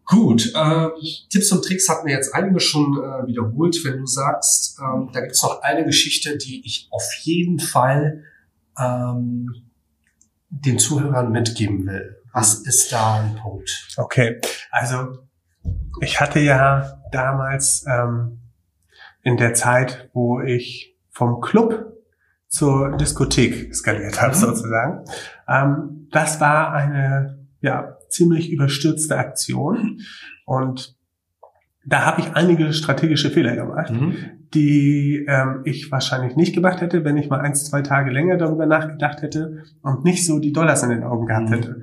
Gut, 0.07 0.53
äh, 0.55 0.89
Tipps 1.31 1.53
und 1.53 1.65
Tricks 1.65 1.89
hatten 1.89 2.07
wir 2.07 2.15
jetzt 2.15 2.35
einige 2.35 2.61
schon 2.61 2.99
äh, 2.99 3.27
wiederholt. 3.27 3.79
Wenn 3.85 3.99
du 4.01 4.07
sagst, 4.07 4.79
ähm, 4.79 5.09
da 5.13 5.21
gibt 5.21 5.33
es 5.33 5.43
noch 5.43 5.63
eine 5.63 5.85
Geschichte, 5.85 6.37
die 6.37 6.63
ich 6.67 6.89
auf 6.91 7.09
jeden 7.23 7.59
Fall 7.59 8.25
ähm, 8.79 9.71
den 10.51 10.79
Zuhörern 10.79 11.31
mitgeben 11.31 11.87
will. 11.87 12.22
Was 12.33 12.55
ist 12.67 12.93
da 12.93 13.21
ein 13.21 13.37
Punkt? 13.37 13.89
Okay, 13.97 14.41
also 14.71 15.19
ich 16.01 16.21
hatte 16.21 16.41
ja 16.41 17.03
damals 17.11 17.85
ähm, 17.87 18.41
in 19.23 19.37
der 19.37 19.55
Zeit, 19.55 20.11
wo 20.13 20.41
ich 20.41 20.97
vom 21.11 21.41
Club 21.41 21.93
zur 22.49 22.97
Diskothek 22.97 23.75
skaliert 23.75 24.21
habe, 24.21 24.35
mhm. 24.35 24.41
sozusagen. 24.41 25.05
Ähm, 25.49 26.09
das 26.11 26.41
war 26.41 26.73
eine 26.73 27.47
ja, 27.61 27.97
ziemlich 28.09 28.51
überstürzte 28.51 29.17
Aktion. 29.17 30.01
Und 30.45 30.97
da 31.85 32.05
habe 32.05 32.21
ich 32.21 32.35
einige 32.35 32.73
strategische 32.73 33.31
Fehler 33.31 33.57
gemacht, 33.57 33.91
mhm. 33.91 34.15
die 34.55 35.25
ähm, 35.29 35.63
ich 35.65 35.91
wahrscheinlich 35.91 36.37
nicht 36.37 36.55
gemacht 36.55 36.81
hätte, 36.81 37.05
wenn 37.05 37.17
ich 37.17 37.29
mal 37.29 37.41
eins, 37.41 37.65
zwei 37.65 37.83
Tage 37.83 38.11
länger 38.11 38.37
darüber 38.37 38.67
nachgedacht 38.67 39.23
hätte 39.23 39.65
und 39.83 40.05
nicht 40.05 40.27
so 40.27 40.39
die 40.39 40.53
Dollars 40.53 40.83
in 40.83 40.91
den 40.91 41.05
Augen 41.05 41.27
gehabt 41.27 41.49
mhm. 41.49 41.55
hätte. 41.55 41.83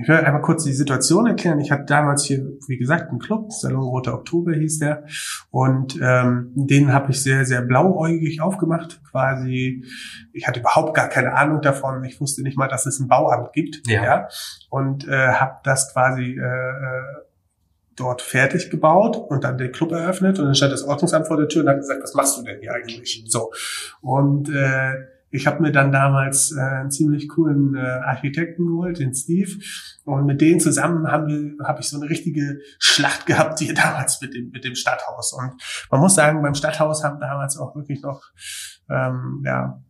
Ich 0.00 0.08
will 0.08 0.16
einmal 0.16 0.42
kurz 0.42 0.64
die 0.64 0.72
Situation 0.72 1.26
erklären. 1.26 1.58
Ich 1.58 1.72
hatte 1.72 1.84
damals 1.84 2.24
hier, 2.24 2.46
wie 2.68 2.78
gesagt, 2.78 3.10
einen 3.10 3.18
Club, 3.18 3.52
Salon 3.52 3.82
Roter 3.82 4.14
Oktober 4.14 4.52
hieß 4.52 4.78
der, 4.78 5.04
und 5.50 5.98
ähm, 6.00 6.52
den 6.54 6.92
habe 6.92 7.10
ich 7.10 7.22
sehr, 7.22 7.44
sehr 7.44 7.62
blauäugig 7.62 8.40
aufgemacht. 8.40 9.00
Quasi, 9.10 9.84
ich 10.32 10.46
hatte 10.46 10.60
überhaupt 10.60 10.94
gar 10.94 11.08
keine 11.08 11.34
Ahnung 11.34 11.60
davon. 11.62 12.04
Ich 12.04 12.20
wusste 12.20 12.42
nicht 12.42 12.56
mal, 12.56 12.68
dass 12.68 12.86
es 12.86 13.00
ein 13.00 13.08
Bauamt 13.08 13.52
gibt. 13.52 13.86
Ja. 13.88 14.04
ja 14.04 14.28
und 14.70 15.08
äh, 15.08 15.32
habe 15.32 15.56
das 15.64 15.92
quasi 15.92 16.38
äh, 16.38 16.42
äh, 16.42 17.02
dort 17.96 18.22
fertig 18.22 18.70
gebaut 18.70 19.16
und 19.16 19.42
dann 19.44 19.58
den 19.58 19.72
Club 19.72 19.92
eröffnet 19.92 20.38
und 20.38 20.44
dann 20.44 20.54
stand 20.54 20.72
das 20.72 20.84
Ordnungsamt 20.84 21.26
vor 21.26 21.36
der 21.36 21.48
Tür 21.48 21.62
und 21.62 21.68
hat 21.68 21.78
gesagt, 21.78 22.02
was 22.02 22.14
machst 22.14 22.38
du 22.38 22.42
denn 22.44 22.60
hier 22.60 22.72
eigentlich? 22.72 23.24
So 23.26 23.50
und 24.00 24.48
äh, 24.48 24.92
ich 25.30 25.46
habe 25.46 25.62
mir 25.62 25.72
dann 25.72 25.92
damals 25.92 26.54
äh, 26.56 26.60
einen 26.60 26.90
ziemlich 26.90 27.28
coolen 27.28 27.74
äh, 27.74 27.80
Architekten 27.80 28.66
geholt, 28.66 28.98
den 28.98 29.14
Steve. 29.14 29.50
Und 30.04 30.26
mit 30.26 30.40
denen 30.40 30.60
zusammen 30.60 31.06
haben 31.10 31.26
wir, 31.26 31.66
habe 31.66 31.80
ich 31.80 31.88
so 31.88 32.00
eine 32.00 32.08
richtige 32.08 32.60
Schlacht 32.78 33.26
gehabt 33.26 33.58
hier 33.58 33.74
damals 33.74 34.20
mit 34.22 34.34
dem, 34.34 34.50
mit 34.50 34.64
dem 34.64 34.74
Stadthaus. 34.74 35.32
Und 35.32 35.60
man 35.90 36.00
muss 36.00 36.14
sagen, 36.14 36.42
beim 36.42 36.54
Stadthaus 36.54 37.04
haben 37.04 37.20
damals 37.20 37.58
auch 37.58 37.74
wirklich 37.76 38.02
noch, 38.02 38.22
ähm, 38.90 39.42
ja, 39.44 39.82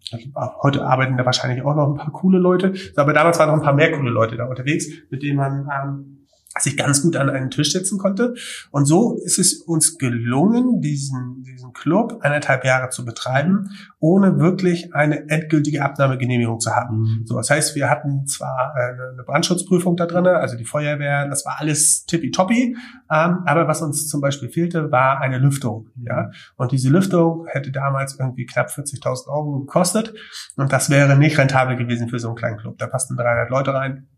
heute 0.62 0.84
arbeiten 0.84 1.16
da 1.16 1.24
wahrscheinlich 1.24 1.62
auch 1.62 1.76
noch 1.76 1.88
ein 1.88 1.96
paar 1.96 2.12
coole 2.12 2.38
Leute. 2.38 2.72
Aber 2.96 3.12
damals 3.12 3.38
waren 3.38 3.48
noch 3.48 3.56
ein 3.56 3.62
paar 3.62 3.74
mehr 3.74 3.92
coole 3.92 4.10
Leute 4.10 4.36
da 4.36 4.46
unterwegs, 4.46 4.88
mit 5.10 5.22
denen 5.22 5.36
man 5.36 5.68
ähm, 5.72 6.17
sich 6.60 6.76
ganz 6.76 7.02
gut 7.02 7.16
an 7.16 7.30
einen 7.30 7.50
Tisch 7.50 7.72
setzen 7.72 7.98
konnte. 7.98 8.34
Und 8.70 8.86
so 8.86 9.18
ist 9.24 9.38
es 9.38 9.62
uns 9.62 9.98
gelungen, 9.98 10.80
diesen, 10.80 11.42
diesen 11.42 11.72
Club 11.72 12.18
eineinhalb 12.20 12.64
Jahre 12.64 12.90
zu 12.90 13.04
betreiben, 13.04 13.70
ohne 14.00 14.38
wirklich 14.38 14.94
eine 14.94 15.28
endgültige 15.28 15.84
Abnahmegenehmigung 15.84 16.60
zu 16.60 16.74
haben. 16.74 17.22
So, 17.24 17.36
das 17.36 17.50
heißt, 17.50 17.74
wir 17.74 17.88
hatten 17.88 18.26
zwar 18.26 18.74
eine 18.74 19.22
Brandschutzprüfung 19.24 19.96
da 19.96 20.06
drin, 20.06 20.26
also 20.26 20.56
die 20.56 20.64
Feuerwehr, 20.64 21.28
das 21.28 21.44
war 21.44 21.56
alles 21.58 22.06
tippitoppi, 22.06 22.76
ähm, 23.10 23.38
aber 23.46 23.68
was 23.68 23.82
uns 23.82 24.08
zum 24.08 24.20
Beispiel 24.20 24.48
fehlte, 24.48 24.90
war 24.90 25.20
eine 25.20 25.38
Lüftung. 25.38 25.88
Ja? 25.96 26.30
Und 26.56 26.72
diese 26.72 26.88
Lüftung 26.88 27.46
hätte 27.48 27.70
damals 27.72 28.18
irgendwie 28.18 28.46
knapp 28.46 28.68
40.000 28.68 29.28
Euro 29.28 29.60
gekostet 29.60 30.14
und 30.56 30.72
das 30.72 30.90
wäre 30.90 31.16
nicht 31.16 31.38
rentabel 31.38 31.76
gewesen 31.76 32.08
für 32.08 32.18
so 32.18 32.28
einen 32.28 32.36
kleinen 32.36 32.58
Club. 32.58 32.78
Da 32.78 32.86
passten 32.86 33.16
300 33.16 33.50
Leute 33.50 33.74
rein. 33.74 34.08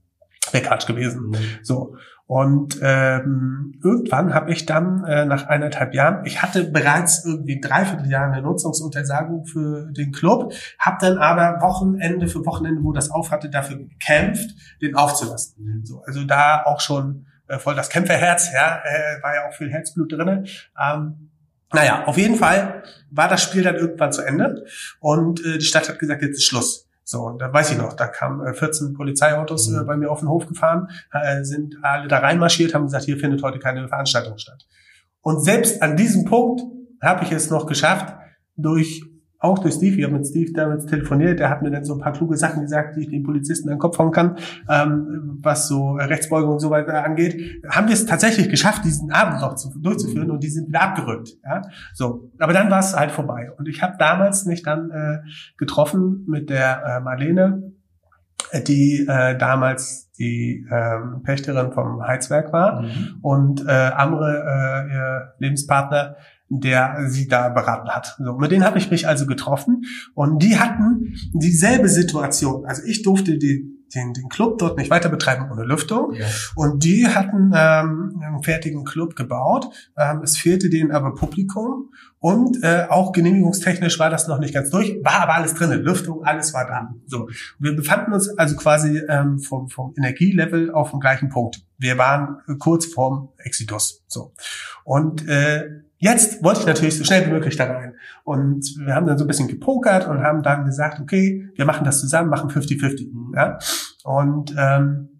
Wegratsch 0.53 0.87
gewesen. 0.87 1.29
Mhm. 1.29 1.37
So. 1.63 1.97
Und 2.31 2.79
ähm, 2.81 3.75
irgendwann 3.83 4.35
habe 4.35 4.53
ich 4.53 4.65
dann 4.65 5.03
äh, 5.03 5.25
nach 5.25 5.49
eineinhalb 5.49 5.95
Jahren, 5.95 6.25
ich 6.25 6.41
hatte 6.43 6.63
bereits 6.63 7.25
irgendwie 7.25 7.57
ein 7.57 7.61
Dreivierteljahr 7.61 8.31
eine 8.31 8.41
Nutzungsuntersagung 8.41 9.47
für 9.47 9.91
den 9.91 10.13
Club, 10.13 10.53
habe 10.79 10.99
dann 11.01 11.19
aber 11.19 11.61
Wochenende 11.61 12.29
für 12.29 12.47
Wochenende, 12.47 12.85
wo 12.85 12.93
das 12.93 13.11
auf 13.11 13.33
hatte, 13.33 13.51
dafür 13.51 13.79
gekämpft, 13.79 14.55
den 14.81 14.95
aufzulassen. 14.95 15.57
Mhm. 15.59 15.85
So, 15.85 16.03
also 16.07 16.23
da 16.23 16.63
auch 16.67 16.79
schon 16.79 17.27
äh, 17.49 17.59
voll 17.59 17.75
das 17.75 17.91
Kämpferherz, 17.91 18.53
ja, 18.55 18.81
äh, 18.85 19.21
war 19.25 19.35
ja 19.35 19.49
auch 19.49 19.55
viel 19.55 19.69
Herzblut 19.73 20.13
drinne. 20.13 20.45
Ähm, 20.81 21.31
naja, 21.73 22.05
auf 22.05 22.17
jeden 22.17 22.37
Fall 22.37 22.85
war 23.11 23.27
das 23.27 23.43
Spiel 23.43 23.65
dann 23.65 23.75
irgendwann 23.75 24.13
zu 24.13 24.23
Ende 24.23 24.67
und 25.01 25.45
äh, 25.45 25.59
die 25.59 25.65
Stadt 25.65 25.89
hat 25.89 25.99
gesagt, 25.99 26.23
jetzt 26.23 26.37
ist 26.37 26.45
Schluss. 26.45 26.89
So, 27.11 27.23
und 27.23 27.41
da 27.41 27.53
weiß 27.53 27.73
ich 27.73 27.77
noch, 27.77 27.95
da 27.95 28.07
kamen 28.07 28.55
14 28.55 28.93
äh, 28.93 28.95
Polizeiautos 28.95 29.67
äh, 29.67 29.81
mhm. 29.81 29.87
bei 29.87 29.97
mir 29.97 30.13
auf 30.13 30.21
den 30.21 30.29
Hof 30.29 30.47
gefahren, 30.47 30.87
äh, 31.13 31.43
sind 31.43 31.75
alle 31.83 32.07
da 32.07 32.19
reinmarschiert, 32.19 32.73
haben 32.73 32.85
gesagt, 32.85 33.05
hier 33.05 33.19
findet 33.19 33.43
heute 33.43 33.59
keine 33.59 33.89
Veranstaltung 33.89 34.39
statt. 34.39 34.65
Und 35.21 35.43
selbst 35.43 35.83
an 35.83 35.97
diesem 35.97 36.25
Punkt 36.25 36.63
habe 37.03 37.25
ich 37.25 37.33
es 37.33 37.51
noch 37.51 37.67
geschafft, 37.67 38.15
durch 38.55 39.03
auch 39.41 39.59
durch 39.59 39.75
Steve, 39.75 39.97
ich 39.97 40.05
habe 40.05 40.15
mit 40.15 40.27
Steve 40.27 40.53
damals 40.53 40.85
telefoniert, 40.85 41.41
der 41.41 41.49
hat 41.49 41.63
mir 41.63 41.71
dann 41.71 41.83
so 41.85 41.95
ein 41.95 42.01
paar 42.01 42.13
kluge 42.13 42.37
Sachen 42.37 42.61
gesagt, 42.61 42.97
die 42.97 43.01
ich 43.01 43.09
den 43.09 43.23
Polizisten 43.23 43.69
an 43.71 43.77
den 43.77 43.81
Kopf 43.81 43.99
hauen 43.99 44.13
kann, 44.13 44.37
ähm, 44.69 45.39
was 45.41 45.67
so 45.67 45.93
Rechtsbeugung 45.93 46.53
und 46.53 46.61
so 46.61 46.69
weiter 46.69 47.03
angeht, 47.03 47.65
haben 47.69 47.89
wir 47.89 47.95
es 47.95 48.05
tatsächlich 48.05 48.51
geschafft, 48.51 48.85
diesen 48.85 49.11
Abend 49.11 49.41
noch 49.41 49.55
zu, 49.55 49.71
durchzuführen 49.81 50.27
mhm. 50.27 50.35
und 50.35 50.43
die 50.45 50.51
sind 50.51 50.69
wieder 50.69 50.83
abgerückt. 50.83 51.31
Ja? 51.43 51.63
So, 51.95 52.31
aber 52.39 52.53
dann 52.53 52.71
war 52.71 52.81
es 52.81 52.95
halt 52.95 53.13
vorbei. 53.13 53.51
Und 53.57 53.67
ich 53.67 53.83
habe 53.83 53.95
damals 53.99 54.45
mich 54.45 54.63
dann 54.63 54.91
äh, 54.91 55.19
getroffen 55.57 56.27
mit 56.29 56.51
der 56.51 56.83
äh, 56.85 57.01
Marlene, 57.01 57.73
die 58.67 59.07
äh, 59.09 59.39
damals 59.39 60.11
die 60.19 60.67
ähm, 60.71 61.23
Pächterin 61.23 61.73
vom 61.73 62.07
Heizwerk 62.07 62.53
war 62.53 62.83
mhm. 62.83 63.17
und 63.23 63.67
äh, 63.67 63.71
Amre, 63.71 64.45
äh, 64.47 64.93
ihr 64.93 65.35
Lebenspartner, 65.39 66.17
der 66.51 67.09
sie 67.09 67.29
da 67.29 67.49
beraten 67.49 67.89
hat. 67.89 68.17
So, 68.19 68.35
mit 68.35 68.51
denen 68.51 68.65
habe 68.65 68.79
ich 68.79 68.91
mich 68.91 69.09
also 69.09 69.27
getroffen 69.27 69.85
und 70.15 70.43
die 70.43 70.59
hatten 70.59 71.15
dieselbe 71.33 71.89
Situation. 71.89 72.67
Also 72.67 72.83
ich 72.85 73.03
durfte 73.03 73.39
die 73.39 73.81
den, 73.95 74.13
den 74.13 74.29
Club 74.29 74.59
dort 74.59 74.79
nicht 74.79 74.91
weiter 74.91 75.09
betreiben 75.09 75.51
ohne 75.51 75.65
Lüftung. 75.65 76.15
Ja. 76.15 76.27
Und 76.55 76.85
die 76.85 77.09
hatten 77.09 77.53
ähm, 77.55 78.21
einen 78.23 78.43
fertigen 78.43 78.85
Club 78.85 79.17
gebaut. 79.17 79.69
Ähm, 79.97 80.23
es 80.23 80.37
fehlte 80.37 80.71
denen 80.71 80.93
aber 80.93 81.15
Publikum 81.15 81.91
und 82.19 82.63
äh, 82.63 82.87
auch 82.89 83.13
genehmigungstechnisch 83.13 83.99
war 83.99 84.11
das 84.11 84.29
noch 84.29 84.39
nicht 84.39 84.55
ganz 84.55 84.71
durch, 84.71 84.99
war 85.03 85.23
aber 85.23 85.35
alles 85.35 85.55
drin, 85.55 85.71
Lüftung, 85.83 86.25
alles 86.25 86.53
war 86.53 86.67
da. 86.67 86.95
So, 87.07 87.29
wir 87.59 87.75
befanden 87.75 88.13
uns 88.13 88.29
also 88.39 88.57
quasi 88.57 89.01
ähm, 89.09 89.39
vom, 89.39 89.69
vom 89.69 89.95
Energielevel 89.97 90.71
auf 90.71 90.91
dem 90.91 91.01
gleichen 91.01 91.31
Punkt. 91.31 91.63
Wir 91.79 91.97
waren 91.99 92.37
kurz 92.59 92.87
vorm 92.87 93.31
Exitus. 93.39 94.05
So 94.07 94.35
und 94.85 95.27
äh, 95.29 95.65
Jetzt 96.03 96.43
wollte 96.43 96.61
ich 96.61 96.67
natürlich 96.67 96.97
so 96.97 97.05
schnell 97.05 97.27
wie 97.27 97.31
möglich 97.31 97.57
da 97.57 97.65
rein. 97.65 97.95
Und 98.25 98.65
wir 98.79 98.95
haben 98.95 99.07
dann 99.07 99.19
so 99.19 99.25
ein 99.25 99.27
bisschen 99.29 99.49
gepokert 99.49 100.09
und 100.09 100.23
haben 100.23 100.43
dann 100.43 100.65
gesagt, 100.65 100.99
okay, 100.99 101.51
wir 101.55 101.67
machen 101.67 101.85
das 101.85 102.01
zusammen, 102.01 102.31
machen 102.31 102.49
50-50. 102.49 103.37
Ja? 103.37 103.59
Und 104.05 104.55
ähm, 104.59 105.20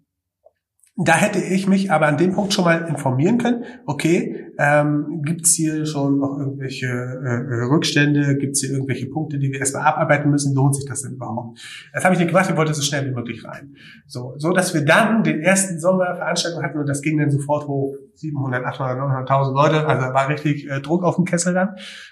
da 0.97 1.15
hätte 1.15 1.39
ich 1.39 1.67
mich 1.67 1.89
aber 1.89 2.07
an 2.07 2.17
dem 2.17 2.33
Punkt 2.33 2.53
schon 2.53 2.65
mal 2.65 2.85
informieren 2.87 3.37
können, 3.37 3.63
okay, 3.85 4.51
ähm, 4.59 5.21
gibt 5.25 5.47
hier 5.47 5.85
schon 5.85 6.19
noch 6.19 6.37
irgendwelche 6.37 6.87
äh, 6.87 7.63
Rückstände, 7.71 8.37
gibt 8.37 8.55
es 8.55 8.61
hier 8.61 8.71
irgendwelche 8.71 9.07
Punkte, 9.07 9.39
die 9.39 9.51
wir 9.51 9.59
erstmal 9.59 9.83
abarbeiten 9.83 10.29
müssen, 10.29 10.53
lohnt 10.53 10.75
sich 10.75 10.85
das 10.85 11.01
denn 11.01 11.13
überhaupt? 11.13 11.59
Das 11.93 12.03
habe 12.03 12.13
ich 12.13 12.19
nicht 12.19 12.27
gemacht, 12.27 12.49
ich 12.49 12.57
wollte 12.57 12.73
so 12.73 12.81
schnell 12.81 13.05
wie 13.05 13.15
möglich 13.15 13.43
rein. 13.45 13.75
So, 14.05 14.33
so 14.37 14.51
dass 14.51 14.73
wir 14.73 14.83
dann 14.83 15.23
den 15.23 15.39
ersten 15.39 15.79
Sommerveranstaltung 15.79 16.61
hatten 16.61 16.79
und 16.79 16.89
das 16.89 17.01
ging 17.01 17.17
dann 17.17 17.31
sofort 17.31 17.67
hoch, 17.67 17.95
700, 18.15 18.65
800, 18.65 18.97
900.000 19.29 19.53
Leute, 19.53 19.87
also 19.87 20.13
war 20.13 20.27
richtig 20.27 20.69
äh, 20.69 20.81
Druck 20.81 21.03
auf 21.03 21.15
dem 21.15 21.23
Kessel 21.23 21.53
dann. 21.53 21.69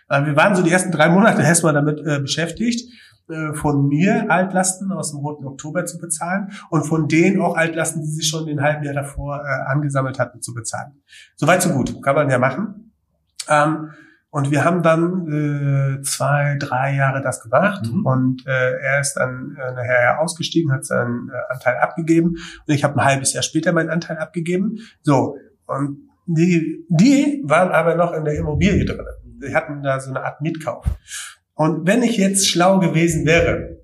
Äh, 0.10 0.26
wir 0.26 0.38
waren 0.38 0.56
so 0.56 0.64
die 0.64 0.72
ersten 0.72 0.92
drei 0.92 1.10
Monate 1.10 1.42
erstmal 1.42 1.74
damit 1.74 2.00
äh, 2.00 2.22
beschäftigt 2.22 2.90
äh, 2.90 3.09
von 3.54 3.88
mir 3.88 4.30
Altlasten 4.30 4.92
aus 4.92 5.12
dem 5.12 5.20
Roten 5.20 5.46
Oktober 5.46 5.86
zu 5.86 6.00
bezahlen 6.00 6.52
und 6.70 6.84
von 6.84 7.08
denen 7.08 7.42
auch 7.42 7.56
Altlasten, 7.56 8.02
die 8.02 8.08
sie 8.08 8.24
schon 8.24 8.46
den 8.46 8.62
halben 8.62 8.84
Jahr 8.84 8.96
davor 8.96 9.44
äh, 9.44 9.72
angesammelt 9.72 10.20
hatten, 10.20 10.42
zu 10.42 10.54
bezahlen. 10.54 11.02
Soweit 11.36 11.62
so 11.62 11.70
gut, 11.70 12.02
kann 12.02 12.16
man 12.16 12.30
ja 12.30 12.40
machen. 12.40 12.94
Ähm, 13.48 13.92
und 14.32 14.52
wir 14.52 14.64
haben 14.64 14.84
dann 14.84 15.28
äh, 15.28 16.02
zwei, 16.02 16.56
drei 16.60 16.96
Jahre 16.96 17.22
das 17.22 17.42
gemacht 17.42 17.92
mhm. 17.92 18.06
und 18.06 18.46
äh, 18.46 18.78
er 18.78 19.02
ist 19.02 19.16
dann 19.16 19.58
äh, 19.60 19.74
nachher 19.74 20.20
ausgestiegen, 20.22 20.72
hat 20.72 20.86
seinen 20.86 21.30
äh, 21.30 21.54
Anteil 21.54 21.78
abgegeben 21.78 22.30
und 22.30 22.74
ich 22.74 22.84
habe 22.84 23.00
ein 23.00 23.06
halbes 23.06 23.34
Jahr 23.34 23.42
später 23.42 23.72
meinen 23.72 23.90
Anteil 23.90 24.18
abgegeben. 24.18 24.78
So, 25.02 25.36
und 25.66 26.10
die, 26.28 26.86
die 26.90 27.42
waren 27.46 27.72
aber 27.72 27.96
noch 27.96 28.14
in 28.14 28.24
der 28.24 28.36
Immobilie 28.36 28.86
drin. 28.86 29.06
Die 29.24 29.56
hatten 29.56 29.82
da 29.82 30.00
so 30.00 30.12
eine 30.12 30.24
Art 30.24 30.42
Mietkauf. 30.42 30.86
Und 31.60 31.86
wenn 31.86 32.04
ich 32.04 32.16
jetzt 32.16 32.48
schlau 32.48 32.80
gewesen 32.80 33.26
wäre, 33.26 33.79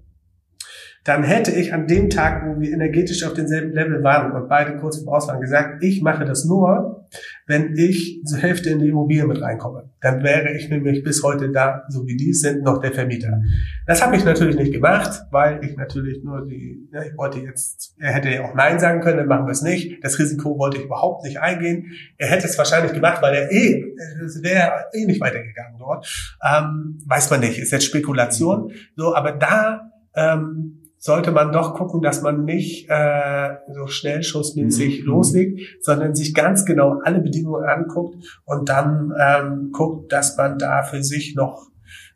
dann 1.05 1.23
hätte 1.23 1.51
ich 1.51 1.71
an 1.71 1.85
dem 1.85 2.09
Tag, 2.09 2.47
wo 2.47 2.59
wir 2.59 2.71
energetisch 2.71 3.23
auf 3.23 3.35
demselben 3.35 3.73
Level 3.73 4.03
waren 4.03 4.31
und 4.31 4.49
beide 4.49 4.75
kurz 4.77 5.03
vor 5.03 5.17
Aus 5.17 5.27
waren, 5.27 5.39
gesagt, 5.39 5.83
ich 5.83 6.01
mache 6.01 6.25
das 6.25 6.45
nur, 6.45 7.05
wenn 7.45 7.75
ich 7.77 8.23
zur 8.25 8.39
Hälfte 8.39 8.71
in 8.71 8.79
die 8.79 8.89
Immobilie 8.89 9.27
mit 9.27 9.39
reinkomme. 9.39 9.91
Dann 10.01 10.23
wäre 10.23 10.57
ich 10.57 10.67
nämlich 10.67 11.03
bis 11.03 11.21
heute 11.21 11.51
da, 11.51 11.83
so 11.89 12.07
wie 12.07 12.17
die 12.17 12.33
sind, 12.33 12.63
noch 12.63 12.81
der 12.81 12.91
Vermieter. 12.91 13.39
Das 13.85 14.03
habe 14.03 14.15
ich 14.15 14.25
natürlich 14.25 14.55
nicht 14.55 14.73
gemacht, 14.73 15.27
weil 15.29 15.63
ich 15.63 15.77
natürlich 15.77 16.23
nur 16.23 16.47
die, 16.47 16.89
ja, 16.91 17.03
ich 17.03 17.15
wollte 17.15 17.37
jetzt, 17.37 17.93
er 17.99 18.11
hätte 18.11 18.29
ja 18.31 18.43
auch 18.43 18.55
Nein 18.55 18.79
sagen 18.79 19.01
können, 19.01 19.17
dann 19.17 19.27
machen 19.27 19.45
wir 19.45 19.51
es 19.51 19.61
nicht. 19.61 20.03
Das 20.03 20.17
Risiko 20.17 20.57
wollte 20.57 20.77
ich 20.77 20.85
überhaupt 20.85 21.23
nicht 21.23 21.39
eingehen. 21.39 21.91
Er 22.17 22.29
hätte 22.29 22.47
es 22.47 22.57
wahrscheinlich 22.57 22.93
gemacht, 22.93 23.21
weil 23.21 23.35
er 23.35 23.51
eh, 23.51 23.93
es 24.25 24.41
wäre 24.41 24.85
eh 24.91 25.05
nicht 25.05 25.21
weitergegangen 25.21 25.77
dort. 25.77 26.35
Ähm, 26.43 26.97
weiß 27.05 27.29
man 27.29 27.41
nicht, 27.41 27.59
ist 27.59 27.71
jetzt 27.71 27.85
Spekulation. 27.85 28.71
So, 28.95 29.13
aber 29.13 29.33
da 29.33 29.91
ähm, 30.15 30.81
sollte 31.05 31.31
man 31.31 31.51
doch 31.51 31.75
gucken, 31.75 32.01
dass 32.01 32.23
man 32.23 32.45
nicht 32.45 32.89
äh, 32.89 33.57
so 33.71 33.85
schnellschussmäßig 33.85 35.01
mhm. 35.01 35.05
loslegt, 35.05 35.83
sondern 35.85 36.15
sich 36.15 36.33
ganz 36.33 36.65
genau 36.65 36.99
alle 37.03 37.19
Bedingungen 37.19 37.63
anguckt 37.63 38.15
und 38.43 38.69
dann 38.69 39.13
ähm, 39.15 39.69
guckt, 39.71 40.11
dass 40.11 40.35
man 40.35 40.57
da 40.57 40.81
für 40.81 41.03
sich 41.03 41.35
noch 41.35 41.69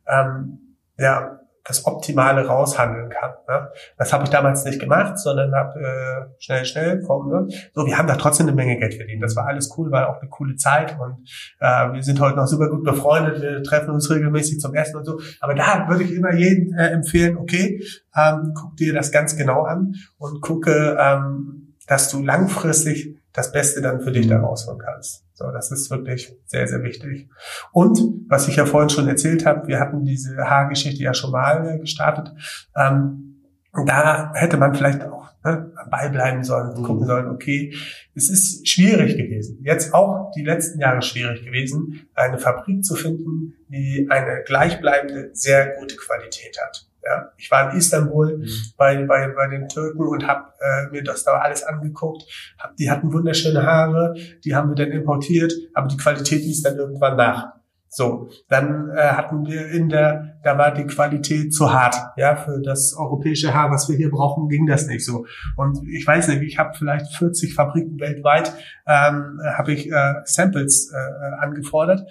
ähm, 0.08 0.76
ja 0.98 1.39
das 1.70 1.86
Optimale 1.86 2.48
raushandeln 2.48 3.10
kann. 3.10 3.32
Ne? 3.48 3.70
Das 3.98 4.12
habe 4.12 4.24
ich 4.24 4.32
damals 4.32 4.66
nicht 4.66 4.80
gemacht, 4.80 5.20
sondern 5.20 5.54
habe 5.54 5.80
äh, 5.80 6.42
schnell, 6.44 6.66
schnell 6.66 7.02
kommen. 7.04 7.30
Ne? 7.30 7.56
So, 7.76 7.86
wir 7.86 7.96
haben 7.96 8.08
da 8.08 8.16
trotzdem 8.16 8.48
eine 8.48 8.56
Menge 8.56 8.78
Geld 8.78 8.96
verdient. 8.96 9.22
Das 9.22 9.36
war 9.36 9.46
alles 9.46 9.78
cool, 9.78 9.92
war 9.92 10.10
auch 10.10 10.20
eine 10.20 10.30
coole 10.30 10.56
Zeit 10.56 10.98
und 11.00 11.30
äh, 11.60 11.94
wir 11.94 12.02
sind 12.02 12.20
heute 12.20 12.38
noch 12.38 12.48
super 12.48 12.70
gut 12.70 12.84
befreundet. 12.84 13.42
Wir 13.42 13.62
treffen 13.62 13.92
uns 13.92 14.10
regelmäßig 14.10 14.60
zum 14.60 14.74
Essen 14.74 14.98
und 14.98 15.06
so. 15.06 15.20
Aber 15.42 15.54
da 15.54 15.88
würde 15.88 16.04
ich 16.04 16.12
immer 16.12 16.34
jedem 16.34 16.74
äh, 16.74 16.88
empfehlen: 16.88 17.38
Okay, 17.38 17.84
ähm, 18.16 18.54
guck 18.56 18.76
dir 18.76 18.94
das 18.94 19.12
ganz 19.12 19.38
genau 19.38 19.62
an 19.62 19.94
und 20.18 20.42
gucke, 20.42 20.98
ähm, 21.00 21.76
dass 21.88 22.10
du 22.10 22.24
langfristig 22.24 23.16
das 23.32 23.52
Beste 23.52 23.82
dann 23.82 24.02
für 24.02 24.12
dich 24.12 24.28
da 24.28 24.40
rausholen 24.40 24.80
kannst. 24.80 25.29
So, 25.40 25.52
das 25.52 25.72
ist 25.72 25.90
wirklich 25.90 26.36
sehr, 26.48 26.68
sehr 26.68 26.84
wichtig. 26.84 27.30
Und 27.72 27.98
was 28.28 28.50
ich 28.50 28.58
ja 28.58 28.66
vorhin 28.66 28.90
schon 28.90 29.08
erzählt 29.08 29.46
habe, 29.46 29.70
wir 29.70 29.80
hatten 29.80 30.04
diese 30.04 30.36
Haargeschichte 30.36 31.02
ja 31.02 31.14
schon 31.14 31.32
mal 31.32 31.76
äh, 31.76 31.80
gestartet. 31.80 32.34
Ähm, 32.76 33.46
da 33.86 34.34
hätte 34.34 34.58
man 34.58 34.76
vielleicht 34.76 35.02
auch 35.04 35.30
ne, 35.46 35.72
am 35.78 35.90
Ball 35.90 36.10
bleiben 36.10 36.44
sollen 36.44 36.84
gucken 36.84 37.08
sollen, 37.08 37.30
okay, 37.30 37.74
es 38.16 38.30
ist 38.30 38.68
schwierig 38.68 39.16
gewesen. 39.16 39.60
Jetzt 39.64 39.94
auch 39.94 40.30
die 40.36 40.44
letzten 40.44 40.82
Jahre 40.82 41.02
schwierig 41.02 41.46
gewesen, 41.46 42.10
eine 42.16 42.38
Fabrik 42.38 42.84
zu 42.84 42.96
finden, 42.96 43.54
die 43.70 44.08
eine 44.10 44.44
gleichbleibende, 44.46 45.30
sehr 45.32 45.76
gute 45.80 45.96
Qualität 45.96 46.58
hat. 46.62 46.89
Ja, 47.04 47.32
ich 47.38 47.50
war 47.50 47.72
in 47.72 47.78
Istanbul 47.78 48.38
mhm. 48.38 48.48
bei, 48.78 49.04
bei, 49.06 49.30
bei 49.30 49.48
den 49.48 49.68
Türken 49.68 50.02
und 50.02 50.28
habe 50.28 50.54
äh, 50.60 50.92
mir 50.92 51.04
das 51.04 51.24
da 51.24 51.38
alles 51.38 51.64
angeguckt. 51.64 52.24
Hab, 52.60 52.76
die 52.76 52.90
hatten 52.92 53.14
wunderschöne 53.14 53.66
Haare, 53.66 54.16
die 54.44 54.56
haben 54.56 54.70
wir 54.70 54.76
dann 54.76 54.92
importiert, 54.92 55.54
aber 55.74 55.88
die 55.88 55.98
Qualität 55.98 56.42
ließ 56.42 56.64
dann 56.64 56.78
irgendwann 56.78 57.16
nach. 57.16 57.60
So, 57.92 58.30
dann 58.50 58.92
äh, 58.96 59.02
hatten 59.02 59.48
wir 59.48 59.68
in 59.70 59.90
der, 59.90 60.40
da 60.44 60.56
war 60.60 60.72
die 60.72 60.86
Qualität 60.86 61.52
zu 61.52 61.74
hart, 61.74 61.96
ja, 62.18 62.36
für 62.36 62.62
das 62.62 62.96
europäische 62.96 63.52
Haar, 63.56 63.72
was 63.72 63.90
wir 63.90 63.98
hier 63.98 64.12
brauchen, 64.12 64.48
ging 64.48 64.68
das 64.68 64.86
nicht 64.86 65.04
so. 65.04 65.26
Und 65.58 65.80
ich 65.88 66.06
weiß 66.06 66.28
nicht, 66.28 66.44
ich 66.44 66.60
habe 66.60 66.78
vielleicht 66.78 67.08
40 67.16 67.56
Fabriken 67.56 68.00
weltweit, 68.00 68.54
ähm, 68.86 69.40
habe 69.58 69.74
ich 69.74 69.92
äh, 69.92 70.14
Samples 70.26 70.94
äh, 70.94 71.44
angefordert, 71.44 72.02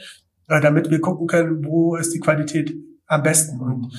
äh, 0.48 0.60
damit 0.60 0.90
wir 0.90 1.00
gucken 1.00 1.28
können, 1.28 1.64
wo 1.64 1.94
ist 1.94 2.12
die 2.12 2.20
Qualität 2.20 2.74
am 3.06 3.22
besten. 3.22 3.60
Und 3.60 3.92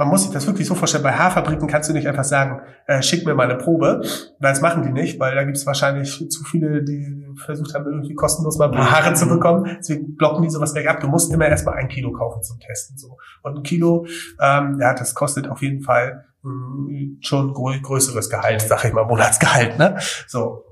man 0.00 0.08
muss 0.08 0.22
sich 0.22 0.32
das 0.32 0.46
wirklich 0.46 0.66
so 0.66 0.74
vorstellen, 0.74 1.02
bei 1.02 1.12
Haarfabriken 1.12 1.68
kannst 1.68 1.90
du 1.90 1.92
nicht 1.92 2.08
einfach 2.08 2.24
sagen, 2.24 2.62
äh, 2.86 3.02
schick 3.02 3.26
mir 3.26 3.34
mal 3.34 3.50
eine 3.50 3.58
Probe, 3.58 4.00
weil 4.38 4.50
das 4.50 4.62
machen 4.62 4.82
die 4.82 4.92
nicht, 4.92 5.20
weil 5.20 5.34
da 5.34 5.44
gibt 5.44 5.58
es 5.58 5.66
wahrscheinlich 5.66 6.26
zu 6.30 6.42
viele, 6.42 6.82
die 6.82 7.26
versucht 7.36 7.74
haben, 7.74 7.84
irgendwie 7.84 8.14
kostenlos 8.14 8.56
mal 8.56 8.70
ein 8.70 8.70
paar 8.70 8.90
Haare 8.90 9.12
zu 9.12 9.28
bekommen. 9.28 9.76
Deswegen 9.78 10.16
blocken 10.16 10.42
die 10.42 10.48
sowas 10.48 10.72
gleich 10.72 10.88
ab. 10.88 11.00
Du 11.00 11.08
musst 11.08 11.30
immer 11.30 11.46
erstmal 11.46 11.74
ein 11.74 11.88
Kilo 11.88 12.12
kaufen 12.12 12.42
zum 12.42 12.58
Testen. 12.60 12.96
so 12.96 13.18
Und 13.42 13.58
ein 13.58 13.62
Kilo, 13.62 14.06
ähm, 14.40 14.78
ja, 14.80 14.94
das 14.94 15.14
kostet 15.14 15.48
auf 15.48 15.60
jeden 15.60 15.82
Fall 15.82 16.24
mh, 16.44 16.50
mm, 16.50 17.18
schon 17.20 17.52
größeres 17.52 18.30
Gehalt, 18.30 18.62
sag 18.62 18.82
ich 18.86 18.94
mal, 18.94 19.04
Monatsgehalt. 19.04 19.78
Ne? 19.78 19.98
So, 20.26 20.64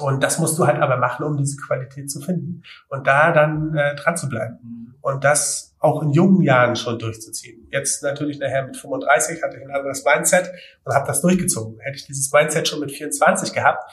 und 0.00 0.22
das 0.22 0.38
musst 0.38 0.58
du 0.58 0.66
halt 0.66 0.82
aber 0.82 0.98
machen, 0.98 1.24
um 1.24 1.38
diese 1.38 1.56
Qualität 1.56 2.10
zu 2.10 2.20
finden. 2.20 2.62
Und 2.90 3.06
da 3.06 3.32
dann 3.32 3.74
äh, 3.74 3.94
dran 3.94 4.18
zu 4.18 4.28
bleiben. 4.28 4.58
Und 5.06 5.22
das 5.22 5.76
auch 5.78 6.02
in 6.02 6.10
jungen 6.10 6.42
Jahren 6.42 6.74
schon 6.74 6.98
durchzuziehen. 6.98 7.68
Jetzt 7.70 8.02
natürlich 8.02 8.40
nachher 8.40 8.66
mit 8.66 8.76
35 8.76 9.40
hatte 9.40 9.56
ich 9.56 9.62
ein 9.62 9.70
anderes 9.70 10.04
Mindset 10.04 10.50
und 10.82 10.96
habe 10.96 11.06
das 11.06 11.20
durchgezogen. 11.20 11.78
Hätte 11.78 11.98
ich 11.98 12.06
dieses 12.06 12.32
Mindset 12.32 12.66
schon 12.66 12.80
mit 12.80 12.90
24 12.90 13.52
gehabt, 13.52 13.84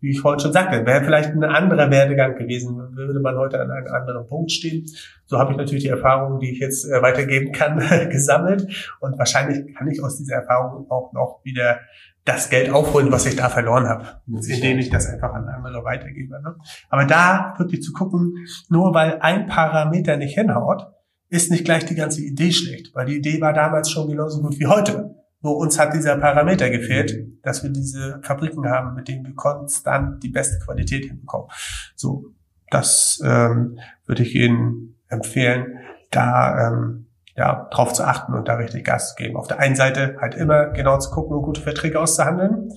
wie 0.00 0.10
ich 0.10 0.20
vorhin 0.20 0.38
schon 0.38 0.52
sagte, 0.52 0.84
wäre 0.84 1.02
vielleicht 1.02 1.30
ein 1.30 1.44
anderer 1.44 1.90
Werdegang 1.90 2.36
gewesen, 2.36 2.94
würde 2.94 3.20
man 3.20 3.38
heute 3.38 3.58
an 3.58 3.70
einem 3.70 3.86
anderen 3.86 4.26
Punkt 4.26 4.52
stehen. 4.52 4.84
So 5.24 5.38
habe 5.38 5.52
ich 5.52 5.56
natürlich 5.56 5.84
die 5.84 5.88
Erfahrungen, 5.88 6.40
die 6.40 6.52
ich 6.52 6.58
jetzt 6.58 6.84
äh, 6.84 7.00
weitergeben 7.00 7.52
kann, 7.52 7.78
gesammelt. 8.10 8.92
Und 9.00 9.18
wahrscheinlich 9.18 9.74
kann 9.74 9.88
ich 9.88 10.02
aus 10.04 10.18
dieser 10.18 10.36
Erfahrung 10.36 10.90
auch 10.90 11.14
noch 11.14 11.40
wieder 11.42 11.80
das 12.24 12.50
Geld 12.50 12.70
aufholen, 12.70 13.10
was 13.10 13.26
ich 13.26 13.36
da 13.36 13.48
verloren 13.48 13.88
habe, 13.88 14.20
indem 14.26 14.78
ich 14.78 14.90
das 14.90 15.06
einfach 15.06 15.32
an 15.32 15.48
andere 15.48 15.84
weitergebe. 15.84 16.40
Ne? 16.42 16.56
Aber 16.88 17.04
da 17.04 17.54
wirklich 17.58 17.82
zu 17.82 17.92
gucken, 17.92 18.46
nur 18.68 18.94
weil 18.94 19.18
ein 19.20 19.46
Parameter 19.46 20.16
nicht 20.16 20.34
hinhaut, 20.34 20.86
ist 21.28 21.50
nicht 21.50 21.64
gleich 21.64 21.84
die 21.86 21.94
ganze 21.94 22.22
Idee 22.22 22.52
schlecht, 22.52 22.94
weil 22.94 23.06
die 23.06 23.16
Idee 23.16 23.40
war 23.40 23.52
damals 23.52 23.90
schon 23.90 24.08
genauso 24.08 24.42
gut 24.42 24.58
wie 24.58 24.66
heute. 24.66 25.14
Nur 25.42 25.56
uns 25.56 25.78
hat 25.78 25.94
dieser 25.94 26.18
Parameter 26.18 26.68
gefehlt, 26.68 27.16
dass 27.42 27.62
wir 27.62 27.70
diese 27.70 28.20
Fabriken 28.22 28.68
haben, 28.68 28.94
mit 28.94 29.08
denen 29.08 29.24
wir 29.24 29.34
konstant 29.34 30.22
die 30.22 30.28
beste 30.28 30.58
Qualität 30.62 31.06
hinbekommen. 31.06 31.48
So, 31.96 32.26
das 32.68 33.20
ähm, 33.24 33.78
würde 34.06 34.22
ich 34.22 34.34
Ihnen 34.34 34.96
empfehlen, 35.08 35.78
da 36.10 36.68
ähm, 36.68 37.06
ja, 37.40 37.68
drauf 37.70 37.94
zu 37.94 38.04
achten 38.04 38.34
und 38.34 38.48
da 38.48 38.56
richtig 38.56 38.84
Gas 38.84 39.10
zu 39.10 39.14
geben. 39.16 39.36
Auf 39.36 39.48
der 39.48 39.58
einen 39.58 39.74
Seite 39.74 40.16
halt 40.20 40.34
immer 40.34 40.66
genau 40.66 40.98
zu 40.98 41.10
gucken 41.10 41.34
und 41.34 41.42
gute 41.42 41.62
Verträge 41.62 41.98
auszuhandeln, 41.98 42.68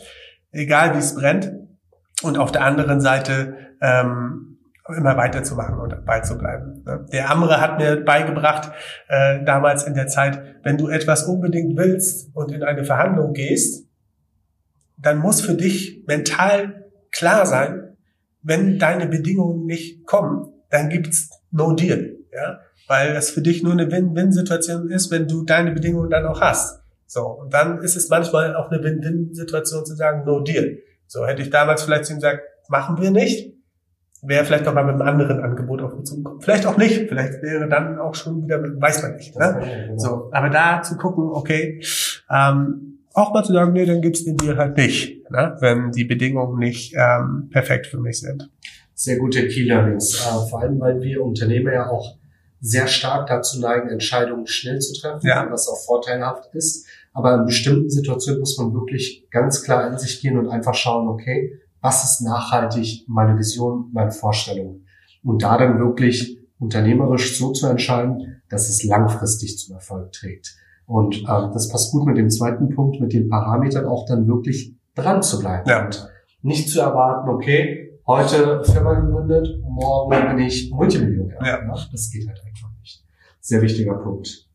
egal 0.53 0.93
wie 0.95 0.99
es 0.99 1.15
brennt. 1.15 1.51
Und 2.21 2.37
auf 2.37 2.53
der 2.53 2.63
anderen 2.63 3.01
Seite 3.01 3.57
ähm, 3.81 4.59
immer 4.87 5.17
weiterzumachen 5.17 5.77
und 5.77 6.05
bei 6.05 6.21
zu 6.21 6.37
bleiben. 6.37 6.85
Der 7.11 7.29
Amre 7.29 7.59
hat 7.59 7.77
mir 7.77 8.05
beigebracht, 8.05 8.71
äh, 9.09 9.43
damals 9.43 9.83
in 9.83 9.95
der 9.95 10.07
Zeit, 10.07 10.41
wenn 10.63 10.77
du 10.77 10.87
etwas 10.87 11.23
unbedingt 11.23 11.77
willst 11.77 12.33
und 12.33 12.53
in 12.53 12.63
eine 12.63 12.85
Verhandlung 12.85 13.33
gehst, 13.33 13.85
dann 14.97 15.17
muss 15.17 15.41
für 15.41 15.55
dich 15.55 16.05
mental 16.07 16.85
klar 17.11 17.45
sein, 17.45 17.97
wenn 18.41 18.79
deine 18.79 19.07
Bedingungen 19.07 19.65
nicht 19.65 20.05
kommen, 20.05 20.53
dann 20.69 20.87
gibt's 20.87 21.29
no 21.51 21.73
deal, 21.73 22.15
ja, 22.31 22.59
weil 22.87 23.13
das 23.13 23.31
für 23.31 23.41
dich 23.41 23.63
nur 23.63 23.73
eine 23.73 23.91
Win-Win-Situation 23.91 24.89
ist, 24.89 25.11
wenn 25.11 25.27
du 25.27 25.43
deine 25.43 25.71
Bedingungen 25.71 26.09
dann 26.09 26.25
auch 26.25 26.41
hast. 26.41 26.81
So 27.05 27.21
und 27.25 27.53
dann 27.53 27.79
ist 27.79 27.95
es 27.95 28.09
manchmal 28.09 28.55
auch 28.55 28.71
eine 28.71 28.83
Win-Win-Situation 28.83 29.85
zu 29.85 29.95
sagen 29.95 30.23
no 30.25 30.41
deal. 30.41 30.79
So 31.07 31.25
hätte 31.25 31.41
ich 31.41 31.49
damals 31.49 31.83
vielleicht 31.83 32.05
zu 32.05 32.13
ihm 32.13 32.17
gesagt, 32.17 32.41
machen 32.69 32.99
wir 32.99 33.11
nicht, 33.11 33.53
wäre 34.23 34.45
vielleicht 34.45 34.65
noch 34.65 34.73
mal 34.73 34.83
mit 34.83 34.95
einem 34.95 35.07
anderen 35.07 35.41
Angebot 35.41 35.81
auf 35.81 35.95
mich 35.95 36.05
zugekommen. 36.05 36.41
Vielleicht 36.41 36.65
auch 36.65 36.77
nicht, 36.77 37.07
vielleicht 37.09 37.41
wäre 37.41 37.67
dann 37.67 37.99
auch 37.99 38.15
schon 38.15 38.43
wieder, 38.43 38.61
weiß 38.61 39.03
man 39.03 39.15
nicht. 39.15 39.37
Ne? 39.37 39.93
So, 39.97 40.29
aber 40.31 40.49
da 40.49 40.81
zu 40.81 40.97
gucken, 40.97 41.25
okay, 41.31 41.81
ähm, 42.31 42.99
auch 43.13 43.33
mal 43.33 43.43
zu 43.43 43.53
sagen, 43.53 43.73
nee, 43.73 43.85
dann 43.85 44.01
gibt's 44.01 44.23
den 44.23 44.37
Deal 44.37 44.57
halt 44.57 44.77
nicht, 44.77 45.29
ne? 45.29 45.55
wenn 45.59 45.91
die 45.91 46.05
Bedingungen 46.05 46.57
nicht 46.57 46.95
ähm, 46.97 47.49
perfekt 47.51 47.87
für 47.87 47.99
mich 47.99 48.19
sind. 48.19 48.49
Sehr 48.95 49.17
gute 49.17 49.47
Key 49.47 49.63
Learnings, 49.63 50.15
äh, 50.15 50.49
vor 50.49 50.61
allem 50.61 50.79
weil 50.79 51.01
wir 51.01 51.23
Unternehmer 51.23 51.73
ja 51.73 51.89
auch 51.89 52.17
sehr 52.63 52.87
stark 52.87 53.27
dazu 53.27 53.59
neigen, 53.59 53.89
Entscheidungen 53.89 54.47
schnell 54.47 54.79
zu 54.79 54.99
treffen, 54.99 55.27
ja. 55.27 55.45
was 55.51 55.67
auch 55.67 55.85
vorteilhaft 55.85 56.55
ist. 56.55 56.87
Aber 57.11 57.35
in 57.35 57.45
bestimmten 57.45 57.89
Situationen 57.89 58.39
muss 58.39 58.57
man 58.57 58.73
wirklich 58.73 59.27
ganz 59.29 59.63
klar 59.63 59.85
in 59.91 59.97
sich 59.97 60.21
gehen 60.21 60.37
und 60.37 60.47
einfach 60.47 60.73
schauen, 60.73 61.09
okay, 61.09 61.59
was 61.81 62.05
ist 62.05 62.21
nachhaltig 62.21 63.03
meine 63.07 63.37
Vision, 63.37 63.89
meine 63.91 64.11
Vorstellung. 64.11 64.85
Und 65.23 65.43
da 65.43 65.57
dann 65.57 65.77
wirklich 65.77 66.39
unternehmerisch 66.57 67.37
so 67.37 67.51
zu 67.51 67.67
entscheiden, 67.67 68.41
dass 68.49 68.69
es 68.69 68.85
langfristig 68.85 69.59
zum 69.59 69.75
Erfolg 69.75 70.13
trägt. 70.13 70.55
Und 70.85 71.17
ähm, 71.17 71.51
das 71.51 71.67
passt 71.67 71.91
gut 71.91 72.05
mit 72.05 72.17
dem 72.17 72.29
zweiten 72.29 72.69
Punkt, 72.69 73.01
mit 73.01 73.11
den 73.11 73.27
Parametern 73.27 73.85
auch 73.85 74.05
dann 74.05 74.25
wirklich 74.25 74.73
dran 74.95 75.21
zu 75.21 75.39
bleiben. 75.39 75.69
Ja. 75.69 75.85
Und 75.85 76.09
nicht 76.41 76.69
zu 76.69 76.79
erwarten, 76.79 77.29
okay, 77.29 77.82
heute 78.07 78.63
Firma 78.63 78.99
gegründet, 78.99 79.47
morgen 79.63 80.35
bin 80.35 80.45
ich 80.45 80.69
Multimillionär. 80.71 81.39
Ja. 81.43 81.87
Das 81.91 82.11
geht 82.11 82.27
halt 82.27 82.39
einfach 82.45 82.69
nicht. 82.79 83.03
Sehr 83.39 83.61
wichtiger 83.61 83.95
Punkt. 83.95 84.47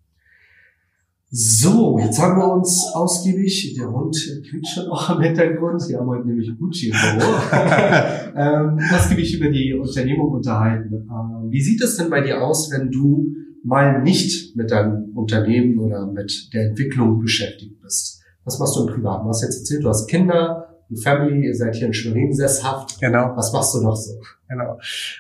So, 1.31 1.99
jetzt 1.99 2.19
haben 2.19 2.39
wir 2.39 2.51
uns 2.51 2.87
ausgiebig, 2.95 3.75
der 3.79 3.93
Hund 3.93 4.17
quietscht 4.49 4.75
schon 4.75 4.87
auch 4.91 5.11
im 5.11 5.21
Hintergrund, 5.21 5.83
wir 5.87 5.99
haben 5.99 6.07
heute 6.07 6.27
nämlich 6.27 6.51
Gucci 6.59 6.87
im 6.87 6.93
Büro, 6.93 7.31
ähm, 8.35 8.79
ausgiebig 8.95 9.39
über 9.39 9.51
die 9.51 9.75
Unternehmung 9.75 10.31
unterhalten. 10.31 10.91
Ähm, 10.91 11.51
wie 11.51 11.61
sieht 11.61 11.83
es 11.83 11.99
denn 11.99 12.09
bei 12.09 12.23
dir 12.23 12.43
aus, 12.43 12.71
wenn 12.71 12.91
du 12.91 13.35
mal 13.63 14.01
nicht 14.03 14.57
mit 14.57 14.71
deinem 14.71 15.15
Unternehmen 15.15 15.79
oder 15.79 16.07
mit 16.07 16.49
der 16.55 16.69
Entwicklung 16.69 17.21
beschäftigt 17.21 17.79
bist? 17.83 18.23
Was 18.45 18.59
machst 18.59 18.77
du 18.77 18.87
im 18.87 18.95
Privaten? 18.95 19.25
Du 19.25 19.29
hast 19.29 19.43
jetzt 19.43 19.59
erzählt, 19.59 19.85
du 19.85 19.89
hast 19.91 20.09
Kinder, 20.09 20.68
Family, 20.97 21.47
ihr 21.47 21.55
seid 21.55 21.75
hier 21.75 21.87
in 21.87 21.95
Schwerin 21.95 22.33
sesshaft. 22.33 23.01
Genau. 23.01 23.33
Was 23.37 23.53
machst 23.53 23.75
du 23.75 23.83
noch 23.83 23.97
so? 23.97 24.21
Genau. 24.49 24.79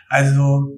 Also 0.08 0.72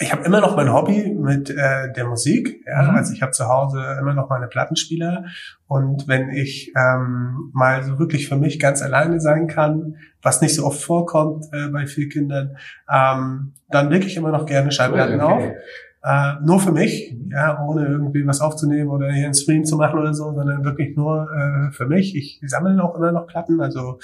ich 0.00 0.12
habe 0.12 0.24
immer 0.24 0.40
noch 0.40 0.56
mein 0.56 0.72
Hobby 0.72 1.12
mit 1.12 1.50
äh, 1.50 1.92
der 1.92 2.06
Musik. 2.06 2.64
Ja? 2.66 2.82
Mhm. 2.82 2.96
Also 2.96 3.12
ich 3.12 3.22
habe 3.22 3.32
zu 3.32 3.48
Hause 3.48 3.96
immer 4.00 4.14
noch 4.14 4.28
meine 4.28 4.46
Plattenspieler. 4.46 5.24
Und 5.66 6.06
wenn 6.06 6.30
ich 6.30 6.72
ähm, 6.76 7.50
mal 7.52 7.82
so 7.82 7.98
wirklich 7.98 8.28
für 8.28 8.36
mich 8.36 8.60
ganz 8.60 8.80
alleine 8.80 9.20
sein 9.20 9.48
kann, 9.48 9.96
was 10.22 10.40
nicht 10.40 10.54
so 10.54 10.64
oft 10.64 10.80
vorkommt 10.80 11.46
äh, 11.52 11.68
bei 11.68 11.86
vielen 11.86 12.10
Kindern, 12.10 12.56
ähm, 12.92 13.54
dann 13.70 13.90
lege 13.90 14.06
ich 14.06 14.16
immer 14.16 14.30
noch 14.30 14.46
gerne 14.46 14.70
Schallplatten 14.70 15.20
okay. 15.20 15.32
auf. 15.32 15.52
Äh, 16.08 16.36
nur 16.42 16.58
für 16.58 16.72
mich, 16.72 17.14
ja, 17.30 17.62
ohne 17.66 17.86
irgendwie 17.86 18.26
was 18.26 18.40
aufzunehmen 18.40 18.88
oder 18.88 19.12
hier 19.12 19.26
einen 19.26 19.34
Stream 19.34 19.66
zu 19.66 19.76
machen 19.76 19.98
oder 19.98 20.14
so, 20.14 20.32
sondern 20.32 20.64
wirklich 20.64 20.96
nur 20.96 21.28
äh, 21.30 21.70
für 21.70 21.84
mich. 21.84 22.16
Ich 22.16 22.40
sammle 22.46 22.82
auch 22.82 22.94
immer 22.94 23.12
noch 23.12 23.26
Platten, 23.26 23.60
also 23.60 23.98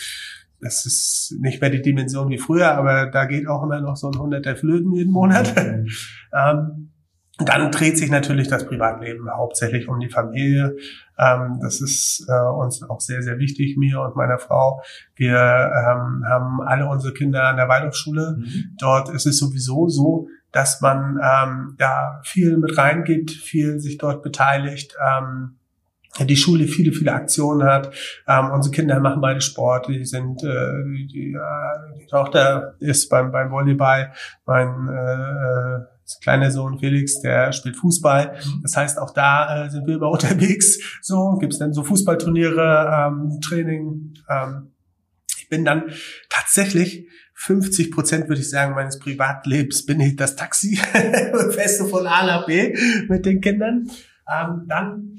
das 0.61 0.85
ist 0.85 1.37
nicht 1.41 1.63
mehr 1.63 1.71
die 1.71 1.81
Dimension 1.81 2.29
wie 2.29 2.37
früher, 2.37 2.73
aber 2.73 3.07
da 3.07 3.25
geht 3.25 3.49
auch 3.49 3.63
immer 3.63 3.81
noch 3.81 3.97
so 3.97 4.11
ein 4.11 4.19
hunderter 4.19 4.55
Flöten 4.55 4.93
jeden 4.93 5.13
Monat. 5.13 5.55
Mhm. 5.57 5.87
ähm, 6.35 6.91
dann 7.39 7.73
dreht 7.73 7.97
sich 7.97 8.11
natürlich 8.11 8.49
das 8.49 8.67
Privatleben 8.67 9.29
hauptsächlich 9.29 9.89
um 9.89 9.99
die 9.99 10.11
Familie. 10.11 10.77
Ähm, 11.19 11.59
das 11.63 11.81
ist 11.81 12.27
äh, 12.29 12.51
uns 12.51 12.83
auch 12.83 13.01
sehr, 13.01 13.23
sehr 13.23 13.39
wichtig, 13.39 13.79
mir 13.79 14.03
und 14.03 14.15
meiner 14.15 14.39
Frau. 14.39 14.83
Wir 15.17 15.37
ähm, 15.37 16.23
haben 16.29 16.61
alle 16.61 16.87
unsere 16.87 17.15
Kinder 17.15 17.45
an 17.45 17.57
der 17.57 17.69
Waldorfschule. 17.69 18.37
Mhm. 18.39 18.77
Dort 18.79 19.09
ist 19.09 19.27
es 19.27 19.39
sowieso 19.39 19.89
so, 19.89 20.29
dass 20.55 20.81
man 20.81 21.19
ähm, 21.21 21.77
ja 21.81 22.21
viel 22.23 22.57
mit 22.57 22.79
reingibt, 22.79 23.33
viel 23.33 23.81
sich 23.81 23.99
dort 23.99 24.23
beteiligt. 24.23 24.97
Ähm, 25.05 25.57
die 26.21 26.37
Schule 26.37 26.69
viele, 26.69 26.93
viele 26.93 27.13
Aktionen 27.13 27.67
hat. 27.67 27.93
Ähm, 28.29 28.53
unsere 28.53 28.73
Kinder 28.73 29.01
machen 29.01 29.21
beide 29.21 29.41
Sport. 29.41 29.89
Die 29.89 30.05
sind, 30.05 30.45
äh, 30.45 30.85
die, 31.13 31.35
äh, 31.35 31.99
die 31.99 32.07
Tochter 32.07 32.77
ist 32.79 33.09
beim, 33.09 33.33
beim 33.33 33.51
Volleyball. 33.51 34.13
Mein 34.47 34.89
äh, 34.89 35.81
äh 35.81 35.85
kleiner 36.23 36.51
Sohn 36.51 36.79
Felix, 36.79 37.21
der 37.23 37.53
spielt 37.53 37.77
Fußball. 37.77 38.37
Das 38.63 38.77
heißt, 38.77 38.99
auch 38.99 39.15
da 39.15 39.65
äh, 39.65 39.71
sind 39.71 39.87
wir 39.87 39.97
immer 39.97 40.11
unterwegs. 40.11 41.01
So 41.01 41.39
gibt's 41.41 41.59
dann 41.59 41.73
so 41.73 41.83
Fußballturniere, 41.83 43.09
ähm, 43.09 43.41
Training. 43.41 44.15
Ähm, 44.29 44.71
ich 45.39 45.49
bin 45.49 45.65
dann 45.65 45.85
tatsächlich 46.29 47.09
50 47.35 47.91
Prozent, 47.91 48.29
würde 48.29 48.41
ich 48.41 48.49
sagen, 48.49 48.75
meines 48.75 48.99
Privatlebens 48.99 49.85
bin 49.85 50.01
ich 50.01 50.17
das 50.17 50.37
Taxi 50.37 50.77
feste 51.51 51.85
von 51.87 52.07
A 52.07 52.25
nach 52.25 52.47
B 52.47 52.75
mit 53.09 53.27
den 53.27 53.41
Kindern. 53.41 53.91
Ähm, 54.27 54.65
dann 54.67 55.19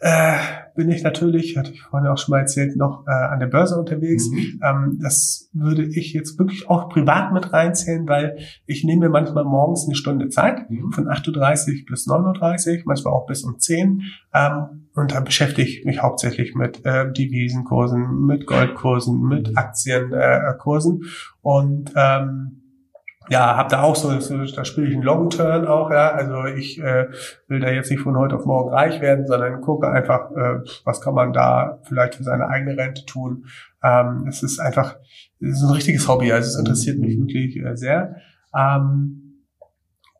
äh, 0.00 0.38
bin 0.74 0.90
ich 0.90 1.02
natürlich, 1.02 1.56
hatte 1.56 1.72
ich 1.72 1.82
vorhin 1.82 2.08
auch 2.08 2.16
schon 2.16 2.32
mal 2.32 2.40
erzählt, 2.40 2.74
noch 2.74 3.06
äh, 3.06 3.10
an 3.10 3.38
der 3.38 3.48
Börse 3.48 3.78
unterwegs. 3.78 4.30
Mhm. 4.30 4.60
Ähm, 4.62 4.98
das 5.02 5.50
würde 5.52 5.84
ich 5.84 6.14
jetzt 6.14 6.38
wirklich 6.38 6.70
auch 6.70 6.88
privat 6.88 7.32
mit 7.32 7.52
reinzählen, 7.52 8.08
weil 8.08 8.38
ich 8.66 8.82
nehme 8.82 9.02
mir 9.02 9.10
manchmal 9.10 9.44
morgens 9.44 9.84
eine 9.86 9.94
Stunde 9.94 10.28
Zeit, 10.28 10.70
mhm. 10.70 10.90
von 10.92 11.06
8.30 11.06 11.28
Uhr 11.28 11.86
bis 11.86 12.08
9.30 12.08 12.78
Uhr, 12.78 12.82
manchmal 12.86 13.12
auch 13.12 13.26
bis 13.26 13.44
um 13.44 13.58
10 13.58 14.02
ähm, 14.32 14.88
und 14.94 15.12
da 15.12 15.20
beschäftige 15.20 15.68
ich 15.68 15.84
mich 15.84 16.02
hauptsächlich 16.02 16.54
mit 16.54 16.84
äh, 16.84 17.10
Devisenkursen, 17.12 18.26
mit 18.26 18.46
Goldkursen, 18.46 19.22
mit 19.22 19.50
mhm. 19.50 19.56
Aktienkursen. 19.56 21.02
Äh, 21.02 21.06
und 21.42 21.92
ähm, 21.94 22.59
ja, 23.30 23.56
hab 23.56 23.68
da 23.68 23.82
auch 23.82 23.94
so, 23.94 24.18
so 24.18 24.44
da 24.44 24.64
spiele 24.64 24.88
ich 24.88 24.94
einen 24.94 25.04
Long 25.04 25.30
Turn 25.30 25.64
auch, 25.64 25.90
ja. 25.92 26.10
Also 26.10 26.46
ich 26.46 26.80
äh, 26.80 27.06
will 27.46 27.60
da 27.60 27.70
jetzt 27.70 27.88
nicht 27.88 28.00
von 28.02 28.18
heute 28.18 28.34
auf 28.34 28.44
morgen 28.44 28.74
reich 28.74 29.00
werden, 29.00 29.24
sondern 29.28 29.60
gucke 29.60 29.88
einfach, 29.88 30.32
äh, 30.32 30.58
was 30.84 31.00
kann 31.00 31.14
man 31.14 31.32
da 31.32 31.78
vielleicht 31.84 32.16
für 32.16 32.24
seine 32.24 32.48
eigene 32.48 32.76
Rente 32.76 33.06
tun. 33.06 33.44
Ähm, 33.84 34.26
es 34.28 34.42
ist 34.42 34.58
einfach, 34.58 34.96
es 35.38 35.58
ist 35.58 35.62
ein 35.62 35.70
richtiges 35.70 36.08
Hobby, 36.08 36.32
also 36.32 36.48
es 36.48 36.58
interessiert 36.58 36.98
mich 36.98 37.16
wirklich 37.18 37.56
äh, 37.56 37.76
sehr. 37.76 38.16
Ähm, 38.52 39.44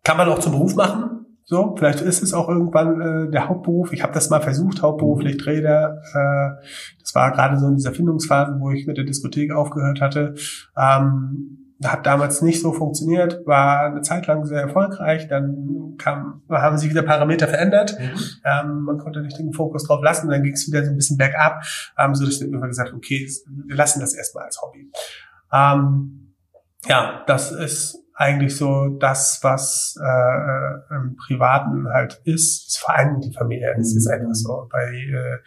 kann 0.05 0.17
man 0.17 0.29
auch 0.29 0.39
zum 0.39 0.53
Beruf 0.53 0.77
machen. 0.77 1.27
So, 1.43 1.75
vielleicht 1.77 2.03
ist 2.03 2.23
es 2.23 2.33
auch 2.33 2.49
irgendwann 2.49 3.01
äh, 3.01 3.31
der 3.33 3.49
Hauptberuf. 3.49 3.93
Ich 3.93 4.05
habe 4.05 4.13
das 4.13 4.31
mal 4.31 4.41
versucht, 4.41 4.83
hauptberuflich 4.83 5.37
Trader. 5.37 6.01
Äh, 6.15 6.65
das 7.01 7.13
war 7.17 7.33
gerade 7.33 7.59
so 7.59 7.67
in 7.67 7.75
dieser 7.75 7.93
Findungsphase, 7.93 8.55
wo 8.61 8.71
ich 8.71 8.87
mit 8.87 8.99
der 8.99 9.05
Diskothek 9.05 9.51
aufgehört 9.51 10.01
hatte. 10.01 10.37
Ähm, 10.77 11.60
hat 11.85 12.05
damals 12.07 12.43
nicht 12.43 12.61
so 12.61 12.73
funktioniert, 12.73 13.41
war 13.47 13.87
eine 13.87 14.03
Zeit 14.03 14.27
lang 14.27 14.45
sehr 14.45 14.61
erfolgreich, 14.61 15.29
dann 15.29 15.95
kam, 15.99 16.43
haben 16.51 16.77
sich 16.77 16.91
wieder 16.91 17.03
Parameter 17.03 17.49
verändert, 17.49 17.97
mhm. 17.99 18.19
ähm, 18.45 18.83
man 18.83 18.99
konnte 18.99 19.23
nicht 19.23 19.39
den 19.39 19.53
Fokus 19.53 19.87
drauf 19.87 20.03
lassen, 20.03 20.29
dann 20.29 20.43
ging 20.43 20.53
es 20.53 20.67
wieder 20.67 20.85
so 20.85 20.91
ein 20.91 20.97
bisschen 20.97 21.17
bergab, 21.17 21.63
ähm, 21.99 22.15
so 22.15 22.25
dass 22.25 22.35
ich 22.35 22.41
dann 22.41 22.49
irgendwann 22.49 22.71
gesagt 22.71 22.93
okay, 22.93 23.27
wir 23.67 23.77
lassen 23.77 24.01
das 24.01 24.15
erstmal 24.15 24.45
als 24.45 24.61
Hobby. 24.61 24.91
Ähm, 25.53 26.35
ja, 26.87 27.25
das 27.27 27.53
ist 27.53 27.99
eigentlich 28.15 28.55
so 28.55 28.99
das, 29.01 29.41
was 29.43 29.97
äh, 29.99 30.95
im 30.95 31.17
Privaten 31.17 31.89
halt 31.89 32.21
ist, 32.25 32.69
ist 32.69 32.79
vor 32.79 32.95
allem 32.95 33.21
die 33.21 33.33
Familie. 33.33 33.75
Es 33.79 33.97
ist 33.97 34.07
mhm. 34.07 34.13
einfach 34.13 34.35
so. 34.35 34.69
Bei 34.71 34.93
äh, 34.93 35.39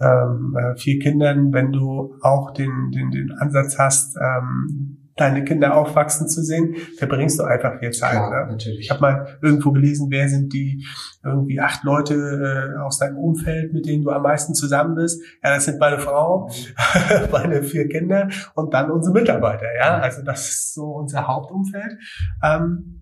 ähm, 0.00 0.56
äh, 0.58 0.76
vier 0.76 0.98
Kindern, 0.98 1.52
wenn 1.52 1.72
du 1.72 2.16
auch 2.20 2.52
den, 2.52 2.90
den, 2.90 3.10
den 3.10 3.32
Ansatz 3.32 3.78
hast, 3.78 4.16
ähm, 4.16 5.03
deine 5.16 5.44
Kinder 5.44 5.76
aufwachsen 5.76 6.28
zu 6.28 6.42
sehen, 6.42 6.74
verbringst 6.98 7.38
du 7.38 7.44
einfach 7.44 7.78
viel 7.78 7.92
Zeit. 7.92 8.12
Klar, 8.12 8.46
ne? 8.46 8.52
natürlich. 8.52 8.80
Ich 8.80 8.90
habe 8.90 9.00
mal 9.00 9.38
irgendwo 9.42 9.72
gelesen, 9.72 10.08
wer 10.10 10.28
sind 10.28 10.52
die 10.52 10.84
irgendwie 11.22 11.60
acht 11.60 11.84
Leute 11.84 12.14
äh, 12.14 12.80
aus 12.80 12.98
deinem 12.98 13.18
Umfeld, 13.18 13.72
mit 13.72 13.86
denen 13.86 14.02
du 14.02 14.10
am 14.10 14.22
meisten 14.22 14.54
zusammen 14.54 14.96
bist. 14.96 15.22
Ja, 15.42 15.54
das 15.54 15.64
sind 15.64 15.78
meine 15.78 15.98
Frau, 15.98 16.48
mhm. 16.48 17.28
meine 17.32 17.62
vier 17.62 17.88
Kinder 17.88 18.28
und 18.54 18.74
dann 18.74 18.90
unsere 18.90 19.14
Mitarbeiter. 19.14 19.66
Ja, 19.78 19.98
also 19.98 20.22
das 20.22 20.48
ist 20.48 20.74
so 20.74 20.86
unser 20.86 21.26
Hauptumfeld. 21.26 21.96
Ähm, 22.42 23.00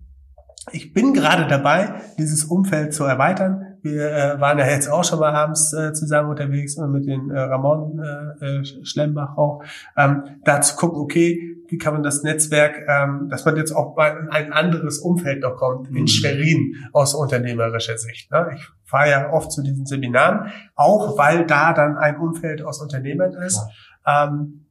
ich 0.71 0.93
bin 0.93 1.13
gerade 1.13 1.47
dabei, 1.47 1.95
dieses 2.17 2.45
Umfeld 2.45 2.93
zu 2.93 3.03
erweitern. 3.03 3.72
Wir 3.83 4.11
äh, 4.11 4.39
waren 4.39 4.57
ja 4.57 4.67
jetzt 4.67 4.89
auch 4.89 5.03
schon 5.03 5.19
mal 5.19 5.33
abends 5.35 5.73
äh, 5.73 5.93
zusammen 5.93 6.29
unterwegs 6.29 6.77
mit 6.77 7.05
den 7.05 7.29
äh, 7.29 7.39
Ramon 7.39 7.99
äh, 7.99 8.59
äh, 8.61 8.65
Schlembach 8.85 9.37
auch, 9.37 9.63
ähm, 9.97 10.23
da 10.45 10.61
zu 10.61 10.75
gucken, 10.75 10.99
okay, 11.01 11.57
wie 11.67 11.77
kann 11.77 11.93
man 11.93 12.03
das 12.03 12.23
Netzwerk, 12.23 12.87
ähm, 12.87 13.29
dass 13.29 13.45
man 13.45 13.57
jetzt 13.57 13.71
auch 13.71 13.95
mal 13.95 14.17
in 14.17 14.29
ein 14.29 14.53
anderes 14.53 14.99
Umfeld 14.99 15.41
noch 15.41 15.55
kommt, 15.55 15.89
in 15.89 16.01
mhm. 16.01 16.07
Schwerin 16.07 16.75
aus 16.93 17.13
unternehmerischer 17.13 17.97
Sicht. 17.97 18.31
Ne? 18.31 18.51
Ich 18.55 18.67
fahre 18.83 19.09
ja 19.09 19.29
oft 19.31 19.51
zu 19.51 19.61
diesen 19.61 19.85
Seminaren, 19.85 20.51
auch 20.75 21.17
weil 21.17 21.45
da 21.45 21.73
dann 21.73 21.97
ein 21.97 22.17
Umfeld 22.17 22.61
aus 22.63 22.81
Unternehmern 22.81 23.33
ist. 23.33 23.59
ähm, 24.05 24.63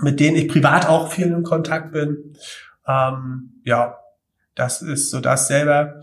mit 0.00 0.20
denen 0.20 0.36
ich 0.36 0.48
privat 0.48 0.88
auch 0.88 1.10
viel 1.10 1.28
in 1.28 1.42
Kontakt 1.42 1.92
bin. 1.92 2.34
Ähm, 2.86 3.60
ja, 3.64 3.98
das 4.54 4.82
ist 4.82 5.10
so 5.10 5.20
das 5.20 5.48
selber. 5.48 6.00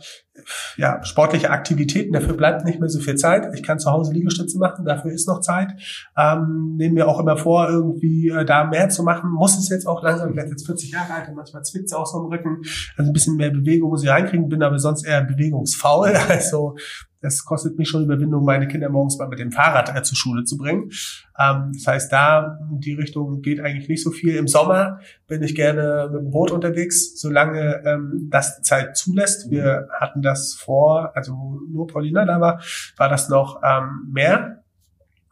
Ja, 0.78 1.04
sportliche 1.04 1.52
Aktivitäten, 1.52 2.12
dafür 2.12 2.36
bleibt 2.36 2.66
nicht 2.66 2.80
mehr 2.80 2.90
so 2.90 3.00
viel 3.00 3.16
Zeit. 3.16 3.54
Ich 3.54 3.62
kann 3.62 3.80
zu 3.80 3.92
Hause 3.92 4.14
Liegestütze 4.14 4.58
machen, 4.58 4.84
dafür 4.84 5.12
ist 5.12 5.28
noch 5.28 5.42
Zeit. 5.42 5.70
Ähm, 6.18 6.76
nehme 6.76 6.96
mir 6.96 7.08
auch 7.08 7.20
immer 7.20 7.38
vor, 7.38 7.70
irgendwie 7.70 8.30
äh, 8.30 8.44
da 8.44 8.64
mehr 8.64 8.90
zu 8.90 9.04
machen. 9.04 9.32
Muss 9.32 9.58
es 9.58 9.70
jetzt 9.70 9.86
auch 9.86 10.02
langsam, 10.02 10.32
ich 10.32 10.36
werde 10.36 10.50
jetzt 10.50 10.66
40 10.66 10.92
Jahre 10.92 11.14
alt 11.14 11.30
und 11.30 11.36
manchmal 11.36 11.64
zwickt 11.64 11.86
es 11.86 11.94
auch 11.94 12.08
so 12.08 12.20
im 12.20 12.26
Rücken. 12.26 12.62
Also 12.98 13.12
ein 13.12 13.14
bisschen 13.14 13.36
mehr 13.36 13.52
Bewegung 13.52 13.90
muss 13.90 14.04
ich 14.04 14.10
reinkriegen, 14.10 14.50
bin 14.50 14.64
aber 14.64 14.80
sonst 14.80 15.06
eher 15.06 15.24
bewegungsfaul. 15.24 16.14
Also 16.34 16.76
das 17.24 17.46
kostet 17.46 17.80
mich 17.80 17.88
schon 17.88 18.04
Überwindung, 18.04 18.44
meine 18.44 18.68
Kinder 18.68 18.90
morgens 18.90 19.18
mal 19.18 19.30
mit 19.30 19.40
dem 19.40 19.52
Fahrrad 19.52 19.96
äh, 19.96 20.04
zur 20.04 20.18
Schule 20.18 20.44
zu 20.44 20.58
bringen. 20.58 20.92
Ähm, 21.40 21.72
das 21.74 21.88
heißt, 21.88 22.12
da 22.12 22.60
die 22.70 22.94
Richtung 22.94 23.42
geht 23.42 23.62
eigentlich 23.62 23.88
nicht 23.88 24.04
so 24.04 24.12
viel. 24.12 24.36
Im 24.36 24.50
Sommer 24.50 25.00
bin 25.28 25.42
ich 25.42 25.56
gerne 25.56 26.10
mit 26.12 26.22
dem 26.22 26.32
Boot 26.32 26.52
unterwegs, 26.52 27.18
solange 27.20 27.82
ähm, 27.86 28.28
das 28.30 28.58
die 28.58 28.64
Zeit 28.64 28.98
zulässt. 28.98 29.50
Wir 29.50 29.88
hatten 30.02 30.22
das 30.24 30.54
vor, 30.54 31.12
also 31.16 31.34
wo 31.34 31.60
nur 31.72 31.88
Paulina 31.88 32.26
da 32.26 32.42
war, 32.42 32.62
war 32.98 33.10
das 33.10 33.30
noch 33.30 33.62
ähm, 33.64 34.10
mehr 34.12 34.64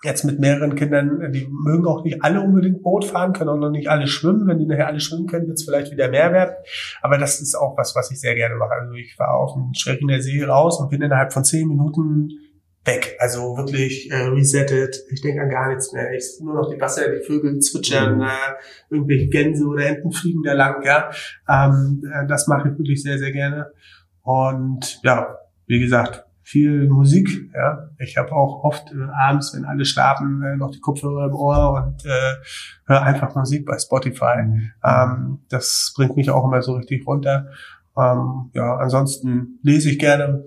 jetzt 0.03 0.23
mit 0.23 0.39
mehreren 0.39 0.75
Kindern, 0.75 1.31
die 1.31 1.47
mögen 1.47 1.85
auch 1.85 2.03
nicht 2.03 2.23
alle 2.23 2.41
unbedingt 2.41 2.81
Boot 2.81 3.05
fahren, 3.05 3.33
können 3.33 3.49
auch 3.49 3.57
noch 3.57 3.69
nicht 3.69 3.87
alle 3.87 4.07
schwimmen. 4.07 4.47
Wenn 4.47 4.57
die 4.57 4.65
nachher 4.65 4.87
alle 4.87 4.99
schwimmen 4.99 5.27
können, 5.27 5.47
wird 5.47 5.59
es 5.59 5.65
vielleicht 5.65 5.91
wieder 5.91 6.09
mehr 6.09 6.33
werden. 6.33 6.55
Aber 7.01 7.17
das 7.17 7.39
ist 7.39 7.55
auch 7.55 7.77
was, 7.77 7.95
was 7.95 8.11
ich 8.11 8.19
sehr 8.19 8.35
gerne 8.35 8.55
mache. 8.55 8.73
Also 8.73 8.93
ich 8.93 9.15
fahre 9.15 9.37
auf 9.37 9.53
den 9.53 9.73
Schweriner 9.75 10.21
See 10.21 10.43
raus 10.43 10.79
und 10.79 10.89
bin 10.89 11.01
innerhalb 11.01 11.31
von 11.31 11.43
zehn 11.43 11.67
Minuten 11.67 12.29
weg. 12.83 13.15
Also 13.19 13.57
wirklich 13.57 14.09
äh, 14.09 14.27
resettet. 14.29 14.97
Ich 15.11 15.21
denke 15.21 15.41
an 15.41 15.49
gar 15.49 15.69
nichts 15.69 15.93
mehr. 15.93 16.11
Ich 16.13 16.25
nur 16.41 16.55
noch 16.55 16.73
die 16.73 16.81
Wasser, 16.81 17.03
die 17.11 17.23
Vögel 17.23 17.59
zwitschern, 17.59 18.17
mhm. 18.17 18.23
äh, 18.23 18.27
irgendwelche 18.89 19.27
Gänse 19.27 19.65
oder 19.65 19.85
Enten 19.85 20.11
fliegen 20.11 20.41
da 20.41 20.53
lang. 20.53 20.83
Ja, 20.83 21.11
ähm, 21.47 22.01
äh, 22.11 22.25
das 22.27 22.47
mache 22.47 22.69
ich 22.69 22.77
wirklich 22.79 23.03
sehr, 23.03 23.19
sehr 23.19 23.31
gerne. 23.31 23.71
Und 24.23 24.99
ja, 25.03 25.37
wie 25.67 25.79
gesagt, 25.79 26.25
viel 26.43 26.89
Musik. 26.89 27.29
Ja, 27.53 27.89
ich 27.97 28.17
habe 28.17 28.33
auch 28.33 28.63
oft 28.63 28.91
äh, 28.91 29.07
abends, 29.19 29.53
wenn 29.55 29.65
alle 29.65 29.85
schlafen, 29.85 30.43
äh, 30.43 30.57
noch 30.57 30.71
die 30.71 30.79
Kopfhörer 30.79 31.27
im 31.27 31.35
Ohr 31.35 31.83
und 31.83 32.05
äh, 32.05 32.35
höre 32.85 33.03
einfach 33.03 33.35
Musik 33.35 33.65
bei 33.65 33.77
Spotify. 33.77 34.43
Mhm. 34.43 34.71
Ähm, 34.83 35.39
das 35.49 35.93
bringt 35.95 36.17
mich 36.17 36.29
auch 36.29 36.45
immer 36.45 36.61
so 36.61 36.73
richtig 36.73 37.07
runter. 37.07 37.47
Ähm, 37.97 38.49
ja, 38.53 38.75
ansonsten 38.77 39.59
lese 39.63 39.91
ich 39.91 39.99
gerne 39.99 40.43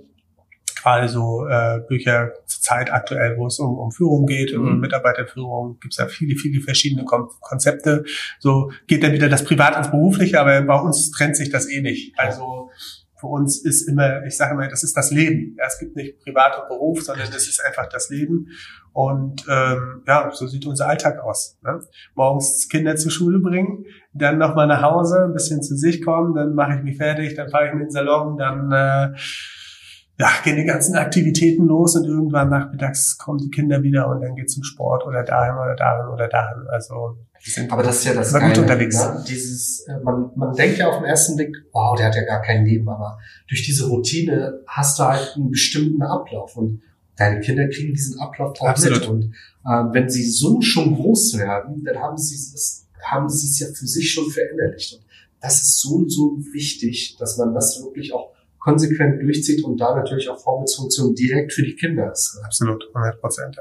gerade 0.84 1.08
so 1.08 1.46
äh, 1.46 1.80
Bücher 1.88 2.32
zur 2.44 2.60
Zeit 2.60 2.92
aktuell, 2.92 3.38
wo 3.38 3.46
es 3.46 3.58
um, 3.58 3.78
um 3.78 3.90
Führung 3.90 4.26
geht, 4.26 4.54
mhm. 4.54 4.68
um 4.68 4.80
Mitarbeiterführung, 4.80 5.78
gibt 5.80 5.94
es 5.94 5.98
ja 5.98 6.06
viele, 6.06 6.36
viele 6.36 6.60
verschiedene 6.60 7.04
Kon 7.04 7.28
Konzepte. 7.40 8.04
So 8.38 8.70
geht 8.86 9.02
dann 9.02 9.12
wieder 9.12 9.30
das 9.30 9.44
Privat 9.44 9.76
ins 9.78 9.90
Berufliche, 9.90 10.38
aber 10.38 10.60
bei 10.60 10.78
uns 10.78 11.10
trennt 11.10 11.36
sich 11.36 11.48
das 11.48 11.70
eh 11.70 11.80
nicht. 11.80 12.18
Also 12.18 12.70
für 13.16 13.26
uns 13.26 13.64
ist 13.64 13.88
immer, 13.88 14.24
ich 14.24 14.36
sage 14.36 14.54
immer, 14.54 14.68
das 14.68 14.82
ist 14.82 14.96
das 14.96 15.10
Leben. 15.10 15.54
Ja, 15.58 15.66
es 15.66 15.78
gibt 15.78 15.96
nicht 15.96 16.18
Privat 16.20 16.60
und 16.60 16.68
Beruf, 16.68 17.02
sondern 17.02 17.28
das 17.30 17.48
ist 17.48 17.64
einfach 17.64 17.88
das 17.88 18.10
Leben. 18.10 18.48
Und 18.92 19.44
ähm, 19.48 20.02
ja, 20.06 20.30
so 20.32 20.46
sieht 20.46 20.66
unser 20.66 20.88
Alltag 20.88 21.18
aus. 21.18 21.58
Ne? 21.62 21.80
Morgens 22.14 22.68
Kinder 22.68 22.96
zur 22.96 23.10
Schule 23.10 23.40
bringen, 23.40 23.84
dann 24.12 24.38
nochmal 24.38 24.66
nach 24.66 24.82
Hause, 24.82 25.24
ein 25.24 25.32
bisschen 25.32 25.62
zu 25.62 25.76
sich 25.76 26.04
kommen, 26.04 26.34
dann 26.34 26.54
mache 26.54 26.76
ich 26.76 26.82
mich 26.82 26.96
fertig, 26.96 27.34
dann 27.34 27.48
fahre 27.48 27.66
ich 27.66 27.72
in 27.72 27.80
den 27.80 27.90
Salon, 27.90 28.36
dann 28.36 28.70
äh, 28.70 29.16
ja, 30.18 30.28
gehen 30.44 30.56
die 30.56 30.64
ganzen 30.64 30.94
Aktivitäten 30.94 31.66
los 31.66 31.96
und 31.96 32.04
irgendwann 32.04 32.50
nachmittags 32.50 33.18
kommen 33.18 33.38
die 33.38 33.50
Kinder 33.50 33.82
wieder 33.82 34.08
und 34.08 34.20
dann 34.20 34.36
geht's 34.36 34.54
zum 34.54 34.62
Sport 34.62 35.04
oder 35.06 35.24
dahin 35.24 35.54
oder 35.56 35.74
dahin 35.74 36.06
oder 36.06 36.28
dahin. 36.28 36.68
Also 36.68 37.18
aber 37.68 37.82
das 37.82 37.98
ist 37.98 38.04
ja 38.04 38.14
das 38.14 38.32
Geile, 38.32 38.48
gut 38.48 38.58
unterwegs. 38.58 38.96
Ne? 38.96 39.24
Dieses, 39.28 39.80
äh, 39.86 39.98
man, 40.02 40.30
man 40.34 40.54
denkt 40.54 40.78
ja 40.78 40.88
auf 40.88 40.96
den 40.96 41.04
ersten 41.04 41.36
Blick, 41.36 41.54
wow, 41.72 41.96
der 41.96 42.06
hat 42.06 42.16
ja 42.16 42.24
gar 42.24 42.42
kein 42.42 42.64
Leben, 42.64 42.88
aber 42.88 43.18
durch 43.48 43.62
diese 43.64 43.86
Routine 43.86 44.60
hast 44.66 44.98
du 44.98 45.04
halt 45.04 45.34
einen 45.36 45.50
bestimmten 45.50 46.02
Ablauf 46.02 46.56
und 46.56 46.82
deine 47.16 47.40
Kinder 47.40 47.68
kriegen 47.68 47.92
diesen 47.92 48.18
Ablauf 48.18 48.60
auch 48.60 48.66
Absolut. 48.68 49.00
mit. 49.00 49.08
Und 49.08 49.24
äh, 49.64 49.92
wenn 49.92 50.08
sie 50.08 50.28
so 50.28 50.60
schon 50.60 50.94
groß 50.94 51.38
werden, 51.38 51.84
dann 51.84 51.98
haben 51.98 52.16
sie 52.16 52.34
es, 52.34 52.86
haben 53.02 53.28
sie 53.28 53.46
es 53.46 53.58
ja 53.58 53.66
für 53.66 53.86
sich 53.86 54.12
schon 54.12 54.30
verinnerlicht. 54.30 54.94
Und 54.94 55.04
das 55.40 55.60
ist 55.60 55.80
so, 55.80 56.08
so 56.08 56.38
wichtig, 56.52 57.16
dass 57.18 57.36
man 57.36 57.52
das 57.54 57.82
wirklich 57.82 58.12
auch 58.14 58.32
konsequent 58.58 59.20
durchzieht 59.22 59.62
und 59.62 59.78
da 59.78 59.94
natürlich 59.94 60.28
auch 60.30 60.42
Vorbildsfunktion 60.42 61.14
direkt 61.14 61.52
für 61.52 61.62
die 61.62 61.76
Kinder 61.76 62.10
ist. 62.10 62.40
Absolut, 62.42 62.82
100 62.94 63.20
Prozent. 63.20 63.58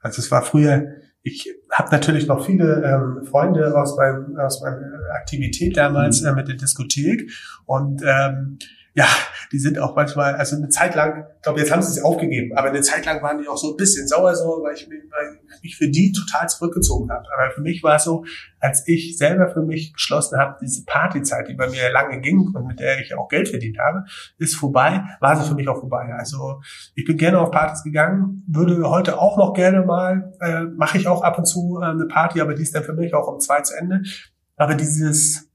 Also 0.00 0.22
es 0.22 0.30
war 0.30 0.42
früher, 0.42 0.94
ich 1.28 1.54
habe 1.70 1.90
natürlich 1.90 2.26
noch 2.26 2.44
viele 2.44 2.82
ähm, 2.84 3.26
Freunde 3.26 3.76
aus, 3.76 3.96
meinem, 3.96 4.36
aus 4.38 4.62
meiner 4.62 4.98
Aktivität 5.14 5.76
damals 5.76 6.22
mhm. 6.22 6.28
äh, 6.28 6.32
mit 6.32 6.48
der 6.48 6.56
Diskothek 6.56 7.30
und 7.66 8.02
ähm, 8.04 8.58
ja, 8.94 9.06
die 9.52 9.58
sind 9.58 9.78
auch 9.78 9.94
manchmal, 9.94 10.34
also 10.34 10.56
eine 10.56 10.68
Zeit 10.68 10.94
lang, 10.94 11.24
ich 11.36 11.42
glaube, 11.42 11.60
jetzt 11.60 11.70
haben 11.70 11.82
sie 11.82 11.98
es 11.98 12.04
aufgegeben, 12.04 12.56
aber 12.56 12.68
eine 12.68 12.80
Zeit 12.80 13.06
lang 13.06 13.22
waren 13.22 13.40
die 13.40 13.48
auch 13.48 13.56
so 13.56 13.72
ein 13.72 13.76
bisschen 13.76 14.08
sauer, 14.08 14.34
so, 14.34 14.60
weil 14.62 14.74
ich 14.74 14.88
mich, 14.88 14.98
weil 15.10 15.38
ich 15.56 15.62
mich 15.62 15.76
für 15.76 15.88
die 15.88 16.12
total 16.12 16.48
zurückgezogen 16.48 17.10
habe. 17.10 17.24
Aber 17.34 17.50
für 17.52 17.60
mich 17.60 17.82
war 17.82 17.96
es 17.96 18.04
so, 18.04 18.24
als 18.60 18.86
ich 18.88 19.16
selber 19.16 19.48
für 19.48 19.62
mich 19.62 19.92
beschlossen 19.92 20.38
habe, 20.38 20.56
diese 20.60 20.84
Partyzeit, 20.84 21.48
die 21.48 21.54
bei 21.54 21.68
mir 21.68 21.90
lange 21.90 22.20
ging 22.20 22.50
und 22.54 22.66
mit 22.66 22.80
der 22.80 23.00
ich 23.00 23.14
auch 23.14 23.28
Geld 23.28 23.48
verdient 23.48 23.78
habe, 23.78 24.04
ist 24.38 24.56
vorbei, 24.56 25.04
war 25.20 25.36
sie 25.36 25.48
für 25.48 25.54
mich 25.54 25.68
auch 25.68 25.80
vorbei. 25.80 26.14
Also 26.16 26.60
ich 26.94 27.04
bin 27.04 27.16
gerne 27.16 27.40
auf 27.40 27.50
Partys 27.50 27.82
gegangen, 27.82 28.44
würde 28.48 28.88
heute 28.88 29.18
auch 29.18 29.36
noch 29.36 29.54
gerne 29.54 29.82
mal, 29.82 30.32
äh, 30.40 30.62
mache 30.62 30.98
ich 30.98 31.06
auch 31.06 31.22
ab 31.22 31.38
und 31.38 31.46
zu 31.46 31.78
äh, 31.80 31.86
eine 31.86 32.06
Party, 32.06 32.40
aber 32.40 32.54
die 32.54 32.62
ist 32.62 32.74
dann 32.74 32.84
für 32.84 32.94
mich 32.94 33.14
auch 33.14 33.28
um 33.28 33.40
zwei 33.40 33.60
zu 33.60 33.76
Ende. 33.76 34.02
Aber 34.56 34.74
dieses 34.74 35.47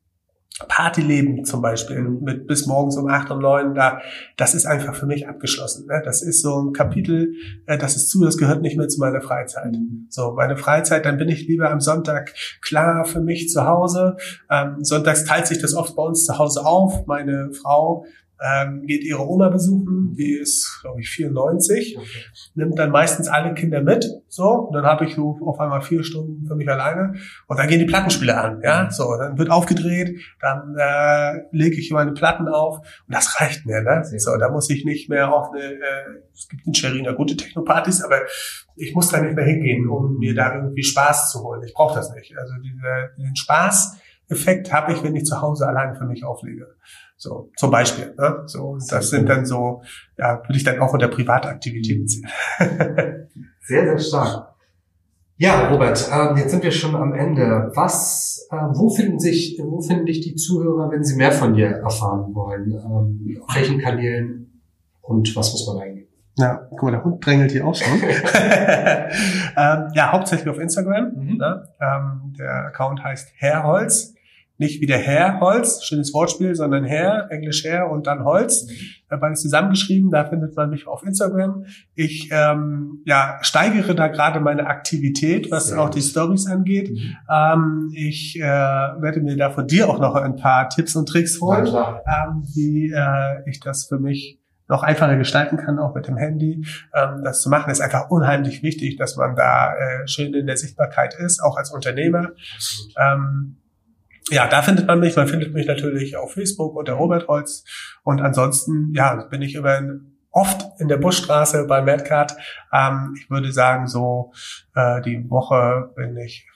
Partyleben 0.67 1.45
zum 1.45 1.63
Beispiel 1.63 1.99
mit 1.99 2.45
bis 2.45 2.67
morgens 2.67 2.95
um 2.97 3.07
acht 3.07 3.31
und 3.31 3.41
neun 3.41 3.73
da, 3.73 4.01
das 4.37 4.53
ist 4.53 4.67
einfach 4.67 4.93
für 4.93 5.07
mich 5.07 5.27
abgeschlossen. 5.27 5.87
Ne? 5.87 6.01
Das 6.05 6.21
ist 6.21 6.43
so 6.43 6.61
ein 6.61 6.73
Kapitel, 6.73 7.33
äh, 7.65 7.77
das 7.77 7.95
ist 7.95 8.09
zu, 8.09 8.23
das 8.23 8.37
gehört 8.37 8.61
nicht 8.61 8.77
mehr 8.77 8.87
zu 8.87 8.99
meiner 8.99 9.21
Freizeit. 9.21 9.75
So, 10.09 10.33
meine 10.33 10.55
Freizeit, 10.55 11.05
dann 11.05 11.17
bin 11.17 11.27
ich 11.27 11.47
lieber 11.47 11.71
am 11.71 11.79
Sonntag 11.79 12.33
klar 12.61 13.03
für 13.05 13.21
mich 13.21 13.49
zu 13.49 13.65
Hause. 13.65 14.15
Ähm, 14.51 14.83
sonntags 14.83 15.25
teilt 15.25 15.47
sich 15.47 15.59
das 15.59 15.73
oft 15.73 15.95
bei 15.95 16.03
uns 16.03 16.25
zu 16.25 16.37
Hause 16.37 16.63
auf. 16.63 17.07
Meine 17.07 17.51
Frau 17.51 18.05
ähm, 18.43 18.85
geht 18.85 19.03
ihre 19.03 19.25
Oma 19.25 19.49
besuchen, 19.49 20.13
die 20.17 20.33
ist, 20.33 20.79
glaube 20.81 20.99
ich, 20.99 21.09
94, 21.09 21.97
okay. 21.97 22.07
nimmt 22.55 22.77
dann 22.77 22.91
meistens 22.91 23.29
alle 23.29 23.53
Kinder 23.53 23.81
mit, 23.81 24.05
so, 24.27 24.49
und 24.49 24.73
dann 24.73 24.85
habe 24.85 25.05
ich 25.05 25.15
so 25.15 25.39
auf 25.45 25.59
einmal 25.59 25.81
vier 25.81 26.03
Stunden 26.03 26.45
für 26.45 26.55
mich 26.55 26.67
alleine. 26.69 27.13
Und 27.47 27.57
dann 27.57 27.67
gehen 27.67 27.79
die 27.79 27.85
Plattenspiele 27.85 28.37
an, 28.37 28.61
ja, 28.61 28.89
so, 28.91 29.15
dann 29.17 29.37
wird 29.37 29.49
aufgedreht, 29.49 30.19
dann 30.41 30.75
äh, 30.77 31.43
lege 31.51 31.79
ich 31.79 31.91
meine 31.91 32.11
Platten 32.11 32.47
auf 32.49 32.79
und 32.79 33.15
das 33.15 33.39
reicht 33.39 33.65
mir, 33.65 33.81
ne, 33.81 34.03
so, 34.17 34.35
da 34.37 34.49
muss 34.49 34.69
ich 34.69 34.83
nicht 34.83 35.09
mehr 35.09 35.33
auf 35.33 35.51
eine, 35.53 35.63
äh, 35.63 36.21
es 36.33 36.49
gibt 36.49 36.67
in 36.67 36.73
Scherina 36.73 37.13
gute 37.13 37.37
Technopartys, 37.37 38.03
aber 38.03 38.21
ich 38.75 38.93
muss 38.93 39.09
da 39.09 39.21
nicht 39.21 39.35
mehr 39.35 39.45
hingehen, 39.45 39.87
um 39.87 40.17
mir 40.17 40.35
da 40.35 40.53
irgendwie 40.55 40.83
Spaß 40.83 41.31
zu 41.31 41.43
holen, 41.43 41.61
ich 41.63 41.73
brauche 41.73 41.95
das 41.95 42.13
nicht, 42.13 42.37
also 42.37 42.53
diese, 42.61 43.11
diesen 43.17 43.35
Spaß-Effekt 43.37 44.73
habe 44.73 44.91
ich, 44.91 45.01
wenn 45.01 45.15
ich 45.15 45.23
zu 45.23 45.41
Hause 45.41 45.65
alleine 45.65 45.95
für 45.95 46.05
mich 46.05 46.25
auflege. 46.25 46.75
So, 47.23 47.49
zum 47.55 47.71
Beispiel. 47.71 48.13
Ne? 48.17 48.43
So, 48.47 48.77
das 48.89 49.09
sind 49.09 49.29
dann 49.29 49.45
so, 49.45 49.81
ja, 50.17 50.41
würde 50.45 50.57
ich 50.57 50.65
dann 50.65 50.79
auch 50.79 50.91
unter 50.91 51.07
Privataktivitäten 51.07 52.05
sehen. 52.05 52.27
sehr, 53.61 53.85
sehr 53.85 53.97
stark. 53.97 54.49
Ja, 55.37 55.69
Robert, 55.69 56.09
ähm, 56.11 56.35
jetzt 56.35 56.51
sind 56.51 56.63
wir 56.63 56.71
schon 56.71 56.95
am 56.95 57.13
Ende. 57.13 57.71
Was, 57.75 58.45
äh, 58.51 58.55
wo 58.55 58.89
finden 58.89 59.19
sich, 59.19 59.57
wo 59.63 59.81
finden 59.81 60.05
dich 60.05 60.19
die 60.19 60.35
Zuhörer, 60.35 60.91
wenn 60.91 61.05
sie 61.05 61.15
mehr 61.15 61.31
von 61.31 61.53
dir 61.53 61.67
erfahren 61.67 62.35
wollen? 62.35 62.71
Ähm, 62.71 63.41
auf 63.41 63.55
welchen 63.55 63.79
Kanälen 63.79 64.61
und 65.01 65.33
was 65.33 65.53
muss 65.53 65.65
man 65.67 65.81
eingeben? 65.81 66.09
Ja, 66.35 66.67
guck 66.71 66.83
mal, 66.83 66.91
der 66.91 67.05
Hund 67.05 67.25
drängelt 67.25 67.51
hier 67.51 67.65
auch 67.65 67.75
schon. 67.75 67.87
ähm, 68.01 69.91
ja, 69.95 70.11
hauptsächlich 70.11 70.49
auf 70.49 70.59
Instagram. 70.59 71.13
Mhm. 71.15 71.37
Ne? 71.37 71.69
Ähm, 71.79 72.33
der 72.37 72.65
Account 72.65 73.01
heißt 73.01 73.29
Herrholz 73.37 74.12
nicht 74.63 74.81
wie 74.81 74.85
der 74.85 74.97
Herr 74.97 75.39
Holz, 75.39 75.83
schönes 75.83 76.13
Wortspiel, 76.13 76.55
sondern 76.55 76.85
Herr, 76.85 77.29
Englisch 77.29 77.63
Herr 77.63 77.91
und 77.91 78.07
dann 78.07 78.23
Holz. 78.23 78.65
Mhm. 78.65 79.19
Beides 79.19 79.41
zusammengeschrieben, 79.41 80.09
da 80.09 80.25
findet 80.25 80.55
man 80.55 80.71
mich 80.71 80.87
auf 80.87 81.03
Instagram. 81.03 81.65
Ich 81.93 82.29
ähm, 82.31 83.03
ja, 83.05 83.37
steigere 83.41 83.93
da 83.93 84.07
gerade 84.07 84.39
meine 84.39 84.65
Aktivität, 84.65 85.51
was 85.51 85.67
Sehr 85.67 85.79
auch 85.79 85.89
die 85.89 86.01
Stories 86.01 86.47
angeht. 86.47 86.89
Mhm. 86.89 87.15
Ähm, 87.29 87.91
ich 87.93 88.39
äh, 88.39 88.41
werde 88.41 89.21
mir 89.21 89.37
da 89.37 89.51
von 89.51 89.67
dir 89.67 89.87
auch 89.87 89.99
noch 89.99 90.15
ein 90.15 90.35
paar 90.35 90.69
Tipps 90.69 90.95
und 90.95 91.07
Tricks 91.07 91.39
holen, 91.41 91.67
ähm, 91.67 92.43
wie 92.55 92.91
äh, 92.91 93.47
ich 93.47 93.59
das 93.59 93.85
für 93.85 93.99
mich 93.99 94.39
noch 94.67 94.81
einfacher 94.81 95.17
gestalten 95.17 95.57
kann, 95.57 95.77
auch 95.77 95.93
mit 95.93 96.07
dem 96.07 96.17
Handy. 96.17 96.65
Ähm, 96.95 97.21
das 97.23 97.41
zu 97.41 97.49
machen 97.49 97.69
ist 97.69 97.81
einfach 97.81 98.09
unheimlich 98.09 98.63
wichtig, 98.63 98.95
dass 98.95 99.17
man 99.17 99.35
da 99.35 99.75
äh, 99.75 100.07
schön 100.07 100.33
in 100.33 100.47
der 100.47 100.57
Sichtbarkeit 100.57 101.13
ist, 101.19 101.43
auch 101.43 101.57
als 101.57 101.69
Unternehmer. 101.71 102.31
Ähm, 102.97 103.57
ja, 104.33 104.47
da 104.47 104.61
findet 104.61 104.87
man 104.87 104.99
mich. 104.99 105.15
Man 105.15 105.27
findet 105.27 105.53
mich 105.53 105.67
natürlich 105.67 106.17
auf 106.17 106.33
Facebook 106.33 106.75
unter 106.75 106.93
Robert 106.93 107.27
Holz. 107.27 107.63
Und 108.03 108.21
ansonsten, 108.21 108.91
ja, 108.93 109.15
bin 109.25 109.41
ich 109.41 109.55
über 109.55 109.81
oft 110.31 110.65
in 110.79 110.87
der 110.87 110.97
Buschstraße 110.97 111.65
bei 111.67 111.81
Madcard. 111.81 112.35
Ähm, 112.73 113.15
ich 113.17 113.29
würde 113.29 113.51
sagen, 113.51 113.87
so 113.87 114.31
äh, 114.75 115.01
die 115.01 115.29
Woche 115.29 115.91
bin 115.95 116.17
ich 116.17 116.47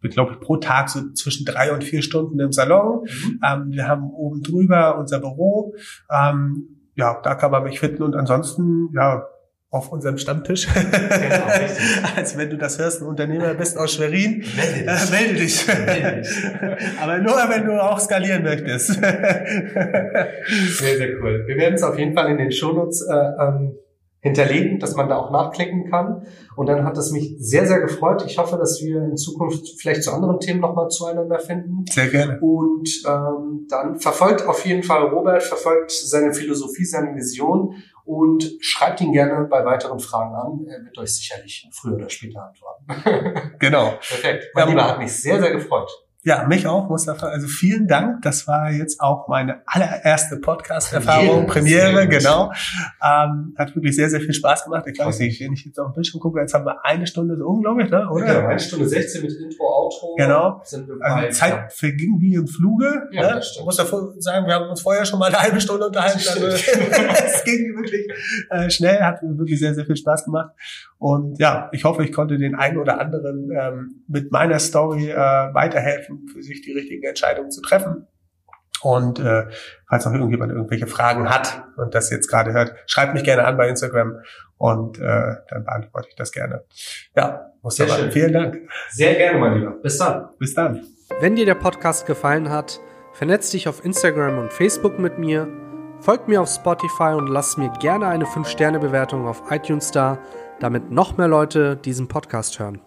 ich 0.00 0.02
bin, 0.02 0.12
glaube 0.12 0.32
ich, 0.32 0.40
pro 0.40 0.56
Tag 0.56 0.88
so 0.88 1.12
zwischen 1.12 1.44
drei 1.44 1.74
und 1.74 1.84
vier 1.84 2.00
Stunden 2.00 2.40
im 2.40 2.52
Salon. 2.52 3.02
Mhm. 3.02 3.40
Ähm, 3.44 3.70
wir 3.70 3.86
haben 3.86 4.10
oben 4.10 4.42
drüber 4.42 4.96
unser 4.96 5.20
Büro. 5.20 5.74
Ähm, 6.10 6.88
ja, 6.94 7.20
da 7.22 7.34
kann 7.34 7.50
man 7.50 7.64
mich 7.64 7.80
finden 7.80 8.02
und 8.02 8.16
ansonsten, 8.16 8.88
ja, 8.94 9.26
auf 9.70 9.92
unserem 9.92 10.18
Stammtisch. 10.18 10.66
Genau, 10.66 10.84
Als 12.16 12.36
wenn 12.36 12.50
du 12.50 12.58
das 12.58 12.76
hörst, 12.78 13.00
ein 13.02 13.06
Unternehmer 13.06 13.54
bist 13.54 13.78
aus 13.78 13.92
Schwerin, 13.92 14.44
melde 14.56 14.74
dich. 14.74 14.86
Äh, 14.86 15.10
melde 15.10 15.34
dich. 15.34 15.66
Melde 15.66 16.20
dich. 16.20 16.28
Aber 17.00 17.18
nur, 17.18 17.34
wenn 17.34 17.66
du 17.66 17.80
auch 17.80 18.00
skalieren 18.00 18.42
möchtest. 18.42 18.94
sehr, 18.94 20.96
sehr 20.96 21.20
cool. 21.22 21.44
Wir 21.46 21.56
werden 21.56 21.74
es 21.74 21.84
auf 21.84 21.96
jeden 21.98 22.14
Fall 22.14 22.30
in 22.30 22.38
den 22.38 22.50
Shownotes 22.50 23.02
äh, 23.02 23.14
ähm, 23.14 23.76
hinterlegen, 24.22 24.78
dass 24.78 24.96
man 24.96 25.08
da 25.08 25.16
auch 25.16 25.30
nachklicken 25.30 25.88
kann. 25.88 26.26
Und 26.56 26.68
dann 26.68 26.84
hat 26.84 26.98
es 26.98 27.10
mich 27.10 27.36
sehr, 27.38 27.66
sehr 27.66 27.80
gefreut. 27.80 28.22
Ich 28.26 28.36
hoffe, 28.38 28.58
dass 28.58 28.82
wir 28.82 29.02
in 29.04 29.16
Zukunft 29.16 29.80
vielleicht 29.80 30.02
zu 30.02 30.12
anderen 30.12 30.40
Themen 30.40 30.60
nochmal 30.60 30.88
zueinander 30.88 31.38
finden. 31.38 31.84
Sehr 31.90 32.08
gerne. 32.08 32.38
Und 32.40 33.02
ähm, 33.06 33.66
dann 33.70 33.98
verfolgt 33.98 34.46
auf 34.46 34.66
jeden 34.66 34.82
Fall 34.82 35.04
Robert, 35.04 35.42
verfolgt 35.42 35.90
seine 35.92 36.34
Philosophie, 36.34 36.84
seine 36.84 37.14
Vision 37.14 37.76
und 38.10 38.44
schreibt 38.60 39.00
ihn 39.00 39.12
gerne 39.12 39.46
bei 39.46 39.64
weiteren 39.64 40.00
Fragen 40.00 40.34
an. 40.34 40.66
Er 40.66 40.84
wird 40.84 40.98
euch 40.98 41.14
sicherlich 41.14 41.68
früher 41.72 41.94
oder 41.94 42.10
später 42.10 42.42
antworten. 42.42 43.54
genau. 43.60 43.90
Perfekt. 43.90 44.48
Mein 44.52 44.64
ja, 44.64 44.70
Lieber, 44.70 44.88
hat 44.88 44.98
mich 44.98 45.12
sehr, 45.12 45.40
sehr 45.40 45.52
gefreut. 45.52 45.88
Ja, 46.22 46.46
mich 46.46 46.66
auch, 46.66 46.90
Mustafa. 46.90 47.28
Also 47.28 47.46
vielen 47.46 47.88
Dank. 47.88 48.20
Das 48.20 48.46
war 48.46 48.70
jetzt 48.70 49.00
auch 49.00 49.26
meine 49.28 49.62
allererste 49.64 50.36
Podcast-Erfahrung, 50.36 51.46
Premiere, 51.46 51.92
Premiere 51.92 52.08
genau. 52.08 52.52
Ähm, 53.02 53.54
hat 53.56 53.74
wirklich 53.74 53.96
sehr, 53.96 54.10
sehr 54.10 54.20
viel 54.20 54.34
Spaß 54.34 54.64
gemacht. 54.64 54.84
Ich 54.86 54.98
weiß 54.98 55.18
nicht, 55.20 55.40
wenn 55.40 55.54
ich 55.54 55.64
jetzt 55.64 55.78
auf 55.78 55.88
den 55.88 55.94
Bildschirm 55.94 56.20
gucke, 56.20 56.38
jetzt 56.40 56.52
haben 56.52 56.66
wir 56.66 56.84
eine 56.84 57.06
Stunde 57.06 57.38
so 57.38 57.46
unglaublich, 57.46 57.90
ne? 57.90 58.06
oder? 58.10 58.26
Ja, 58.26 58.48
eine 58.48 58.58
Stunde 58.58 58.86
16 58.86 59.22
mit 59.22 59.32
Intro, 59.32 59.64
Outro. 59.64 60.14
Genau. 60.16 60.62
also 61.00 61.30
Zeit 61.30 61.52
ja. 61.52 61.68
verging 61.70 62.20
wie 62.20 62.34
im 62.34 62.46
Fluge. 62.46 63.08
Ja, 63.12 63.22
ne? 63.22 63.34
das 63.36 63.48
stimmt. 63.48 63.60
Ich 63.60 63.64
muss 63.64 63.76
davor 63.76 64.12
sagen, 64.18 64.46
wir 64.46 64.54
haben 64.54 64.68
uns 64.68 64.82
vorher 64.82 65.06
schon 65.06 65.18
mal 65.18 65.28
eine 65.28 65.40
halbe 65.40 65.58
Stunde 65.58 65.86
unterhalten. 65.86 66.18
Also, 66.18 66.46
es 66.48 67.44
ging 67.44 67.74
wirklich 67.76 68.06
äh, 68.50 68.68
schnell, 68.68 69.00
hat 69.00 69.20
wirklich 69.22 69.58
sehr, 69.58 69.74
sehr 69.74 69.86
viel 69.86 69.96
Spaß 69.96 70.26
gemacht. 70.26 70.50
Und 71.00 71.38
ja, 71.38 71.70
ich 71.72 71.84
hoffe, 71.84 72.04
ich 72.04 72.12
konnte 72.12 72.36
den 72.36 72.54
einen 72.54 72.76
oder 72.76 73.00
anderen 73.00 73.50
ähm, 73.58 74.02
mit 74.06 74.30
meiner 74.32 74.58
Story 74.58 75.10
äh, 75.10 75.16
weiterhelfen, 75.16 76.09
für 76.32 76.42
sich 76.42 76.62
die 76.62 76.72
richtigen 76.72 77.04
Entscheidungen 77.04 77.50
zu 77.50 77.60
treffen. 77.60 78.06
Und 78.82 79.18
äh, 79.18 79.46
falls 79.88 80.06
noch 80.06 80.14
irgendjemand 80.14 80.52
irgendwelche 80.52 80.86
Fragen 80.86 81.28
hat 81.28 81.64
und 81.76 81.94
das 81.94 82.10
jetzt 82.10 82.28
gerade 82.28 82.52
hört, 82.52 82.74
schreibt 82.86 83.12
mich 83.12 83.24
gerne 83.24 83.44
an 83.44 83.56
bei 83.58 83.68
Instagram 83.68 84.20
und 84.56 84.98
äh, 84.98 85.34
dann 85.48 85.64
beantworte 85.64 86.08
ich 86.08 86.16
das 86.16 86.32
gerne. 86.32 86.64
Ja, 87.14 87.52
muss 87.62 87.76
Sehr 87.76 87.88
schön. 87.88 88.10
vielen 88.10 88.32
Dank. 88.32 88.58
Sehr 88.90 89.14
gerne, 89.16 89.38
mein 89.38 89.58
Lieber. 89.58 89.72
Bis 89.72 89.98
dann. 89.98 90.30
Bis 90.38 90.54
dann. 90.54 90.82
Wenn 91.20 91.36
dir 91.36 91.44
der 91.44 91.56
Podcast 91.56 92.06
gefallen 92.06 92.48
hat, 92.48 92.80
vernetz 93.12 93.50
dich 93.50 93.68
auf 93.68 93.84
Instagram 93.84 94.38
und 94.38 94.52
Facebook 94.52 94.98
mit 94.98 95.18
mir, 95.18 95.46
folgt 96.00 96.28
mir 96.28 96.40
auf 96.40 96.48
Spotify 96.48 97.12
und 97.14 97.26
lass 97.26 97.58
mir 97.58 97.70
gerne 97.80 98.06
eine 98.06 98.24
5-Sterne-Bewertung 98.24 99.26
auf 99.26 99.42
iTunes 99.50 99.90
da 99.90 100.18
damit 100.60 100.90
noch 100.90 101.16
mehr 101.16 101.28
Leute 101.28 101.76
diesen 101.76 102.06
Podcast 102.06 102.58
hören. 102.58 102.80